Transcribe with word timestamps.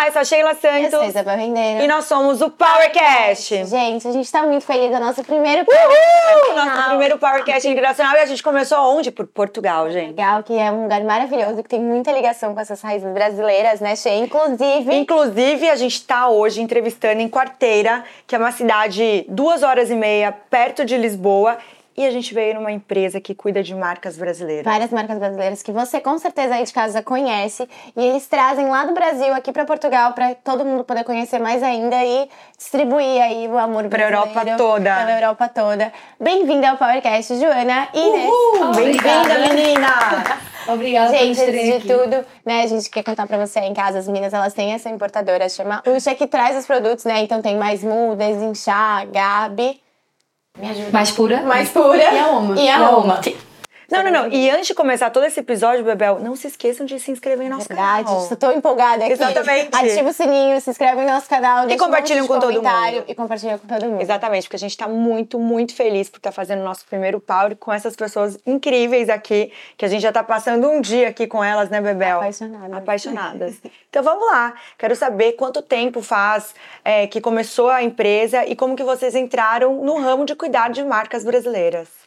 Olá, 0.00 0.08
eu 0.08 0.12
sou 0.12 0.22
a 0.22 0.24
Sheila 0.24 0.54
Santos. 0.54 0.92
Eu 0.94 0.98
sou 0.98 1.04
Isabel 1.04 1.36
Rendeiro. 1.36 1.84
E 1.84 1.86
nós 1.86 2.06
somos 2.06 2.40
o 2.40 2.48
PowerCast. 2.48 3.66
Gente, 3.66 4.08
a 4.08 4.12
gente 4.12 4.32
tá 4.32 4.42
muito 4.44 4.64
feliz, 4.64 4.90
é 4.90 4.96
o 4.96 4.98
nosso 5.00 5.22
primeiro 5.22 5.66
Uhul! 5.68 6.56
Nosso 6.56 6.88
primeiro 6.88 7.18
PowerCast 7.18 7.68
internacional. 7.68 8.16
E 8.16 8.20
a 8.20 8.24
gente 8.24 8.42
começou 8.42 8.78
onde? 8.96 9.10
Por 9.10 9.26
Portugal, 9.26 9.90
gente. 9.90 10.12
Legal, 10.12 10.42
que 10.42 10.54
é 10.54 10.72
um 10.72 10.84
lugar 10.84 11.04
maravilhoso, 11.04 11.62
que 11.62 11.68
tem 11.68 11.80
muita 11.80 12.12
ligação 12.12 12.54
com 12.54 12.60
essas 12.60 12.80
raízes 12.80 13.12
brasileiras, 13.12 13.78
né, 13.82 13.94
Sheila? 13.94 14.24
Inclusive... 14.24 14.94
Inclusive, 14.94 15.68
a 15.68 15.76
gente 15.76 16.02
tá 16.06 16.30
hoje 16.30 16.62
entrevistando 16.62 17.20
em 17.20 17.28
Quarteira, 17.28 18.02
que 18.26 18.34
é 18.34 18.38
uma 18.38 18.52
cidade 18.52 19.26
duas 19.28 19.62
horas 19.62 19.90
e 19.90 19.94
meia 19.94 20.32
perto 20.32 20.82
de 20.82 20.96
Lisboa. 20.96 21.58
E 22.00 22.06
a 22.06 22.10
gente 22.10 22.32
veio 22.32 22.54
numa 22.54 22.72
empresa 22.72 23.20
que 23.20 23.34
cuida 23.34 23.62
de 23.62 23.74
marcas 23.74 24.16
brasileiras. 24.16 24.64
Várias 24.64 24.90
marcas 24.90 25.18
brasileiras 25.18 25.62
que 25.62 25.70
você 25.70 26.00
com 26.00 26.16
certeza 26.16 26.54
aí 26.54 26.64
de 26.64 26.72
casa 26.72 27.02
conhece. 27.02 27.68
E 27.94 28.02
eles 28.02 28.26
trazem 28.26 28.66
lá 28.70 28.86
do 28.86 28.94
Brasil 28.94 29.34
aqui 29.34 29.52
para 29.52 29.66
Portugal 29.66 30.14
para 30.14 30.34
todo 30.34 30.64
mundo 30.64 30.82
poder 30.82 31.04
conhecer 31.04 31.38
mais 31.38 31.62
ainda 31.62 32.02
e 32.02 32.26
distribuir 32.56 33.20
aí 33.20 33.46
o 33.48 33.58
amor 33.58 33.86
pra 33.90 34.04
Europa 34.04 34.46
toda. 34.56 34.96
Pela 34.96 35.20
Europa 35.20 35.48
toda. 35.50 35.92
Bem-vinda 36.18 36.70
ao 36.70 36.78
PowerCast, 36.78 37.38
Joana 37.38 37.88
e 37.92 37.98
Inês. 37.98 38.76
Bem-vinda, 38.76 39.38
menina! 39.46 40.40
Obrigada 40.72 41.10
gente, 41.10 41.38
antes 41.38 41.52
de 41.52 41.72
aqui. 41.72 41.86
tudo, 41.86 42.24
né, 42.46 42.62
a 42.62 42.66
gente 42.66 42.88
quer 42.88 43.02
contar 43.02 43.26
pra 43.26 43.36
você 43.36 43.60
em 43.60 43.74
casa, 43.74 43.98
as 43.98 44.06
meninas, 44.06 44.32
elas 44.32 44.54
têm 44.54 44.72
essa 44.72 44.88
importadora, 44.88 45.50
chama 45.50 45.82
Uxa, 45.86 46.14
que 46.14 46.26
traz 46.26 46.56
os 46.56 46.64
produtos, 46.64 47.04
né, 47.04 47.20
então 47.22 47.42
tem 47.42 47.58
Mais 47.58 47.84
Mu, 47.84 48.16
Desinchar, 48.16 49.06
Gabi. 49.08 49.89
Mais 50.92 51.10
pura? 51.12 51.42
Mais 51.42 51.68
pura. 51.68 51.96
E 51.96 52.18
a 52.18 52.28
Oma. 52.28 52.60
E 52.60 52.68
a 52.68 52.90
Oma. 52.90 53.20
Não, 53.90 54.02
não, 54.04 54.10
não. 54.10 54.32
E 54.32 54.48
antes 54.50 54.68
de 54.68 54.74
começar 54.74 55.10
todo 55.10 55.24
esse 55.24 55.40
episódio, 55.40 55.84
Bebel, 55.84 56.20
não 56.20 56.36
se 56.36 56.46
esqueçam 56.46 56.86
de 56.86 56.98
se 57.00 57.10
inscrever 57.10 57.48
no 57.48 57.56
nosso 57.56 57.68
Verdade, 57.68 58.04
canal. 58.04 58.22
estou 58.22 58.36
tão 58.36 58.52
empolgada 58.52 59.04
aqui. 59.04 59.12
Exatamente. 59.12 59.68
Ativa 59.72 60.08
o 60.08 60.12
sininho, 60.12 60.60
se 60.60 60.70
inscreve 60.70 61.00
no 61.00 61.06
nosso 61.08 61.28
canal. 61.28 61.66
um 61.66 61.76
compartilham 61.76 62.22
de 62.22 62.28
com 62.28 62.38
todo 62.38 62.62
mundo. 62.62 63.04
E 63.08 63.14
compartilha 63.14 63.58
com 63.58 63.66
todo 63.66 63.84
mundo. 63.86 64.00
Exatamente, 64.00 64.44
porque 64.44 64.56
a 64.56 64.58
gente 64.58 64.76
tá 64.76 64.86
muito, 64.86 65.38
muito 65.38 65.74
feliz 65.74 66.08
por 66.08 66.18
estar 66.18 66.32
fazendo 66.32 66.60
o 66.60 66.64
nosso 66.64 66.86
primeiro 66.86 67.20
Power 67.20 67.56
com 67.56 67.72
essas 67.72 67.96
pessoas 67.96 68.38
incríveis 68.46 69.08
aqui, 69.08 69.52
que 69.76 69.84
a 69.84 69.88
gente 69.88 70.02
já 70.02 70.12
tá 70.12 70.22
passando 70.22 70.68
um 70.68 70.80
dia 70.80 71.08
aqui 71.08 71.26
com 71.26 71.42
elas, 71.42 71.68
né, 71.68 71.80
Bebel? 71.80 72.18
Apaixonada. 72.18 72.76
Apaixonadas. 72.76 73.56
Então 73.88 74.02
vamos 74.02 74.26
lá. 74.30 74.54
Quero 74.78 74.94
saber 74.94 75.32
quanto 75.32 75.62
tempo 75.62 76.00
faz 76.00 76.54
é, 76.84 77.06
que 77.06 77.20
começou 77.20 77.68
a 77.68 77.82
empresa 77.82 78.46
e 78.46 78.54
como 78.54 78.76
que 78.76 78.84
vocês 78.84 79.14
entraram 79.14 79.84
no 79.84 79.98
ramo 79.98 80.24
de 80.24 80.34
cuidar 80.34 80.70
de 80.70 80.84
marcas 80.84 81.24
brasileiras. 81.24 81.99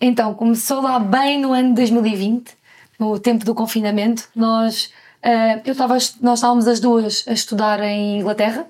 Então, 0.00 0.34
começou 0.34 0.80
lá 0.80 0.98
bem 0.98 1.40
no 1.40 1.52
ano 1.52 1.70
de 1.70 1.74
2020, 1.76 2.56
no 2.98 3.18
tempo 3.18 3.44
do 3.44 3.54
confinamento. 3.54 4.28
Nós, 4.34 4.92
eh, 5.22 5.60
eu 5.64 5.72
estava, 5.72 5.94
nós 6.20 6.38
estávamos 6.38 6.68
as 6.68 6.78
duas 6.78 7.24
a 7.26 7.32
estudar 7.32 7.82
em 7.82 8.20
Inglaterra 8.20 8.66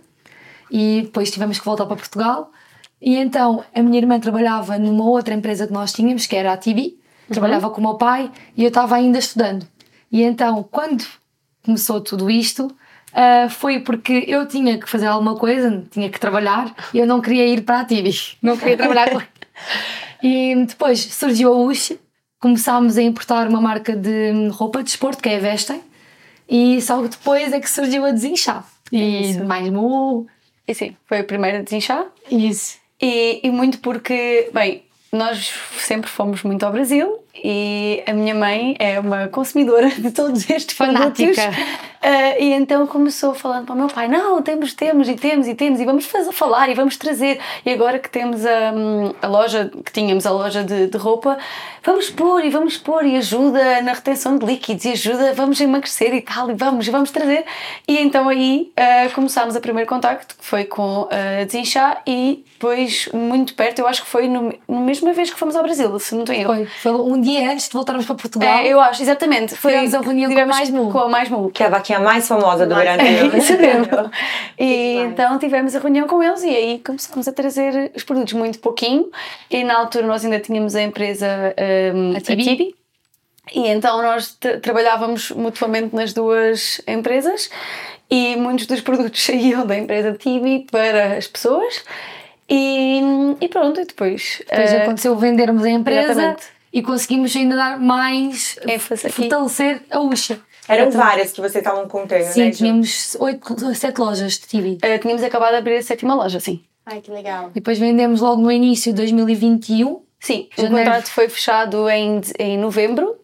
e 0.71 1.03
depois 1.03 1.31
tivemos 1.31 1.59
que 1.59 1.65
voltar 1.65 1.87
para 1.87 1.97
Portugal. 1.97 2.51
E 3.01 3.17
então 3.17 3.65
a 3.75 3.83
minha 3.83 3.99
irmã 3.99 4.19
trabalhava 4.19 4.79
numa 4.79 5.05
outra 5.05 5.35
empresa 5.35 5.67
que 5.67 5.73
nós 5.73 5.93
tínhamos, 5.93 6.27
que 6.27 6.35
era 6.35 6.53
a 6.53 6.57
TB, 6.57 6.97
trabalhava 7.29 7.71
com 7.71 7.81
o 7.81 7.85
meu 7.85 7.95
pai 7.95 8.31
e 8.57 8.63
eu 8.65 8.69
estava 8.69 8.97
ainda 8.97 9.19
estudando. 9.19 9.67
E 10.11 10.23
então, 10.23 10.67
quando 10.71 11.05
começou 11.63 12.01
tudo 12.01 12.31
isto, 12.31 12.75
ah, 13.13 13.49
foi 13.51 13.81
porque 13.81 14.25
eu 14.27 14.47
tinha 14.47 14.79
que 14.79 14.89
fazer 14.89 15.07
alguma 15.07 15.37
coisa, 15.37 15.85
tinha 15.91 16.09
que 16.09 16.21
trabalhar 16.21 16.75
e 16.93 16.99
eu 16.99 17.07
não 17.07 17.21
queria 17.21 17.47
ir 17.47 17.63
para 17.63 17.81
a 17.81 17.85
TB, 17.85 18.11
não 18.43 18.57
queria 18.57 18.77
trabalhar 18.77 19.11
com 19.11 19.21
E 20.23 20.55
depois 20.67 21.01
surgiu 21.01 21.53
a 21.53 21.57
Uchi, 21.57 21.99
começámos 22.41 22.97
a 22.99 23.03
importar 23.03 23.49
uma 23.49 23.61
marca 23.61 23.95
de 23.95 24.49
roupa 24.51 24.83
de 24.83 24.91
esporte, 24.91 25.23
que 25.23 25.29
é 25.29 25.37
a 25.37 25.41
Vestem, 25.41 25.81
e 26.49 26.81
só 26.81 27.01
depois 27.03 27.53
é 27.53 27.61
que 27.61 27.71
surgiu 27.71 28.05
a 28.05 28.11
Desinchar. 28.11 28.67
E 28.91 29.35
mais 29.41 29.69
mu. 29.71 30.27
E 30.67 30.75
sim, 30.75 30.97
foi 31.07 31.21
a 31.21 31.25
primeira 31.25 31.59
a 31.59 31.63
desinchar. 31.63 32.07
Isso. 32.31 32.79
E, 33.01 33.41
e 33.43 33.51
muito 33.51 33.79
porque, 33.79 34.51
bem, 34.53 34.85
nós 35.13 35.53
sempre 35.79 36.11
fomos 36.11 36.43
muito 36.43 36.65
ao 36.65 36.73
Brasil 36.73 37.19
e 37.45 38.03
a 38.07 38.13
minha 38.13 38.35
mãe 38.35 38.77
é 38.79 38.99
uma 39.01 39.29
consumidora 39.29 39.89
de 39.91 40.11
todos 40.11 40.49
estes 40.51 40.77
produtos. 40.77 41.37
Fanática. 41.37 41.89
Ah, 42.01 42.39
e 42.39 42.53
então 42.53 42.87
começou 42.87 43.35
falando 43.35 43.67
para 43.67 43.75
o 43.75 43.79
meu 43.79 43.89
pai: 43.89 44.09
não, 44.09 44.41
temos, 44.41 44.73
temos 44.73 45.09
e 45.09 45.15
temos 45.15 45.49
e 45.49 45.55
temos, 45.55 45.81
e 45.81 45.85
vamos 45.85 46.07
fazer, 46.07 46.33
falar 46.33 46.69
e 46.69 46.75
vamos 46.75 46.97
trazer. 46.97 47.41
E 47.67 47.71
agora 47.71 47.99
que 47.99 48.09
temos 48.09 48.47
a, 48.47 48.73
a 49.21 49.27
loja, 49.27 49.71
que 49.85 49.93
tínhamos 49.93 50.25
a 50.25 50.31
loja 50.31 50.63
de, 50.63 50.87
de 50.87 50.97
roupa, 50.97 51.37
vamos 51.85 52.09
pôr 52.09 52.45
e 52.45 52.51
vamos 52.51 52.77
pôr 52.77 53.05
e 53.05 53.17
ajuda 53.17 53.83
na 53.83 53.93
retenção 53.93 54.39
de 54.39 54.47
líquidos 54.47 54.85
e 54.85 54.93
ajuda, 54.93 55.35
vamos 55.35 55.61
emagrecer 55.61 56.15
e 56.15 56.21
tal, 56.21 56.51
e 56.51 56.55
vamos, 56.55 56.87
e 56.87 56.91
vamos 56.91 57.11
trazer. 57.11 57.45
E 57.87 57.99
então 57.99 58.29
aí 58.29 58.73
ah, 58.77 59.09
começámos 59.13 59.57
a 59.57 59.61
primeiro 59.61 59.89
contacto, 59.89 60.37
que 60.37 60.45
foi 60.45 60.65
com 60.65 61.09
a 61.11 61.45
Desinchá, 61.45 62.01
e 62.07 62.45
depois, 62.59 63.09
muito 63.13 63.55
perto, 63.55 63.79
eu 63.79 63.87
acho 63.87 64.03
que 64.03 64.09
foi 64.09 64.27
no, 64.27 64.53
na 64.69 64.81
mesma 64.81 65.13
vez 65.13 65.31
que 65.31 65.39
fomos 65.39 65.55
ao 65.55 65.63
Brasil, 65.63 65.97
se 66.01 66.13
não 66.13 66.23
estou 66.23 66.35
erro. 66.35 66.55
Foi, 66.55 66.67
foi 66.67 66.93
um 66.93 67.21
dia 67.21 67.28
antes 67.37 67.67
de 67.69 67.73
voltarmos 67.75 68.07
para 68.07 68.15
Portugal. 68.15 68.59
É, 68.59 68.67
eu 68.69 68.81
acho, 68.81 69.03
exatamente. 69.03 69.55
Foi, 69.55 69.73
Tivemos 69.73 69.95
a 69.95 70.01
reunião 70.01 70.31
com 70.31 70.39
a 70.39 70.41
tivemos 70.43 70.57
Mais 70.57 70.71
Mu. 70.71 70.91
Com 70.93 70.99
a 70.99 71.09
Mais 71.09 71.29
Mu. 71.29 71.51
Que 71.51 71.63
é 71.63 71.67
a 71.67 71.71
vaquinha 71.71 72.01
mais 72.01 72.27
famosa 72.27 72.67
do. 72.67 72.75
É, 72.79 73.37
Isso 73.37 73.57
mesmo. 73.59 73.89
E 74.59 74.95
então 74.97 75.39
tivemos 75.39 75.75
a 75.77 75.79
reunião 75.79 76.07
com 76.09 76.23
eles 76.23 76.43
e 76.43 76.49
aí 76.49 76.79
começámos 76.85 77.29
a 77.29 77.33
trazer 77.33 77.93
os 77.95 78.03
produtos 78.03 78.33
muito 78.33 78.59
pouquinho. 78.59 79.11
E 79.51 79.63
na 79.63 79.77
altura 79.79 80.07
nós 80.07 80.25
ainda 80.25 80.41
tínhamos 80.41 80.75
a 80.75 80.83
empresa 80.83 81.55
um, 81.95 82.17
A 82.17 82.21
Tibi. 82.21 82.75
E 83.55 83.67
então 83.69 84.03
nós 84.03 84.33
tra- 84.39 84.59
trabalhávamos 84.61 85.31
mutuamente 85.31 85.95
nas 85.95 86.13
duas 86.13 86.81
empresas 86.87 87.49
e 88.11 88.37
muitos 88.37 88.67
dos 88.67 88.81
produtos 88.81 89.23
saíam 89.25 89.65
da 89.67 89.77
empresa 89.77 90.13
Tibi 90.13 90.67
para 90.71 91.17
as 91.17 91.27
pessoas. 91.27 91.83
E, 92.51 93.01
e 93.41 93.49
pronto, 93.49 93.81
e 93.81 93.85
depois. 93.85 94.43
Depois 94.49 94.73
eh, 94.73 94.83
aconteceu 94.83 95.15
vendermos 95.17 95.65
a 95.65 95.71
empresa 95.71 96.13
exatamente. 96.13 96.47
E 96.73 96.83
conseguimos 96.83 97.35
ainda 97.37 97.57
dar 97.57 97.79
mais. 97.81 98.59
ênfase 98.67 99.09
fortalecer 99.11 99.83
a 99.91 100.01
Uxa. 100.01 100.41
Eram 100.69 100.91
várias 100.91 101.33
que 101.33 101.41
vocês 101.41 101.57
estavam 101.57 101.89
contando, 101.89 102.25
Sim, 102.25 102.41
né? 102.45 102.53
Ju? 102.53 102.59
tínhamos 102.59 103.17
oito, 103.19 103.75
sete 103.75 103.99
lojas 103.99 104.35
de 104.35 104.47
TV. 104.47 104.79
eh, 104.83 104.99
tínhamos 104.99 105.23
acabado 105.23 105.53
de 105.53 105.57
abrir 105.59 105.77
a 105.79 105.83
sétima 105.83 106.15
loja, 106.15 106.39
sim. 106.41 106.63
Ai, 106.85 107.01
que 107.01 107.11
legal. 107.11 107.49
E 107.51 107.55
depois 107.55 107.79
vendemos 107.79 108.21
logo 108.21 108.43
no 108.43 108.53
início 108.53 108.93
de 108.93 108.97
2021. 108.99 110.03
Sim, 110.21 110.49
o 110.59 110.61
Janeiro. 110.63 110.85
contrato 110.85 111.11
foi 111.11 111.29
fechado 111.29 111.89
em, 111.89 112.21
em 112.39 112.59
novembro, 112.59 113.17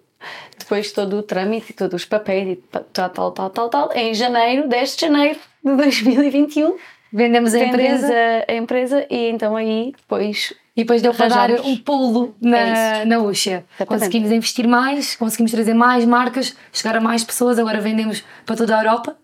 depois 0.58 0.90
todo 0.92 1.18
o 1.18 1.22
trâmite, 1.22 1.72
todos 1.74 2.02
os 2.02 2.08
papéis 2.08 2.48
e 2.48 2.56
tal, 2.56 3.10
tal, 3.10 3.30
tal, 3.32 3.50
tal, 3.50 3.68
tal. 3.68 3.92
Em 3.94 4.14
janeiro, 4.14 4.66
10 4.68 4.96
de 4.96 5.00
janeiro 5.02 5.38
de 5.62 5.76
2021, 5.76 6.76
Vendemos 7.16 7.54
a 7.54 7.60
empresa 7.60 8.12
a, 8.48 8.52
a 8.52 8.54
empresa 8.56 9.06
e 9.08 9.30
então 9.30 9.54
aí 9.54 9.92
depois 9.96 10.52
e 10.76 10.82
depois 10.82 11.00
deu 11.00 11.14
para 11.14 11.28
dar 11.28 11.50
um 11.60 11.76
pulo 11.76 12.34
na, 12.40 13.04
na 13.04 13.18
Uxa. 13.20 13.64
Conseguimos 13.86 14.32
investir 14.32 14.66
mais, 14.66 15.14
conseguimos 15.14 15.52
trazer 15.52 15.74
mais 15.74 16.04
marcas, 16.04 16.56
chegar 16.72 16.96
a 16.96 17.00
mais 17.00 17.22
pessoas. 17.22 17.60
Agora 17.60 17.80
vendemos 17.80 18.24
para 18.44 18.56
toda 18.56 18.76
a 18.76 18.80
Europa 18.80 19.16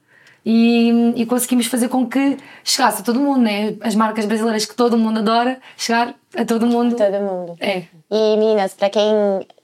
e, 0.47 1.13
e 1.17 1.27
conseguimos 1.27 1.67
fazer 1.67 1.89
com 1.89 2.07
que 2.07 2.37
chegasse 2.63 3.03
a 3.03 3.05
todo 3.05 3.19
mundo, 3.19 3.41
né? 3.41 3.75
As 3.81 3.97
marcas 3.97 4.25
brasileiras 4.25 4.65
que 4.65 4.77
todo 4.77 4.97
mundo 4.97 5.19
adora, 5.19 5.59
chegar 5.77 6.15
a 6.37 6.45
todo 6.45 6.69
mundo. 6.69 6.95
Todo 6.95 7.21
mundo. 7.21 7.57
É. 7.59 7.83
E 8.09 8.37
meninas, 8.37 8.73
pra 8.75 8.89
quem 8.89 9.05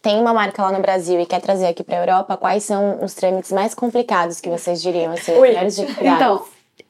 tem 0.03 0.19
uma 0.19 0.35
marca 0.35 0.63
lá 0.63 0.73
no 0.73 0.81
Brasil 0.81 1.21
e 1.21 1.27
quer 1.27 1.41
trazer 1.41 1.69
aqui 1.69 1.85
pra 1.85 1.99
Europa, 1.99 2.37
quais 2.37 2.65
são 2.65 2.99
os 3.05 3.15
trâmites 3.15 3.53
mais 3.53 3.75
complicados 3.75 4.41
que 4.41 4.49
vocês 4.49 4.83
diriam, 4.83 5.13
assim, 5.13 5.39
Ui. 5.39 5.55
Então, 6.01 6.45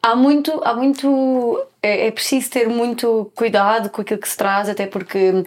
há 0.06 0.14
muito, 0.14 0.60
há 0.64 0.74
muito. 0.74 1.66
É, 1.82 2.06
é 2.06 2.10
preciso 2.10 2.50
ter 2.50 2.68
muito 2.68 3.30
cuidado 3.34 3.90
com 3.90 4.02
aquilo 4.02 4.20
que 4.20 4.28
se 4.28 4.36
traz, 4.36 4.68
até 4.68 4.86
porque 4.86 5.44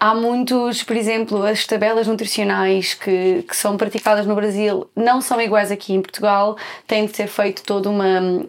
há 0.00 0.14
muitos, 0.14 0.82
por 0.82 0.96
exemplo, 0.96 1.42
as 1.44 1.66
tabelas 1.66 2.06
nutricionais 2.06 2.94
que, 2.94 3.42
que 3.48 3.56
são 3.56 3.76
praticadas 3.76 4.26
no 4.26 4.34
Brasil 4.34 4.88
não 4.94 5.20
são 5.20 5.40
iguais 5.40 5.70
aqui 5.70 5.92
em 5.92 6.00
Portugal, 6.00 6.56
tem 6.86 7.06
de 7.06 7.16
ser 7.16 7.26
feito 7.26 7.62
toda 7.62 7.90
uma 7.90 8.06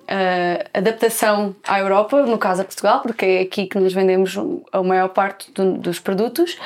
ah, 0.08 0.66
adaptação 0.74 1.56
à 1.68 1.80
Europa, 1.80 2.22
no 2.24 2.38
caso 2.38 2.62
a 2.62 2.66
Portugal, 2.66 3.02
porque 3.02 3.26
é 3.26 3.42
aqui 3.42 3.66
que 3.68 3.80
nós 3.80 3.92
vendemos 3.94 4.38
a 4.72 4.84
maior 4.84 5.10
parte 5.10 5.52
do- 5.52 5.74
dos 5.78 6.00
produtos, 6.00 6.58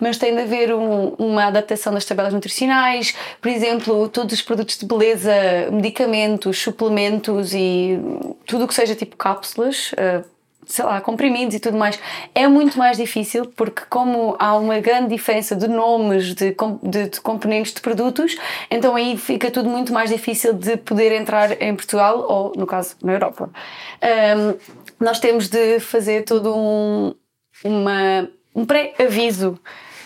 mas 0.00 0.18
tem 0.18 0.34
de 0.34 0.42
haver 0.42 0.72
um- 0.74 1.14
uma 1.18 1.46
adaptação 1.46 1.92
das 1.92 2.04
tabelas 2.04 2.32
nutricionais, 2.32 3.14
por 3.40 3.48
exemplo, 3.50 4.08
todos 4.08 4.34
os 4.34 4.42
produtos 4.42 4.78
de 4.78 4.86
beleza, 4.86 5.32
medicamentos, 5.72 6.58
suplementos 6.58 7.52
e 7.54 7.98
tudo 8.46 8.64
o 8.64 8.68
que 8.68 8.74
seja 8.74 8.94
tipo 8.94 9.16
cápsulas. 9.16 9.92
ah, 9.98 10.22
sei 10.68 10.84
lá, 10.84 11.00
comprimidos 11.00 11.54
e 11.54 11.58
tudo 11.60 11.76
mais, 11.78 11.98
é 12.34 12.46
muito 12.46 12.78
mais 12.78 12.98
difícil 12.98 13.46
porque 13.56 13.82
como 13.88 14.36
há 14.38 14.54
uma 14.56 14.78
grande 14.80 15.08
diferença 15.08 15.56
de 15.56 15.66
nomes 15.66 16.34
de, 16.34 16.54
de, 16.82 17.08
de 17.08 17.20
componentes 17.22 17.72
de 17.72 17.80
produtos, 17.80 18.36
então 18.70 18.94
aí 18.94 19.16
fica 19.16 19.50
tudo 19.50 19.68
muito 19.70 19.92
mais 19.92 20.10
difícil 20.10 20.52
de 20.52 20.76
poder 20.76 21.10
entrar 21.12 21.60
em 21.60 21.74
Portugal 21.74 22.24
ou, 22.28 22.52
no 22.54 22.66
caso, 22.66 22.94
na 23.02 23.12
Europa. 23.14 23.50
Ahm, 24.02 24.54
nós 25.00 25.18
temos 25.18 25.48
de 25.48 25.80
fazer 25.80 26.22
todo 26.24 26.54
um, 26.54 27.14
uma, 27.64 28.28
um 28.54 28.64
pré-aviso 28.66 29.58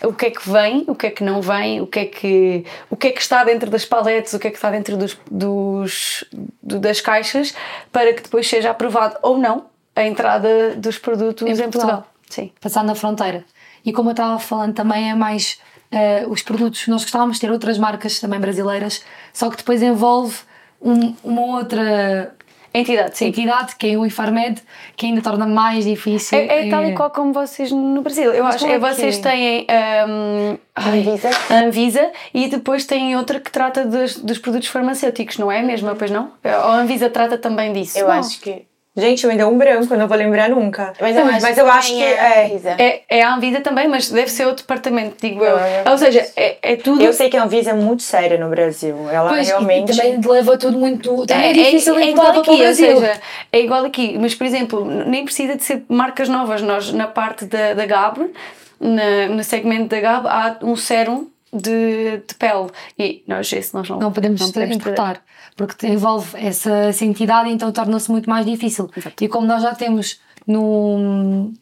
o 0.04 0.12
que 0.12 0.26
é 0.26 0.30
que 0.30 0.50
vem, 0.50 0.84
o 0.88 0.94
que 0.96 1.06
é 1.06 1.10
que 1.10 1.22
não 1.22 1.40
vem, 1.40 1.80
o 1.80 1.86
que 1.86 2.00
é 2.00 2.04
que, 2.06 2.64
o 2.90 2.96
que, 2.96 3.06
é 3.06 3.10
que 3.12 3.20
está 3.20 3.44
dentro 3.44 3.70
das 3.70 3.84
paletes, 3.84 4.32
o 4.34 4.38
que 4.38 4.48
é 4.48 4.50
que 4.50 4.56
está 4.56 4.68
dentro 4.68 4.96
dos, 4.96 5.16
dos, 5.30 6.24
do- 6.60 6.80
das 6.80 7.00
caixas, 7.00 7.54
para 7.92 8.12
que 8.12 8.20
depois 8.22 8.48
seja 8.48 8.70
aprovado 8.70 9.16
ou 9.22 9.38
não 9.38 9.66
a 9.94 10.04
entrada 10.04 10.74
dos 10.76 10.98
produtos 10.98 11.42
em, 11.46 11.54
Portugal. 11.54 11.70
Portugal. 11.70 12.06
Sim. 12.28 12.50
passar 12.60 12.82
na 12.84 12.94
fronteira. 12.94 13.44
E 13.84 13.92
como 13.92 14.08
eu 14.10 14.12
estava 14.12 14.38
falando 14.38 14.74
também 14.74 15.10
é 15.10 15.14
mais 15.14 15.58
eh, 15.90 16.24
os 16.28 16.40
produtos, 16.42 16.86
nós 16.88 17.02
gostávamos 17.02 17.36
de 17.36 17.42
ter 17.42 17.50
outras 17.50 17.76
marcas 17.78 18.18
também 18.20 18.40
brasileiras, 18.40 19.04
só 19.34 19.50
que 19.50 19.56
depois 19.58 19.82
envolve 19.82 20.36
um- 20.80 21.14
uma 21.22 21.42
outra 21.58 22.34
Entidade, 22.74 23.18
sim. 23.18 23.26
entidade, 23.26 23.76
que 23.76 23.86
é 23.92 23.98
o 23.98 24.06
Infarmed, 24.06 24.62
que 24.96 25.04
ainda 25.04 25.20
torna 25.20 25.46
mais 25.46 25.84
difícil. 25.84 26.38
É, 26.38 26.68
é 26.68 26.70
tal 26.70 26.82
e 26.86 26.94
qual 26.94 27.10
como 27.10 27.30
vocês 27.30 27.70
no 27.70 28.00
Brasil. 28.00 28.32
Eu 28.32 28.42
Mas 28.44 28.54
acho 28.54 28.64
que 28.64 28.70
é 28.72 28.74
que 28.76 28.80
vocês 28.80 29.18
é? 29.18 29.20
têm 29.20 29.66
hum, 30.08 30.58
ai, 30.74 31.00
Anvisa. 31.00 31.30
a 31.50 31.54
Anvisa 31.66 32.10
e 32.32 32.48
depois 32.48 32.86
têm 32.86 33.14
outra 33.14 33.38
que 33.40 33.52
trata 33.52 33.84
dos, 33.84 34.16
dos 34.16 34.38
produtos 34.38 34.68
farmacêuticos, 34.68 35.36
não 35.36 35.52
é 35.52 35.60
mesmo? 35.60 35.94
Pois 35.94 36.10
não? 36.10 36.32
Ou 36.42 36.50
a 36.50 36.76
Anvisa 36.76 37.10
trata 37.10 37.36
também 37.36 37.74
disso? 37.74 37.98
Eu 37.98 38.06
Não. 38.08 38.14
acho 38.14 38.40
que. 38.40 38.64
Gente, 38.94 39.26
me 39.26 39.36
deu 39.36 39.48
um 39.48 39.56
branco, 39.56 39.94
eu 39.94 39.98
não 39.98 40.06
vou 40.06 40.18
lembrar 40.18 40.50
nunca. 40.50 40.92
Mas 41.00 41.16
eu 41.16 41.24
acho 41.24 41.40
mas 41.40 41.54
que 41.54 41.60
eu 41.60 41.70
acho 41.70 41.92
que 41.94 42.02
é 42.02 42.12
é. 42.12 42.44
Anvisa. 42.44 42.70
É, 42.78 43.02
é 43.08 43.22
a 43.22 43.34
Anvisa 43.34 43.60
também, 43.62 43.88
mas 43.88 44.10
deve 44.10 44.30
ser 44.30 44.46
outro 44.46 44.64
departamento, 44.64 45.16
digo 45.18 45.42
eu. 45.42 45.56
É 45.58 45.84
Ou 45.88 45.96
seja, 45.96 46.26
é, 46.36 46.58
é 46.60 46.76
tudo. 46.76 47.02
Eu 47.02 47.10
sei 47.14 47.30
que 47.30 47.36
a 47.38 47.44
Anvisa 47.44 47.70
é 47.70 47.72
muito 47.72 48.02
séria 48.02 48.36
no 48.36 48.50
Brasil. 48.50 48.94
Ela 49.10 49.30
Pois, 49.30 49.48
e 49.48 49.50
realmente. 49.50 49.96
também 49.96 50.20
leva 50.20 50.58
tudo 50.58 50.78
muito. 50.78 51.24
Também 51.24 51.46
é, 51.46 51.50
É, 51.50 51.52
difícil 51.54 51.98
é, 51.98 52.02
é 52.02 52.10
igual 52.10 52.38
aqui, 52.38 52.50
ou 52.50 52.74
seja, 52.74 53.20
é 53.50 53.60
igual 53.60 53.84
aqui, 53.86 54.18
mas 54.20 54.34
por 54.34 54.46
exemplo, 54.46 54.84
nem 54.84 55.24
precisa 55.24 55.56
de 55.56 55.62
ser 55.62 55.84
marcas 55.88 56.28
novas. 56.28 56.60
Nós, 56.60 56.92
na 56.92 57.06
parte 57.06 57.46
da, 57.46 57.72
da 57.72 57.86
GAB, 57.86 58.30
na, 58.78 59.28
no 59.28 59.42
segmento 59.42 59.88
da 59.88 60.00
GAB, 60.00 60.26
há 60.26 60.56
um 60.62 60.76
sérum 60.76 61.31
de, 61.52 62.18
de 62.26 62.34
pele 62.38 62.70
e 62.98 63.22
nós, 63.28 63.52
esse 63.52 63.74
nós 63.74 63.88
não, 63.88 63.98
não 63.98 64.12
podemos, 64.12 64.40
importar, 64.40 65.22
porque 65.56 65.86
envolve 65.86 66.36
essa, 66.38 66.70
essa 66.72 67.04
entidade, 67.04 67.50
então 67.50 67.70
torna-se 67.72 68.10
muito 68.10 68.28
mais 68.30 68.46
difícil. 68.46 68.90
E 69.20 69.28
como 69.28 69.46
nós 69.46 69.62
já 69.62 69.74
temos 69.74 70.18
no. 70.46 71.52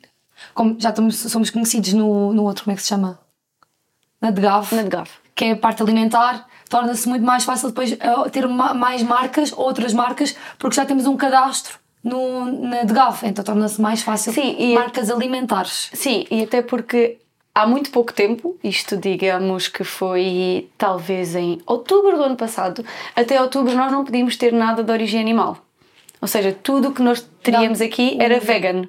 Como 0.54 0.76
já 0.80 0.88
estamos, 0.90 1.16
somos 1.16 1.50
conhecidos 1.50 1.92
no, 1.92 2.32
no 2.32 2.44
outro, 2.44 2.64
como 2.64 2.72
é 2.72 2.76
que 2.76 2.82
se 2.82 2.88
chama? 2.88 3.18
Na 4.20 4.30
DGAV, 4.30 4.74
Na 4.76 4.82
de 4.82 4.88
GAV. 4.88 5.08
que 5.34 5.44
é 5.46 5.50
a 5.52 5.56
parte 5.56 5.82
alimentar, 5.82 6.46
torna-se 6.68 7.08
muito 7.08 7.24
mais 7.24 7.44
fácil 7.44 7.68
depois 7.68 7.92
eh, 7.92 8.28
ter 8.30 8.46
ma- 8.48 8.72
mais 8.74 9.02
marcas, 9.02 9.52
outras 9.52 9.92
marcas, 9.92 10.34
porque 10.58 10.76
já 10.76 10.84
temos 10.86 11.06
um 11.06 11.16
cadastro 11.16 11.78
no, 12.02 12.44
na 12.68 12.84
DGAV, 12.84 13.24
então 13.26 13.44
torna-se 13.44 13.80
mais 13.80 14.02
fácil 14.02 14.32
Sim, 14.32 14.56
e- 14.58 14.74
marcas 14.74 15.10
alimentares. 15.10 15.90
Sim, 15.94 16.24
e 16.30 16.42
até 16.42 16.62
porque 16.62 17.18
há 17.54 17.66
muito 17.66 17.90
pouco 17.90 18.12
tempo, 18.12 18.56
isto 18.62 18.96
digamos 18.96 19.68
que 19.68 19.84
foi 19.84 20.68
talvez 20.78 21.34
em 21.34 21.60
outubro 21.66 22.16
do 22.16 22.22
ano 22.24 22.36
passado, 22.36 22.84
até 23.14 23.40
outubro 23.40 23.74
nós 23.74 23.90
não 23.92 24.04
podíamos 24.04 24.36
ter 24.36 24.52
nada 24.52 24.82
de 24.82 24.90
origem 24.92 25.20
animal. 25.20 25.58
Ou 26.20 26.28
seja, 26.28 26.56
tudo 26.62 26.88
o 26.88 26.92
que 26.92 27.02
nós 27.02 27.26
teríamos 27.42 27.80
aqui 27.80 28.16
era 28.20 28.38
vegan. 28.40 28.84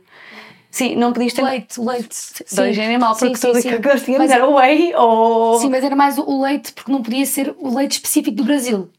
Sim, 0.70 0.96
não 0.96 1.12
podias 1.12 1.34
ter 1.34 1.44
Leite, 1.44 1.80
leite. 1.82 2.18
de 2.50 2.62
origem 2.62 2.86
animal, 2.86 3.14
porque 3.18 3.36
sim, 3.36 3.48
tudo 3.48 3.62
sim, 3.62 3.68
aquilo 3.68 3.82
que 3.82 3.88
nós 3.90 4.04
tínhamos 4.04 4.28
Mas- 4.30 4.38
era 4.38 4.48
whey 4.50 4.94
ou. 4.96 5.60
Sim, 5.60 5.70
mas 5.70 5.84
era 5.84 5.96
mais 5.96 6.18
o- 6.18 6.42
leite, 6.42 6.72
porque 6.72 6.92
não 6.92 7.02
podia 7.04 7.26
ser 7.26 7.54
o 7.60 7.76
leite 7.76 7.94
específico 7.94 8.38
do 8.38 8.44
Brasil. 8.46 8.90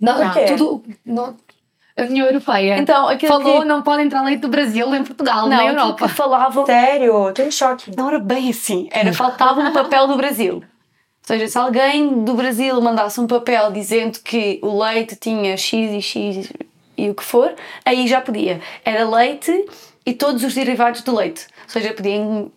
Não, 0.00 0.16
Por 0.16 0.32
quê? 0.32 0.44
tudo. 0.56 0.82
Não, 1.04 1.36
a 2.02 2.06
União 2.06 2.26
Europeia 2.26 2.78
Então, 2.78 3.08
falou 3.28 3.60
que- 3.60 3.64
não 3.66 3.82
pode 3.82 4.02
entrar 4.02 4.22
leite 4.22 4.40
do 4.40 4.48
Brasil 4.48 4.94
em 4.94 5.04
Portugal, 5.04 5.42
não, 5.48 5.56
na 5.56 5.66
Europa. 5.66 6.06
que 6.08 6.14
falavam 6.14 6.66
Sério, 6.66 7.32
tô 7.34 7.42
em 7.42 7.50
choque. 7.50 7.90
não 7.96 8.08
era 8.08 8.18
bem 8.18 8.50
assim. 8.50 8.88
Era 8.90 9.12
faltava 9.12 9.60
um 9.60 9.72
papel 9.72 10.06
do 10.06 10.16
Brasil. 10.16 10.54
Ou 10.56 10.62
seja, 11.36 11.46
se 11.46 11.58
alguém 11.58 12.24
do 12.24 12.34
Brasil 12.34 12.80
mandasse 12.80 13.20
um 13.20 13.26
papel 13.26 13.70
dizendo 13.70 14.18
que 14.20 14.58
o 14.62 14.82
leite 14.82 15.14
tinha 15.16 15.56
X 15.56 15.92
e 15.92 16.02
X 16.02 16.52
e 16.96 17.08
o 17.10 17.14
que 17.14 17.22
for, 17.22 17.54
aí 17.84 18.08
já 18.08 18.20
podia. 18.20 18.60
Era 18.84 19.08
leite 19.08 19.66
e 20.04 20.12
todos 20.12 20.42
os 20.42 20.54
derivados 20.54 21.02
do 21.02 21.14
leite. 21.14 21.46
Ou 21.64 21.68
seja, 21.70 21.92
podiam 21.92 22.50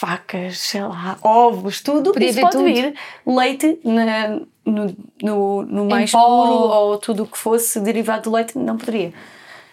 vacas, 0.00 0.58
sei 0.58 0.82
lá, 0.82 1.18
ovos, 1.22 1.80
tudo. 1.80 2.12
Podia 2.12 2.30
Isso 2.30 2.40
pode 2.40 2.52
tudo. 2.56 2.64
vir. 2.64 2.94
Leite 3.26 3.78
na- 3.84 4.40
no, 4.64 4.96
no, 5.22 5.62
no 5.62 5.84
mais 5.86 6.10
puro 6.12 6.24
ou 6.24 6.98
tudo 6.98 7.24
o 7.24 7.26
que 7.26 7.36
fosse 7.38 7.80
derivado 7.80 8.24
do 8.30 8.32
leite 8.36 8.56
não 8.58 8.76
poderia. 8.76 9.12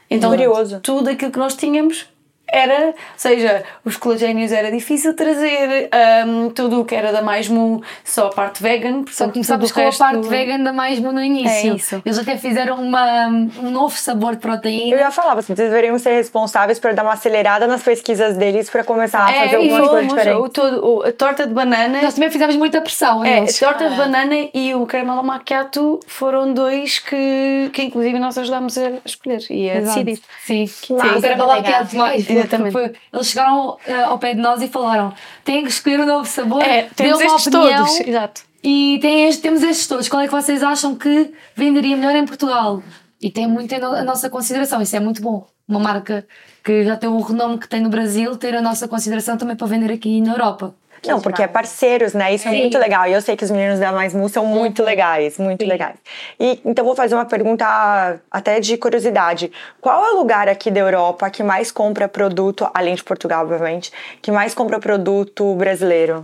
Então, 0.10 0.30
Curioso. 0.30 0.80
tudo 0.82 1.10
aquilo 1.10 1.32
que 1.32 1.40
nós 1.40 1.56
tínhamos 1.56 2.08
era, 2.52 2.88
ou 2.88 2.94
seja, 3.16 3.64
os 3.84 3.98
colagénios 3.98 4.52
era 4.52 4.72
difícil 4.72 5.14
trazer, 5.16 5.90
hum, 6.28 6.50
tudo 6.50 6.82
o 6.82 6.86
que 6.86 6.96
era 6.96 7.12
da 7.12 7.22
mais 7.22 7.48
mu, 7.48 7.82
só 8.06 8.28
a 8.28 8.30
parte 8.30 8.62
vegan, 8.64 9.04
Só 9.12 9.30
começámos 9.30 9.72
com 9.72 9.80
o 9.80 9.84
a 9.84 9.86
resto- 9.88 10.00
parte 10.00 10.28
vegan 10.28 10.60
da 10.64 10.72
mais 10.74 11.00
no 11.00 11.22
início. 11.22 11.74
É 11.74 11.76
isso. 11.76 12.02
Eles 12.06 12.18
até 12.18 12.38
fizeram 12.38 12.76
uma, 12.82 13.28
um 13.28 13.70
novo 13.72 13.96
sabor 13.98 14.36
de 14.36 14.42
proteína. 14.42 14.96
Eu 14.96 15.00
ia 15.00 15.12
falar, 15.12 15.36
vocês 15.36 15.58
deveriam 15.58 15.98
ser 16.00 16.12
responsáveis 16.16 16.80
por 16.80 16.94
dar 16.94 17.04
uma 17.04 17.14
acelerada 17.14 17.68
nas 17.68 17.84
pesquisas 17.84 18.38
deles 18.38 18.70
para 18.70 18.84
começar 18.84 19.20
a 19.24 19.28
fazer 19.28 19.40
É, 19.40 19.52
e 19.52 19.56
algumas 19.56 19.78
coisas 19.90 19.90
fomos, 20.08 20.14
diferentes. 20.14 20.42
o 20.46 20.50
todo, 20.50 20.86
o- 20.86 21.04
a 21.04 21.12
torta 21.12 21.46
de 21.48 21.54
banana 21.54 22.02
Nós 22.02 22.14
também 22.14 22.30
fizemos 22.32 22.56
muita 22.56 22.80
pressão. 22.82 23.22
a 23.22 23.28
É, 23.28 23.34
a 23.34 23.38
eles. 23.40 23.60
torta 23.60 23.90
de 23.90 23.96
banana 23.96 24.36
e 24.54 24.74
o 24.74 24.86
caramelo 24.86 25.24
macchiato 25.24 26.00
foram 26.08 26.54
dois 26.54 27.00
que, 27.00 27.70
que 27.74 27.84
inclusive 27.84 28.18
nós 28.20 28.38
ajudámos 28.38 28.78
a 28.78 28.92
escolher 29.06 29.40
e 29.50 29.70
a 29.70 29.76
Exato. 29.78 30.04
decidir. 30.04 30.22
Sim, 30.46 30.62
massa. 30.62 31.10
Sim, 31.10 31.18
o 31.18 31.22
caramelo 31.22 31.48
macchiato 31.50 31.96
mais. 31.98 32.26
Exatamente. 32.48 32.74
foi- 32.74 32.94
Eles 33.14 33.28
chegaram 33.28 33.78
eh, 33.86 34.04
ao 34.04 34.18
pé 34.20 34.34
de 34.34 34.42
nós 34.42 34.62
e 34.62 34.68
falaram: 34.68 35.14
têm 35.44 35.64
que 35.64 35.70
escolher 35.70 36.00
um 36.02 36.06
novo 36.06 36.26
sabor. 36.28 36.62
É, 36.64 36.84
temos 36.96 37.18
uma 37.20 37.26
estes 37.36 37.48
opinião, 37.48 37.86
todos. 37.86 38.00
Exato. 38.08 38.42
E 38.64 38.98
tem 39.02 39.28
este, 39.28 39.42
temos 39.42 39.62
estes 39.64 39.88
todos. 39.88 40.10
Qual 40.10 40.22
é 40.22 40.26
que 40.28 40.32
vocês 40.34 40.64
acham 40.64 40.96
que 40.96 41.32
venderia 41.56 41.96
melhor 41.96 42.16
em 42.16 42.26
Portugal? 42.26 42.82
E 43.22 43.30
tem 43.32 43.48
muito 43.48 43.74
a 43.74 44.04
nossa 44.04 44.30
consideração, 44.30 44.82
isso 44.82 44.96
é 44.96 45.00
muito 45.00 45.22
bom. 45.22 45.46
Uma 45.68 45.80
marca 45.80 46.26
que 46.64 46.84
já 46.86 46.96
tem 46.96 47.10
o 47.10 47.20
renome 47.20 47.58
que 47.58 47.68
tem 47.68 47.82
no 47.82 47.90
Brasil, 47.90 48.36
ter 48.38 48.56
a 48.56 48.62
nossa 48.62 48.88
consideração 48.88 49.38
também 49.38 49.56
para 49.56 49.68
vender 49.68 49.92
aqui 49.92 50.22
na 50.22 50.34
Europa. 50.34 50.74
Não, 51.06 51.22
porque 51.22 51.44
é 51.44 51.48
parceiros, 51.48 52.14
né? 52.14 52.34
Isso 52.34 52.48
é 52.48 52.52
Sim. 52.52 52.62
muito 52.62 52.78
legal. 52.78 53.08
E 53.08 53.14
eu 53.14 53.22
sei 53.22 53.36
que 53.36 53.44
os 53.44 53.52
meninos 53.52 53.80
da 53.80 53.92
Mais 53.92 54.14
Mu 54.14 54.28
são 54.30 54.46
muito 54.46 54.84
legais, 54.84 55.38
muito 55.38 55.66
legais. 55.66 55.96
E 56.40 56.60
então 56.66 56.84
vou 56.84 56.96
fazer 56.96 57.16
uma 57.16 57.26
pergunta 57.26 58.20
até 58.32 58.60
de 58.60 58.78
curiosidade. 58.78 59.52
Qual 59.80 60.06
é 60.06 60.12
o 60.12 60.18
lugar 60.18 60.48
aqui 60.50 60.72
da 60.72 60.80
Europa 60.80 61.30
que 61.30 61.44
mais 61.44 61.72
compra 61.72 62.08
produto, 62.08 62.68
além 62.74 62.96
de 62.96 63.04
Portugal, 63.04 63.44
obviamente, 63.44 63.92
que 64.22 64.32
mais 64.32 64.54
compra 64.54 64.80
produto 64.80 65.56
brasileiro? 65.56 66.24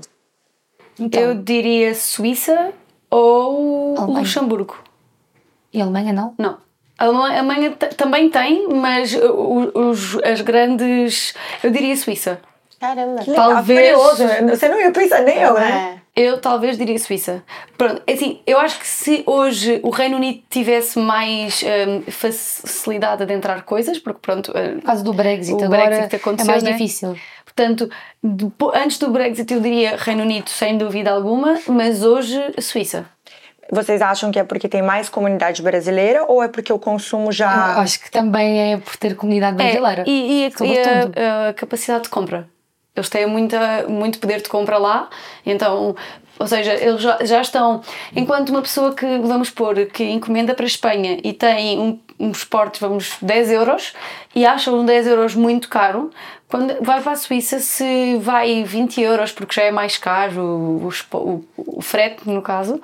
Então, 0.99 1.21
Eu 1.21 1.35
diria 1.35 1.95
Suíça 1.95 2.71
ou 3.09 3.95
Alemanha. 3.97 4.19
Luxemburgo. 4.19 4.77
E 5.71 5.81
a 5.81 5.83
Alemanha 5.83 6.13
não? 6.13 6.33
Não. 6.37 6.57
A 6.97 7.05
Alemanha, 7.05 7.71
também 7.97 8.29
tem, 8.29 8.67
mas 8.69 9.15
os, 9.15 10.17
as 10.23 10.41
grandes. 10.41 11.33
Eu 11.63 11.71
diria 11.71 11.95
Suíça. 11.97 12.39
Caramba. 12.87 13.23
Talvez- 13.35 13.95
Curioso, 13.95 14.23
Você 14.49 14.67
não 14.67 14.79
ia 14.79 14.91
pensar, 14.91 15.21
nem 15.21 15.37
eu, 15.39 15.53
né? 15.53 15.99
É. 15.99 16.03
Eu 16.15 16.39
talvez 16.39 16.77
diria 16.77 16.99
Suíça. 16.99 17.41
Pronto, 17.77 18.01
é 18.05 18.13
assim, 18.13 18.39
eu 18.45 18.59
acho 18.59 18.77
que 18.79 18.85
se 18.85 19.23
hoje 19.25 19.79
o 19.83 19.89
Reino 19.89 20.17
Unido 20.17 20.43
tivesse 20.49 20.99
mais 20.99 21.63
hum, 21.63 22.03
facilidade 22.11 23.25
de 23.25 23.33
entrar 23.33 23.63
coisas, 23.63 23.97
porque 23.97 24.19
pronto. 24.21 24.51
hum, 24.55 24.79
Por 24.79 24.83
causa 24.85 25.03
do 25.03 25.13
Brexit, 25.13 25.53
O 25.53 25.63
agora 25.65 25.85
Brexit 25.87 26.15
aconteceu, 26.17 26.49
é 26.49 26.53
mais 26.53 26.63
né? 26.63 26.71
difícil. 26.73 27.15
Portanto, 27.45 27.89
depo- 28.21 28.71
antes 28.75 28.97
do 28.99 29.09
Brexit 29.11 29.51
eu 29.53 29.59
diria 29.61 29.95
Reino 29.97 30.21
Unido 30.23 30.49
sem 30.49 30.77
dúvida 30.77 31.11
alguma, 31.11 31.59
mas 31.67 32.03
hoje 32.03 32.39
Suíça. 32.59 33.05
Vocês 33.71 34.01
acham 34.01 34.29
que 34.29 34.37
é 34.37 34.43
porque 34.43 34.67
tem 34.69 34.81
mais 34.83 35.09
comunidade 35.09 35.61
brasileira 35.63 36.25
ou 36.27 36.43
é 36.43 36.47
porque 36.47 36.71
o 36.71 36.77
consumo 36.77 37.29
Eu 37.29 37.31
já. 37.31 37.79
Acho 37.79 37.99
que 37.99 38.11
também 38.11 38.73
é 38.73 38.77
por 38.77 38.95
ter 38.97 39.15
comunidade 39.15 39.55
brasileira. 39.57 40.03
É, 40.03 40.09
e, 40.09 40.43
e 40.43 40.45
a- 40.45 40.65
e 40.65 40.79
a, 41.25 41.49
a 41.49 41.53
capacidade 41.53 42.03
de 42.03 42.09
compra. 42.09 42.47
Eles 42.95 43.09
têm 43.09 43.25
muita, 43.25 43.85
muito 43.87 44.19
poder 44.19 44.41
de 44.41 44.49
compra 44.49 44.77
lá, 44.77 45.09
então, 45.45 45.95
ou 46.37 46.47
seja, 46.47 46.73
eles 46.73 47.01
já, 47.01 47.41
estão. 47.41 47.81
Enquanto 48.15 48.49
uma 48.49 48.61
pessoa 48.61 48.93
que, 48.93 49.05
vamos 49.19 49.49
pôr, 49.49 49.85
que 49.87 50.03
encomenda 50.03 50.53
para 50.53 50.65
a 50.65 50.67
Espanha 50.67 51.19
e 51.23 51.33
tem 51.33 51.79
um, 51.79 51.99
uns 52.19 52.43
portos, 52.43 52.79
vamos, 52.79 53.17
10 53.21 53.51
euros, 53.51 53.93
e 54.35 54.45
acham 54.45 54.79
um 54.79 54.85
10 54.85 55.07
euros 55.07 55.35
muito 55.35 55.69
caro, 55.69 56.11
quando 56.47 56.75
vai 56.83 57.01
para 57.01 57.13
a 57.13 57.15
Suíça, 57.15 57.59
se 57.59 58.17
vai 58.17 58.63
20 58.63 59.01
euros, 59.01 59.31
porque 59.31 59.55
já 59.55 59.63
é 59.63 59.71
mais 59.71 59.97
caro 59.97 60.41
o, 60.41 60.89
o, 61.13 61.43
o 61.57 61.81
frete, 61.81 62.29
no 62.29 62.43
caso. 62.43 62.79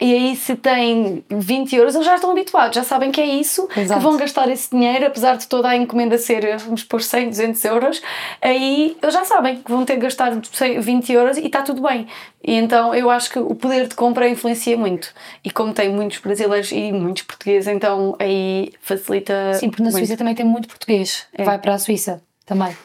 E 0.00 0.14
aí, 0.14 0.36
se 0.36 0.54
tem 0.54 1.24
20 1.28 1.74
euros, 1.74 1.94
eles 1.96 2.06
já 2.06 2.14
estão 2.14 2.30
habituados, 2.30 2.76
já 2.76 2.84
sabem 2.84 3.10
que 3.10 3.20
é 3.20 3.26
isso, 3.26 3.68
Exato. 3.76 3.98
que 4.00 4.06
vão 4.06 4.16
gastar 4.16 4.48
esse 4.48 4.70
dinheiro, 4.70 5.06
apesar 5.06 5.36
de 5.36 5.48
toda 5.48 5.68
a 5.68 5.76
encomenda 5.76 6.16
ser, 6.16 6.56
vamos 6.58 6.84
pôr 6.84 7.02
100, 7.02 7.30
200 7.30 7.64
euros, 7.64 8.02
aí 8.40 8.96
eles 9.02 9.12
já 9.12 9.24
sabem 9.24 9.56
que 9.56 9.68
vão 9.68 9.84
ter 9.84 9.96
gastado 9.96 10.40
100, 10.52 10.78
20 10.80 11.12
euros 11.12 11.36
e 11.36 11.46
está 11.46 11.62
tudo 11.62 11.82
bem. 11.82 12.06
E 12.44 12.54
então 12.54 12.94
eu 12.94 13.10
acho 13.10 13.28
que 13.28 13.40
o 13.40 13.54
poder 13.56 13.88
de 13.88 13.96
compra 13.96 14.28
influencia 14.28 14.76
muito. 14.78 15.12
E 15.44 15.50
como 15.50 15.72
tem 15.72 15.88
muitos 15.88 16.18
brasileiros 16.18 16.70
e 16.70 16.92
muitos 16.92 17.24
portugueses, 17.24 17.66
então 17.66 18.14
aí 18.20 18.72
facilita. 18.80 19.54
Sim, 19.54 19.68
porque 19.68 19.82
na 19.82 19.90
muito. 19.90 19.98
Suíça 19.98 20.16
também 20.16 20.34
tem 20.34 20.46
muito 20.46 20.68
português 20.68 21.26
É. 21.36 21.42
vai 21.42 21.58
para 21.58 21.74
a 21.74 21.78
Suíça 21.78 22.22
também. 22.46 22.76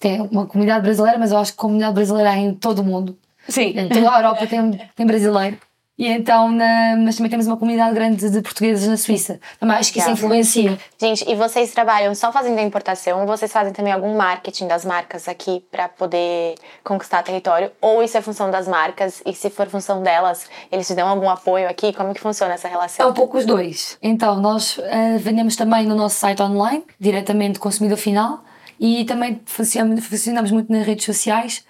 Tem 0.00 0.20
uma 0.20 0.46
comunidade 0.46 0.82
brasileira, 0.82 1.16
mas 1.16 1.30
eu 1.30 1.38
acho 1.38 1.52
que 1.52 1.58
a 1.58 1.62
comunidade 1.62 1.94
brasileira 1.94 2.34
é 2.34 2.38
em 2.38 2.52
todo 2.52 2.80
o 2.80 2.84
mundo. 2.84 3.16
Sim. 3.48 3.72
Em 3.78 3.88
toda 3.88 4.10
a 4.10 4.18
Europa 4.18 4.46
tem, 4.48 4.72
tem 4.96 5.06
brasileiro. 5.06 5.56
E 5.98 6.06
então, 6.08 6.52
na, 6.52 6.94
mas 6.98 7.16
também 7.16 7.30
temos 7.30 7.46
uma 7.46 7.56
comunidade 7.56 7.94
grande 7.94 8.28
de 8.28 8.42
portugueses 8.42 8.86
na 8.86 8.98
Suíça. 8.98 9.40
Também 9.58 9.76
acho 9.78 9.90
que 9.90 9.98
isso 9.98 10.10
influencia. 10.10 10.78
Gente, 11.00 11.24
e 11.26 11.34
vocês 11.34 11.72
trabalham 11.72 12.14
só 12.14 12.30
fazendo 12.30 12.58
a 12.58 12.62
importação 12.62 13.20
ou 13.20 13.26
vocês 13.26 13.50
fazem 13.50 13.72
também 13.72 13.92
algum 13.92 14.14
marketing 14.14 14.66
das 14.66 14.84
marcas 14.84 15.26
aqui 15.26 15.64
para 15.70 15.88
poder 15.88 16.56
conquistar 16.84 17.22
território? 17.22 17.70
Ou 17.80 18.02
isso 18.02 18.16
é 18.18 18.20
função 18.20 18.50
das 18.50 18.68
marcas 18.68 19.22
e 19.24 19.32
se 19.32 19.48
for 19.48 19.68
função 19.68 20.02
delas, 20.02 20.46
eles 20.70 20.86
te 20.86 20.94
dão 20.94 21.08
algum 21.08 21.30
apoio 21.30 21.66
aqui? 21.66 21.94
Como 21.94 22.12
que 22.12 22.20
funciona 22.20 22.52
essa 22.54 22.68
É 22.68 22.70
relação? 22.72 23.08
um 23.08 23.14
pouco 23.14 23.38
os 23.38 23.46
dois. 23.46 23.96
Então, 24.02 24.38
nós 24.38 24.78
eh, 24.82 25.16
vendemos 25.16 25.56
também 25.56 25.86
no 25.86 25.94
nosso 25.94 26.16
site 26.16 26.42
online, 26.42 26.84
diretamente 27.00 27.58
consumidor 27.58 27.96
final, 27.96 28.44
e 28.78 29.06
também 29.06 29.40
funcionamos, 29.46 30.06
funcionamos 30.06 30.50
muito 30.50 30.70
nas 30.70 30.86
redes 30.86 31.06
sociais. 31.06 31.64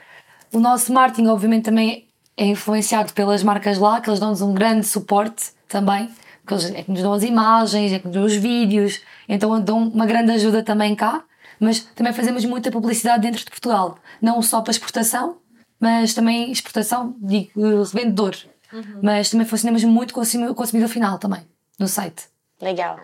O 0.53 0.59
nosso 0.59 0.93
marketing, 0.93 1.29
obviamente, 1.29 1.65
também 1.65 2.06
é 2.37 2.45
influenciado 2.47 3.13
pelas 3.13 3.43
marcas 3.43 3.79
lá, 3.79 4.01
que 4.01 4.09
eles 4.11 4.21
dão-nos 4.21 4.41
um 4.43 4.53
grande 4.53 4.87
suporte 4.87 5.53
também, 5.69 6.11
que 6.47 6.53
eles 6.53 6.71
é 6.71 6.83
que 6.83 6.91
nos 6.91 7.03
dão 7.03 7.13
as 7.13 7.23
imagens, 7.23 7.93
é 7.93 7.99
que 7.99 8.07
nos 8.07 8.15
dão 8.15 8.25
os 8.25 8.35
vídeos, 8.35 9.01
então 9.29 9.61
dão 9.61 9.89
uma 9.89 10.07
grande 10.07 10.31
ajuda 10.33 10.63
também 10.63 10.95
cá. 10.95 11.25
Mas 11.59 11.81
também 11.81 12.13
fazemos 12.13 12.45
muita 12.45 12.71
publicidade 12.71 13.23
dentro 13.23 13.43
de 13.43 13.51
Portugal, 13.51 13.99
não 14.21 14.43
só 14.43 14.61
para 14.61 14.73
exportação, 14.73 15.39
mas 15.81 16.13
também 16.13 16.53
exportação, 16.53 17.17
digo, 17.19 17.51
revendedor. 17.83 18.37
Mas 19.03 19.31
também 19.31 19.47
funcionamos 19.47 19.83
muito 19.85 20.13
com 20.13 20.21
o 20.21 20.23
consumi- 20.23 20.55
consumidor 20.55 20.91
final 20.91 21.19
também, 21.19 21.41
no 21.79 21.89
site. 21.89 22.25
Legal. 22.61 23.01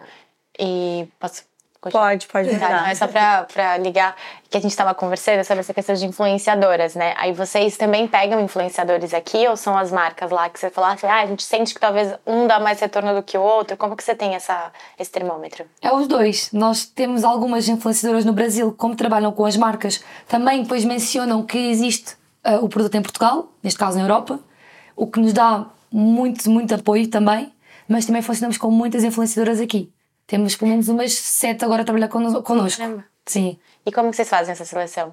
E 0.59 1.09
posso? 1.19 1.45
Pode, 1.91 2.29
pode 2.29 2.47
não, 2.47 2.55
mudar. 2.55 2.91
é 2.91 2.95
só 2.95 3.09
pra, 3.09 3.43
pra 3.45 3.77
ligar 3.77 4.15
que 4.49 4.57
a 4.57 4.61
gente 4.61 4.71
estava 4.71 4.95
conversando 4.95 5.43
sobre 5.43 5.61
essa 5.61 5.75
questão 5.75 5.95
de 5.95 6.07
influenciadoras, 6.07 6.95
né? 6.95 7.15
Aí 7.17 7.33
vocês 7.33 7.77
também 7.77 8.07
pegam 8.07 8.41
influenciadores 8.41 9.13
aqui 9.13 9.49
ou 9.49 9.57
são 9.57 9.77
as 9.77 9.91
marcas 9.91 10.31
lá 10.31 10.49
que 10.49 10.61
você 10.61 10.71
fala 10.71 10.93
assim, 10.93 11.07
ah, 11.07 11.23
a 11.23 11.27
gente 11.27 11.43
sente 11.43 11.75
que 11.75 11.81
talvez 11.81 12.15
um 12.25 12.47
dá 12.47 12.61
mais 12.61 12.79
retorno 12.79 13.15
do 13.15 13.23
que 13.23 13.37
o 13.37 13.43
outro? 13.43 13.77
Como 13.77 13.97
que 13.97 14.05
você 14.05 14.15
tem 14.15 14.35
essa, 14.35 14.71
esse 14.99 15.11
termômetro? 15.11 15.65
É 15.81 15.93
os 15.93 16.07
dois. 16.07 16.51
Nós 16.53 16.85
temos 16.85 17.25
algumas 17.25 17.69
influenciadoras 17.69 18.25
no 18.25 18.33
Brasil, 18.33 18.73
como 18.79 18.95
trabalham 18.95 19.33
com 19.33 19.45
as 19.45 19.57
marcas, 19.57 20.05
também 20.29 20.63
depois 20.63 20.85
mencionam 20.85 21.43
que 21.43 21.59
existe 21.59 22.17
ah, 22.45 22.59
o 22.61 22.69
produto 22.69 22.95
em 22.95 23.03
Portugal, 23.03 23.49
neste 23.63 23.79
caso 23.79 23.97
na 23.97 24.05
Europa, 24.05 24.39
o 24.95 25.07
que 25.07 25.19
nos 25.19 25.33
dá 25.33 25.67
muito, 25.91 26.49
muito 26.49 26.75
apoio 26.75 27.09
também, 27.09 27.53
mas 27.89 28.07
também 28.07 28.23
funcionamos 28.23 28.57
com 28.57 28.71
muitas 28.71 29.03
influenciadoras 29.03 29.61
aqui. 29.61 29.91
Temos 30.33 30.57
pelo 30.57 30.71
menos 30.71 30.89
umas 30.89 31.13
sete 31.13 31.63
agora 31.63 31.83
a 31.83 31.85
trabalhar 31.85 32.09
conno- 32.09 32.43
connosco. 32.43 32.81
Caramba. 32.81 33.05
Sim. 33.27 33.59
E 33.85 33.93
como 33.93 34.09
que 34.09 34.17
vocês 34.17 34.31
fazem 34.31 34.53
essa 34.53 34.65
seleção? 34.65 35.13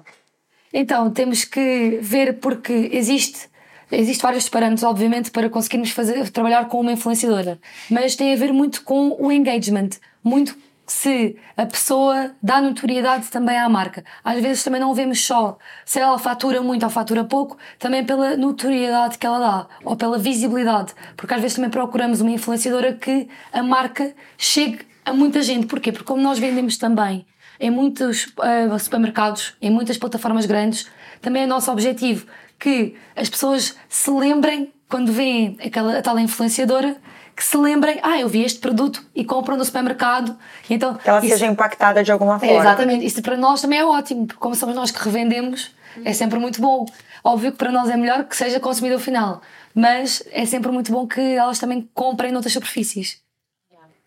Então, 0.72 1.10
temos 1.10 1.44
que 1.44 1.98
ver 2.00 2.38
porque 2.38 2.88
existe 2.90 3.50
existe 3.92 4.22
vários 4.22 4.48
parâmetros, 4.48 4.82
obviamente, 4.82 5.30
para 5.30 5.50
conseguirmos 5.50 5.90
fazer, 5.90 6.30
trabalhar 6.30 6.68
com 6.68 6.80
uma 6.80 6.92
influenciadora, 6.92 7.58
mas 7.90 8.16
tem 8.16 8.32
a 8.32 8.36
ver 8.36 8.50
muito 8.50 8.82
com 8.82 9.14
o 9.20 9.30
engagement, 9.30 9.90
muito 10.24 10.56
se 10.86 11.36
a 11.54 11.66
pessoa 11.66 12.34
dá 12.42 12.62
notoriedade 12.62 13.28
também 13.28 13.58
à 13.58 13.68
marca. 13.68 14.02
Às 14.24 14.40
vezes 14.40 14.64
também 14.64 14.80
não 14.80 14.94
vemos 14.94 15.22
só 15.22 15.58
se 15.84 16.00
ela 16.00 16.18
fatura 16.18 16.62
muito 16.62 16.82
ou 16.82 16.88
fatura 16.88 17.24
pouco, 17.24 17.58
também 17.78 18.02
pela 18.06 18.38
notoriedade 18.38 19.18
que 19.18 19.26
ela 19.26 19.38
dá, 19.38 19.66
ou 19.84 19.96
pela 19.96 20.18
visibilidade, 20.18 20.94
porque 21.14 21.34
às 21.34 21.42
vezes 21.42 21.56
também 21.56 21.70
procuramos 21.70 22.22
uma 22.22 22.30
influenciadora 22.30 22.94
que 22.94 23.28
a 23.52 23.62
marca 23.62 24.14
chegue 24.38 24.88
a 25.10 25.14
muita 25.14 25.42
gente. 25.42 25.66
Porquê? 25.66 25.92
Porque 25.92 26.04
como 26.06 26.22
nós 26.22 26.38
vendemos 26.38 26.76
também 26.76 27.26
em 27.58 27.70
muitos 27.70 28.32
ah, 28.40 28.78
supermercados, 28.78 29.54
em 29.60 29.70
muitas 29.70 29.98
plataformas 29.98 30.46
grandes, 30.46 30.86
também 31.20 31.42
é 31.42 31.46
nosso 31.46 31.70
objetivo 31.70 32.26
que 32.58 32.94
as 33.16 33.28
pessoas 33.28 33.76
se 33.88 34.10
lembrem, 34.10 34.72
quando 34.88 35.12
veem 35.12 35.56
aquela 35.64 35.98
a 35.98 36.02
tal 36.02 36.18
influenciadora, 36.18 36.96
que 37.36 37.44
se 37.44 37.56
lembrem, 37.56 37.98
ah, 38.02 38.18
eu 38.20 38.28
vi 38.28 38.42
este 38.42 38.58
produto 38.60 39.02
e 39.14 39.24
compram 39.24 39.56
no 39.56 39.64
supermercado. 39.64 40.36
E 40.68 40.74
então, 40.74 40.94
Que 40.94 41.08
ela 41.08 41.18
isso- 41.20 41.28
seja 41.28 41.46
impactada 41.46 42.02
de 42.02 42.12
alguma 42.12 42.36
é, 42.36 42.38
forma. 42.40 42.54
exatamente, 42.60 43.04
isso 43.06 43.22
para 43.22 43.36
nós 43.36 43.62
também 43.62 43.78
é 43.78 43.84
ótimo, 43.84 44.26
porque 44.26 44.40
como 44.40 44.54
somos 44.54 44.74
nós 44.74 44.90
que 44.90 45.02
revendemos, 45.02 45.70
é 46.04 46.12
sempre 46.12 46.38
muito 46.38 46.60
bom. 46.60 46.84
Óbvio 47.24 47.52
que 47.52 47.58
para 47.58 47.70
nós 47.72 47.88
é 47.90 47.96
melhor 47.96 48.24
que 48.24 48.36
seja 48.36 48.60
consumidor 48.60 48.98
final, 49.00 49.40
mas 49.74 50.22
é 50.32 50.44
sempre 50.44 50.70
muito 50.70 50.90
bom 50.92 51.06
que 51.06 51.20
elas 51.20 51.58
também 51.58 51.88
comprem 51.94 52.30
noutras 52.32 52.52
superfícies. 52.52 53.18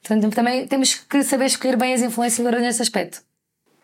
Portanto, 0.04 0.36
também 0.36 0.68
temos 0.68 0.94
que 0.96 1.24
saber 1.24 1.46
escolher 1.46 1.78
bem 1.78 1.94
as 1.94 2.02
influenciadoras 2.02 2.62
nesse 2.62 2.82
aspecto. 2.82 3.22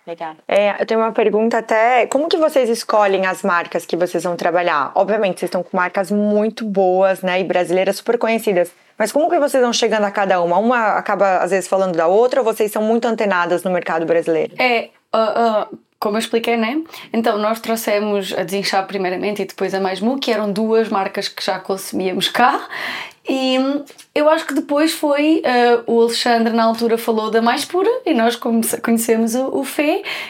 Legal. 0.05 0.35
É, 0.47 0.81
eu 0.81 0.85
tenho 0.85 0.99
uma 0.99 1.11
pergunta 1.11 1.59
até. 1.59 2.07
Como 2.07 2.27
que 2.27 2.35
vocês 2.35 2.67
escolhem 2.67 3.25
as 3.25 3.43
marcas 3.43 3.85
que 3.85 3.95
vocês 3.95 4.23
vão 4.23 4.35
trabalhar? 4.35 4.91
Obviamente, 4.95 5.39
vocês 5.39 5.49
estão 5.49 5.61
com 5.61 5.77
marcas 5.77 6.09
muito 6.09 6.65
boas, 6.65 7.21
né? 7.21 7.39
E 7.39 7.43
brasileiras 7.43 7.97
super 7.97 8.17
conhecidas. 8.17 8.71
Mas 8.97 9.11
como 9.11 9.29
que 9.29 9.39
vocês 9.39 9.61
vão 9.61 9.71
chegando 9.71 10.05
a 10.05 10.11
cada 10.11 10.41
uma? 10.41 10.57
Uma 10.57 10.97
acaba, 10.97 11.37
às 11.37 11.51
vezes, 11.51 11.69
falando 11.69 11.95
da 11.95 12.07
outra 12.07 12.41
ou 12.41 12.45
vocês 12.45 12.71
são 12.71 12.81
muito 12.81 13.07
antenadas 13.07 13.63
no 13.63 13.71
mercado 13.71 14.05
brasileiro? 14.05 14.55
É, 14.59 14.89
ah, 15.13 15.67
ah, 15.69 15.75
como 15.99 16.15
eu 16.15 16.19
expliquei, 16.19 16.55
né? 16.55 16.81
Então, 17.11 17.37
nós 17.37 17.59
trouxemos 17.59 18.33
a 18.33 18.43
Desinchar 18.43 18.87
primeiramente 18.87 19.41
e 19.41 19.45
depois 19.45 19.73
a 19.73 19.81
Mais 19.81 19.99
Mu, 19.99 20.17
que 20.17 20.31
eram 20.31 20.51
duas 20.51 20.87
marcas 20.87 21.27
que 21.27 21.43
já 21.43 21.59
consumíamos 21.59 22.29
cá. 22.29 22.67
E 23.27 23.57
eu 24.15 24.29
acho 24.29 24.47
que 24.47 24.53
depois 24.53 24.93
foi. 24.93 25.43
ah, 25.45 25.83
o 25.85 26.01
Alexandre, 26.01 26.53
na 26.53 26.63
altura, 26.63 26.97
falou 26.97 27.29
da 27.29 27.41
Mais 27.41 27.65
Pura 27.65 27.89
e 28.05 28.13
nós 28.13 28.35
conhecemos 28.81 29.35
o, 29.35 29.61
o 29.61 29.65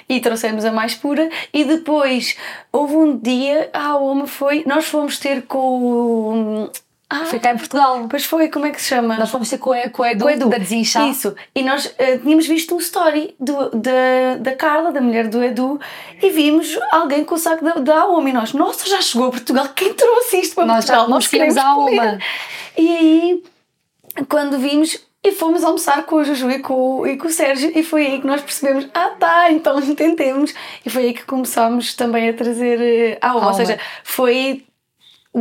e 0.09 0.19
trouxemos 0.19 0.65
a 0.65 0.71
Mais 0.71 0.95
Pura. 0.95 1.29
E 1.53 1.63
depois 1.63 2.35
houve 2.73 2.95
um 2.95 3.17
dia. 3.17 3.69
Ah, 3.71 3.95
homem 3.95 4.25
foi. 4.27 4.63
Nós 4.65 4.85
fomos 4.85 5.19
ter 5.19 5.43
com 5.43 6.65
o. 6.65 6.69
Ah, 7.11 7.25
Foi 7.25 7.39
cá 7.39 7.51
em 7.51 7.57
Portugal. 7.57 8.05
Pois 8.07 8.23
foi, 8.23 8.49
como 8.49 8.67
é 8.67 8.71
que 8.71 8.79
se 8.79 8.89
chama? 8.89 9.17
Nós 9.17 9.31
fomos 9.31 9.49
ter 9.49 9.57
com 9.57 9.71
a, 9.73 9.89
com 9.89 10.03
a 10.03 10.11
Edu, 10.11 10.25
Com 10.25 10.29
Edu. 10.29 10.49
da 10.49 10.59
Desinchar. 10.59 11.09
Isso. 11.09 11.35
E 11.55 11.63
nós 11.63 11.91
eh, 11.97 12.17
tínhamos 12.19 12.45
visto 12.45 12.75
um 12.75 12.77
story 12.77 13.33
do, 13.39 13.71
da, 13.71 14.35
da 14.39 14.55
Carla, 14.55 14.91
da 14.91 15.01
mulher 15.01 15.27
do 15.27 15.43
Edu, 15.43 15.79
e 16.21 16.29
vimos 16.29 16.77
alguém 16.91 17.25
com 17.25 17.33
o 17.33 17.37
saco 17.39 17.65
da, 17.65 17.73
da 17.73 18.01
Aoma. 18.01 18.29
E 18.29 18.33
nós, 18.33 18.53
nossa, 18.53 18.87
já 18.87 19.01
chegou 19.01 19.27
a 19.27 19.31
Portugal. 19.31 19.67
Quem 19.75 19.91
trouxe 19.95 20.39
isto 20.39 20.53
para 20.53 20.65
Nós 20.65 20.85
já 20.85 20.93
Portugal? 20.97 21.09
Nós 21.09 21.27
queremos 21.27 21.57
a. 21.57 21.63
Aoma. 21.67 22.19
E 22.77 22.87
aí, 22.95 23.43
quando 24.29 24.59
vimos, 24.59 25.03
e 25.23 25.31
fomos 25.31 25.63
almoçar 25.63 26.03
com 26.03 26.17
o 26.17 26.23
Juju 26.23 26.49
e 26.51 26.59
com, 26.59 26.99
o- 26.99 27.07
e 27.07 27.17
com 27.17 27.27
o 27.27 27.31
Sérgio, 27.31 27.71
e 27.75 27.81
foi 27.83 28.05
aí 28.05 28.21
que 28.21 28.27
nós 28.27 28.41
percebemos: 28.41 28.87
ah, 28.93 29.15
tá, 29.19 29.51
então 29.51 29.79
entendemos. 29.79 30.53
E 30.85 30.89
foi 30.91 31.05
aí 31.05 31.13
que 31.15 31.23
começámos 31.25 31.95
também 31.95 32.29
a 32.29 32.33
trazer 32.33 32.79
eh, 32.79 33.17
a 33.19 33.29
Aoma. 33.31 33.47
Ou 33.47 33.53
seja, 33.55 33.79
foi 34.03 34.63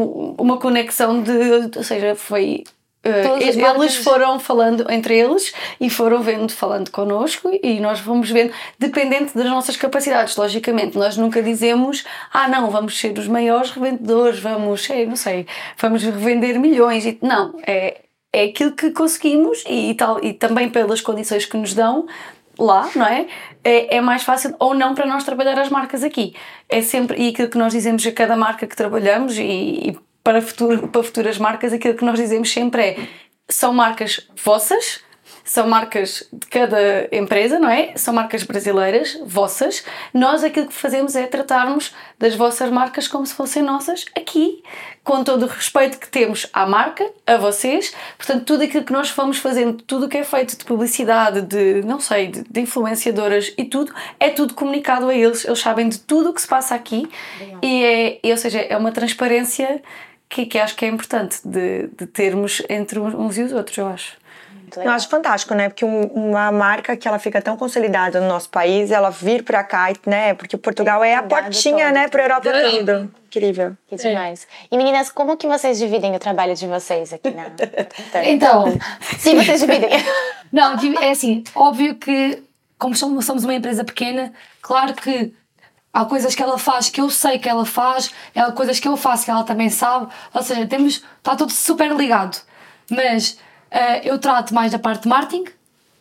uma 0.03 0.57
conexão 0.59 1.23
de. 1.23 1.33
Ou 1.77 1.85
seja, 1.85 2.15
foi. 2.15 2.65
as 3.05 3.43
eles 3.43 3.57
marcas- 3.57 3.97
foram 3.97 4.39
falando 4.41 4.91
entre 4.91 5.17
eles 5.17 5.53
e 5.81 5.89
foram 5.89 6.21
vendo, 6.21 6.53
falando 6.53 6.91
connosco 6.91 7.49
e 7.63 7.79
nós 7.81 8.01
vamos 8.01 8.29
vendo, 8.31 8.53
dependente 8.79 9.37
das 9.37 9.47
nossas 9.47 9.77
capacidades, 9.77 10.37
logicamente. 10.37 10.99
Nós 10.99 11.17
nunca 11.17 11.41
dizemos, 11.43 12.05
ah, 12.33 12.49
não, 12.49 12.71
vamos 12.71 12.99
ser 12.99 13.17
os 13.19 13.29
maiores 13.29 13.71
revendedores, 13.71 14.41
vamos, 14.41 14.85
sei, 14.85 15.07
não 15.07 15.17
sei, 15.17 15.47
vamos 15.79 16.03
revender 16.03 16.59
milhões. 16.59 17.07
E, 17.07 17.17
não, 17.23 17.55
é, 17.67 18.01
é 18.33 18.45
aquilo 18.45 18.73
que 18.73 18.91
conseguimos 18.91 19.65
e, 19.67 19.95
tal, 19.95 20.23
e 20.23 20.33
também 20.35 20.69
pelas 20.69 21.01
condições 21.01 21.47
que 21.47 21.57
nos 21.57 21.73
dão 21.75 22.07
lá, 22.59 22.91
não 22.97 23.07
é? 23.07 23.27
É? 23.65 23.97
É 23.97 24.01
mais 24.01 24.23
fácil 24.23 24.55
ou 24.59 24.75
não 24.75 24.95
para 24.95 25.07
nós 25.07 25.25
trabalhar 25.25 25.59
as 25.59 25.69
marcas 25.69 26.03
aqui. 26.03 26.35
É 26.69 26.83
sempre, 26.83 27.21
e 27.21 27.29
aquilo 27.29 27.49
que 27.49 27.59
nós 27.59 27.73
dizemos 27.73 28.07
a 28.07 28.13
cada 28.13 28.37
marca 28.37 28.67
que 28.67 28.77
trabalhamos 28.77 29.37
e, 29.37 29.43
e 29.43 29.99
para, 30.23 30.43
futuro, 30.43 30.89
para 30.89 31.03
futuras 31.03 31.39
marcas, 31.39 31.73
aquilo 31.73 31.95
que 31.95 32.05
nós 32.05 32.19
dizemos 32.19 32.53
sempre 32.53 32.83
é 32.83 32.97
são 33.49 33.73
marcas 33.73 34.29
vossas, 34.45 35.01
são 35.49 35.67
marcas 35.67 36.29
de 36.31 36.47
cada 36.47 37.09
empresa, 37.11 37.59
não 37.59 37.71
é? 37.71 37.97
São 37.97 38.13
marcas 38.13 38.43
brasileiras, 38.43 39.19
vossas. 39.25 39.83
Nós 40.13 40.45
aquilo 40.45 40.67
que 40.67 40.75
fazemos 40.75 41.17
é 41.17 41.27
tratarmos 41.27 41.95
das 42.19 42.35
vossas 42.35 42.71
marcas 42.71 43.09
como 43.09 43.25
se 43.25 43.33
fossem 43.33 43.63
nossas 43.63 44.05
aqui, 44.15 44.63
com 45.03 45.25
todo 45.25 45.45
o 45.45 45.49
respeito 45.49 45.99
que 45.99 46.07
temos 46.07 46.47
à 46.53 46.67
marca, 46.67 47.11
a 47.27 47.39
vocês. 47.39 47.95
Portanto, 48.19 48.45
tudo 48.45 48.65
aquilo 48.65 48.85
que 48.85 48.93
nós 48.93 49.09
fomos 49.09 49.39
fazendo, 49.39 49.83
tudo 49.85 50.05
o 50.05 50.09
que 50.11 50.19
é 50.19 50.23
feito 50.23 50.55
de 50.55 50.67
publicidade, 50.67 51.41
de, 51.41 51.81
não 51.83 51.99
sei, 51.99 52.27
de, 52.27 52.43
de 52.43 52.61
influenciadoras 52.61 53.51
e 53.57 53.65
tudo, 53.65 53.91
é 54.21 54.29
tudo 54.29 54.53
comunicado 54.53 55.09
a 55.09 55.15
eles. 55.15 55.47
Eles 55.47 55.61
sabem 55.61 55.89
de 55.89 55.99
tudo 55.99 56.29
o 56.29 56.35
que 56.35 56.43
se 56.43 56.49
passa 56.49 56.75
aqui 56.75 57.09
e 57.63 58.21
é, 58.23 58.31
ou 58.31 58.37
seja, 58.37 58.59
é 58.61 58.77
uma 58.77 58.93
transparência 58.93 59.83
que, 60.29 60.45
que 60.45 60.59
acho 60.59 60.77
que 60.77 60.85
é 60.85 60.89
importante 60.89 61.41
de, 61.43 61.89
de 61.89 62.07
termos 62.07 62.61
entre 62.69 62.99
uns 62.99 63.39
e 63.39 63.43
os 63.45 63.53
outros, 63.55 63.79
eu 63.79 63.87
acho. 63.87 64.28
Muito 64.77 64.81
Eu 64.87 64.91
acho 64.91 65.09
fantástico, 65.09 65.55
né? 65.55 65.69
Porque 65.69 65.85
um- 65.85 66.07
uma 66.07 66.53
marca 66.53 66.97
que 66.97 67.09
ela 67.09 67.19
fica 67.19 67.41
tão 67.41 67.57
consolidada 67.57 68.21
no 68.21 68.29
nosso 68.29 68.49
país, 68.51 68.91
ela 68.91 69.11
vir 69.11 69.43
pra 69.43 69.65
cá, 69.65 69.89
né? 70.07 70.35
Porque 70.35 70.57
Portugal 70.57 71.03
é 71.03 71.15
a 71.15 71.21
Cuidado 71.23 71.45
portinha, 71.45 71.87
todo. 71.87 71.95
né? 71.95 72.09
Pra 72.09 72.23
Europa 72.23 72.43
toda. 72.51 73.09
Incrível. 73.27 73.77
Que 73.89 73.97
demais. 73.97 74.47
E 74.71 74.77
meninas, 74.77 75.11
como 75.11 75.37
que 75.37 75.47
vocês 75.47 75.79
dividem 75.79 76.15
o 76.15 76.19
trabalho 76.19 76.55
de 76.55 76.67
vocês 76.67 77.13
aqui 77.13 77.31
na 77.31 77.51
Então, 78.25 78.65
Sim, 79.19 79.37
vocês 79.37 79.61
dividem. 79.61 79.91
Não, 80.53 80.75
é 81.03 81.11
assim, 81.11 81.45
óbvio 81.55 81.95
que, 81.97 82.43
como 82.79 82.95
somos 82.95 83.45
uma 83.45 83.55
empresa 83.55 83.85
pequena, 83.85 84.33
claro 84.63 84.95
que 84.95 85.35
há 85.93 86.05
coisas 86.05 86.35
que 86.35 86.43
ela 86.43 86.59
faz 86.59 86.89
que 86.89 87.01
eu 87.01 87.11
sei 87.11 87.39
que 87.39 87.49
ela 87.49 87.67
faz, 87.67 88.11
há 88.35 88.51
coisas 88.53 88.79
que 88.81 88.89
eu 88.89 88.97
faço 88.97 89.25
que 89.25 89.31
ela 89.31 89.45
também 89.45 89.69
sabe, 89.69 90.09
ou 90.33 90.43
seja, 90.43 90.67
temos, 90.67 91.03
está 91.19 91.37
tudo 91.37 91.53
super 91.53 91.91
ligado. 91.95 92.39
Mas 92.91 93.39
eu 94.05 94.19
trato 94.19 94.55
mais 94.55 94.73
da 94.73 94.79
parte 94.79 95.03
de 95.03 95.09
marketing, 95.09 95.45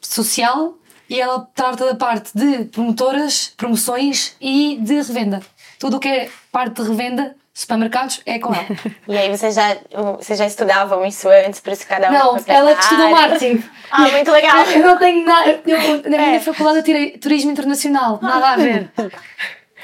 social, 0.01 0.77
e 1.09 1.19
ela 1.19 1.47
trata 1.55 1.85
da 1.85 1.95
parte 1.95 2.31
de 2.35 2.65
promotoras, 2.65 3.53
promoções 3.55 4.35
e 4.41 4.77
de 4.81 4.95
revenda. 4.95 5.41
Tudo 5.79 5.97
o 5.97 5.99
que 5.99 6.07
é 6.07 6.29
parte 6.51 6.81
de 6.81 6.89
revenda 6.89 7.35
supermercados 7.53 8.21
é 8.25 8.37
com 8.39 8.53
ela. 8.53 8.67
e 9.07 9.17
aí 9.17 9.35
vocês 9.35 9.55
já, 9.55 9.77
vocês 10.17 10.37
já 10.37 10.45
estudavam 10.45 11.05
isso 11.05 11.27
antes, 11.29 11.59
por 11.59 11.73
isso 11.73 11.87
cada 11.87 12.09
um 12.09 12.13
Não, 12.13 12.43
ela 12.45 12.75
que 12.75 12.83
estudou 12.83 13.09
marketing. 13.09 13.63
ah, 13.89 14.07
muito 14.09 14.31
legal. 14.31 14.65
eu 14.69 14.79
não 14.81 14.97
tenho 14.97 15.25
nada, 15.25 15.61
eu, 15.65 16.03
na 16.03 16.17
minha 16.17 16.35
é. 16.35 16.39
faculdade 16.39 16.79
eu 16.79 16.83
tirei 16.83 17.11
turismo 17.17 17.51
internacional, 17.51 18.19
nada 18.21 18.49
a 18.49 18.55
ver. 18.57 18.91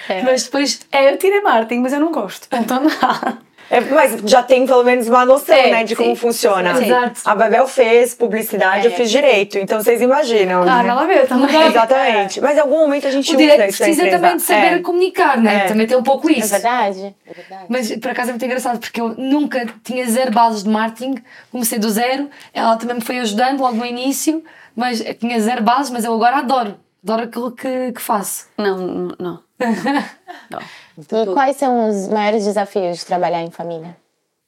É. 0.08 0.22
Mas 0.22 0.44
depois... 0.44 0.82
É, 0.92 1.14
eu 1.14 1.18
tirei 1.18 1.42
marketing, 1.42 1.82
mas 1.82 1.94
eu 1.94 2.00
não 2.00 2.12
gosto, 2.12 2.48
então 2.52 2.82
não. 2.82 3.38
É, 3.70 3.80
mas 3.82 4.22
já 4.26 4.44
tem 4.44 4.66
pelo 4.66 4.84
menos 4.84 5.08
uma 5.08 5.26
noção, 5.26 5.56
é, 5.56 5.72
né, 5.72 5.84
de 5.84 5.96
sim, 5.96 6.04
como 6.04 6.16
funciona. 6.16 6.76
Sim. 6.76 6.86
Exato. 6.86 7.22
A 7.26 7.36
Babel 7.36 7.68
fez 7.68 8.14
publicidade, 8.14 8.88
é. 8.88 8.90
eu 8.90 8.94
fiz 8.94 9.10
direito, 9.10 9.58
então 9.58 9.82
vocês 9.82 10.02
imaginam. 10.02 10.64
Ah, 10.64 10.84
né? 10.84 10.90
ela 10.90 11.06
veio 11.06 11.28
também. 11.28 11.68
Exatamente. 11.68 12.42
Mas 12.42 12.58
em 12.58 12.62
algum 12.62 12.78
momento 12.80 13.08
a 13.08 13.12
gente 13.12 13.32
o 13.32 13.36
usa 13.36 13.68
isso 13.68 13.78
precisa 13.84 14.10
também 14.10 14.36
de 14.38 14.44
saber 14.44 14.74
é. 14.74 14.80
comunicar, 14.80 15.38
né? 15.38 15.66
É. 15.66 15.68
Também 15.68 15.88
tem 15.88 15.98
um 15.98 16.04
pouco 16.04 16.30
isso. 16.30 16.54
É 16.54 16.60
verdade. 16.60 17.16
é 17.26 17.34
verdade. 17.34 17.66
Mas 17.70 17.96
por 17.98 18.12
acaso 18.12 18.30
é 18.30 18.34
muito 18.34 18.46
engraçado, 18.46 18.80
porque 18.80 19.02
eu 19.02 19.16
nunca 19.18 19.66
tinha 19.84 20.06
zero 20.06 20.32
bases 20.32 20.64
de 20.64 20.70
marketing, 20.70 21.16
comecei 21.52 21.80
do 21.80 21.90
zero, 21.90 22.30
ela 22.54 22.76
também 22.78 22.98
me 22.98 23.02
foi 23.02 23.20
ajudando 23.20 23.62
logo 23.62 23.76
no 23.76 23.86
início, 23.86 24.44
mas 24.76 25.04
tinha 25.20 25.40
zero 25.40 25.64
bases, 25.64 25.92
mas 25.92 26.06
eu 26.06 26.14
agora 26.14 26.38
adoro. 26.38 26.78
Adoro 27.04 27.24
aquilo 27.24 27.52
que, 27.52 27.92
que 27.92 28.02
faço. 28.02 28.48
Não, 28.58 28.78
não. 29.20 29.40
não. 30.50 30.60
E 30.98 31.34
quais 31.34 31.58
são 31.58 31.90
os 31.90 32.08
maiores 32.10 32.46
desafios 32.46 33.00
de 33.00 33.06
trabalhar 33.06 33.42
em 33.42 33.52
família? 33.52 33.98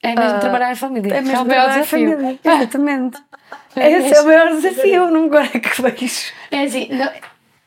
É 0.02 0.14
mesmo 0.14 0.36
uh, 0.36 0.40
trabalhar 0.40 0.72
em 0.72 0.76
família. 0.76 1.14
É 1.14 1.20
mesmo 1.20 1.38
é 1.38 1.42
o 1.42 1.46
maior 1.46 1.68
desafio. 1.68 2.10
Família. 2.10 2.38
Exatamente. 2.44 3.18
Esse 3.76 4.14
é 4.14 4.20
o 4.20 4.24
maior 4.24 4.48
desafio, 4.52 5.10
não 5.10 5.24
agora 5.24 5.50
é 5.52 5.58
que 5.58 5.82
vejo. 5.82 6.32
É 6.50 6.62
assim, 6.62 6.88
não, 6.90 7.10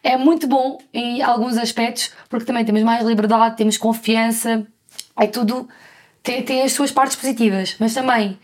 é 0.04 0.18
muito 0.18 0.48
bom 0.48 0.80
em 0.94 1.22
alguns 1.22 1.58
aspectos, 1.58 2.12
porque 2.30 2.46
também 2.46 2.66
temos 2.66 2.82
mais 2.84 3.06
liberdade, 3.06 3.58
temos 3.58 3.78
confiança, 3.78 4.66
é 5.20 5.28
tudo, 5.28 5.68
tem, 6.24 6.44
tem 6.44 6.64
as 6.64 6.72
suas 6.72 6.92
partes 6.92 7.16
positivas, 7.16 7.76
mas 7.80 7.94
também 7.94 8.40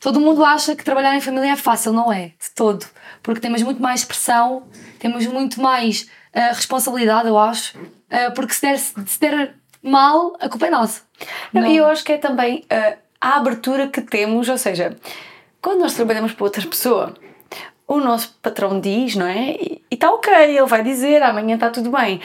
todo 0.00 0.20
mundo 0.20 0.44
acha 0.44 0.74
que 0.74 0.84
trabalhar 0.84 1.14
em 1.14 1.20
família 1.20 1.52
é 1.52 1.56
fácil, 1.56 1.92
não 1.92 2.12
é? 2.12 2.26
De 2.28 2.50
todo. 2.54 2.84
Porque 3.22 3.40
temos 3.40 3.62
muito 3.62 3.80
mais 3.80 4.04
pressão, 4.04 4.64
temos 4.98 5.26
muito 5.26 5.60
mais 5.60 6.02
uh, 6.34 6.54
responsabilidade, 6.54 7.28
eu 7.28 7.38
acho, 7.38 7.76
uh, 7.78 8.34
porque 8.34 8.54
se 8.54 8.62
der, 8.62 8.78
se 8.78 9.20
der 9.20 9.54
mal, 9.84 10.34
a 10.40 10.48
culpa 10.48 10.66
é 10.66 10.70
nossa. 10.70 11.02
E 11.52 11.76
eu 11.76 11.86
acho 11.86 12.02
que 12.04 12.12
é 12.12 12.18
também 12.18 12.64
uh, 12.64 12.98
a 13.20 13.36
abertura 13.36 13.88
que 13.88 14.00
temos, 14.00 14.48
ou 14.48 14.58
seja, 14.58 14.96
quando 15.60 15.80
nós 15.80 15.94
trabalhamos 15.94 16.32
para 16.32 16.44
outra 16.44 16.66
pessoa, 16.66 17.14
o 17.86 17.98
nosso 17.98 18.36
patrão 18.42 18.80
diz, 18.80 19.14
não 19.14 19.26
é? 19.26 19.56
E 19.60 19.82
está 19.90 20.10
ok, 20.10 20.32
ele 20.32 20.66
vai 20.66 20.82
dizer, 20.82 21.22
amanhã 21.22 21.54
está 21.54 21.70
tudo 21.70 21.90
bem. 21.90 22.20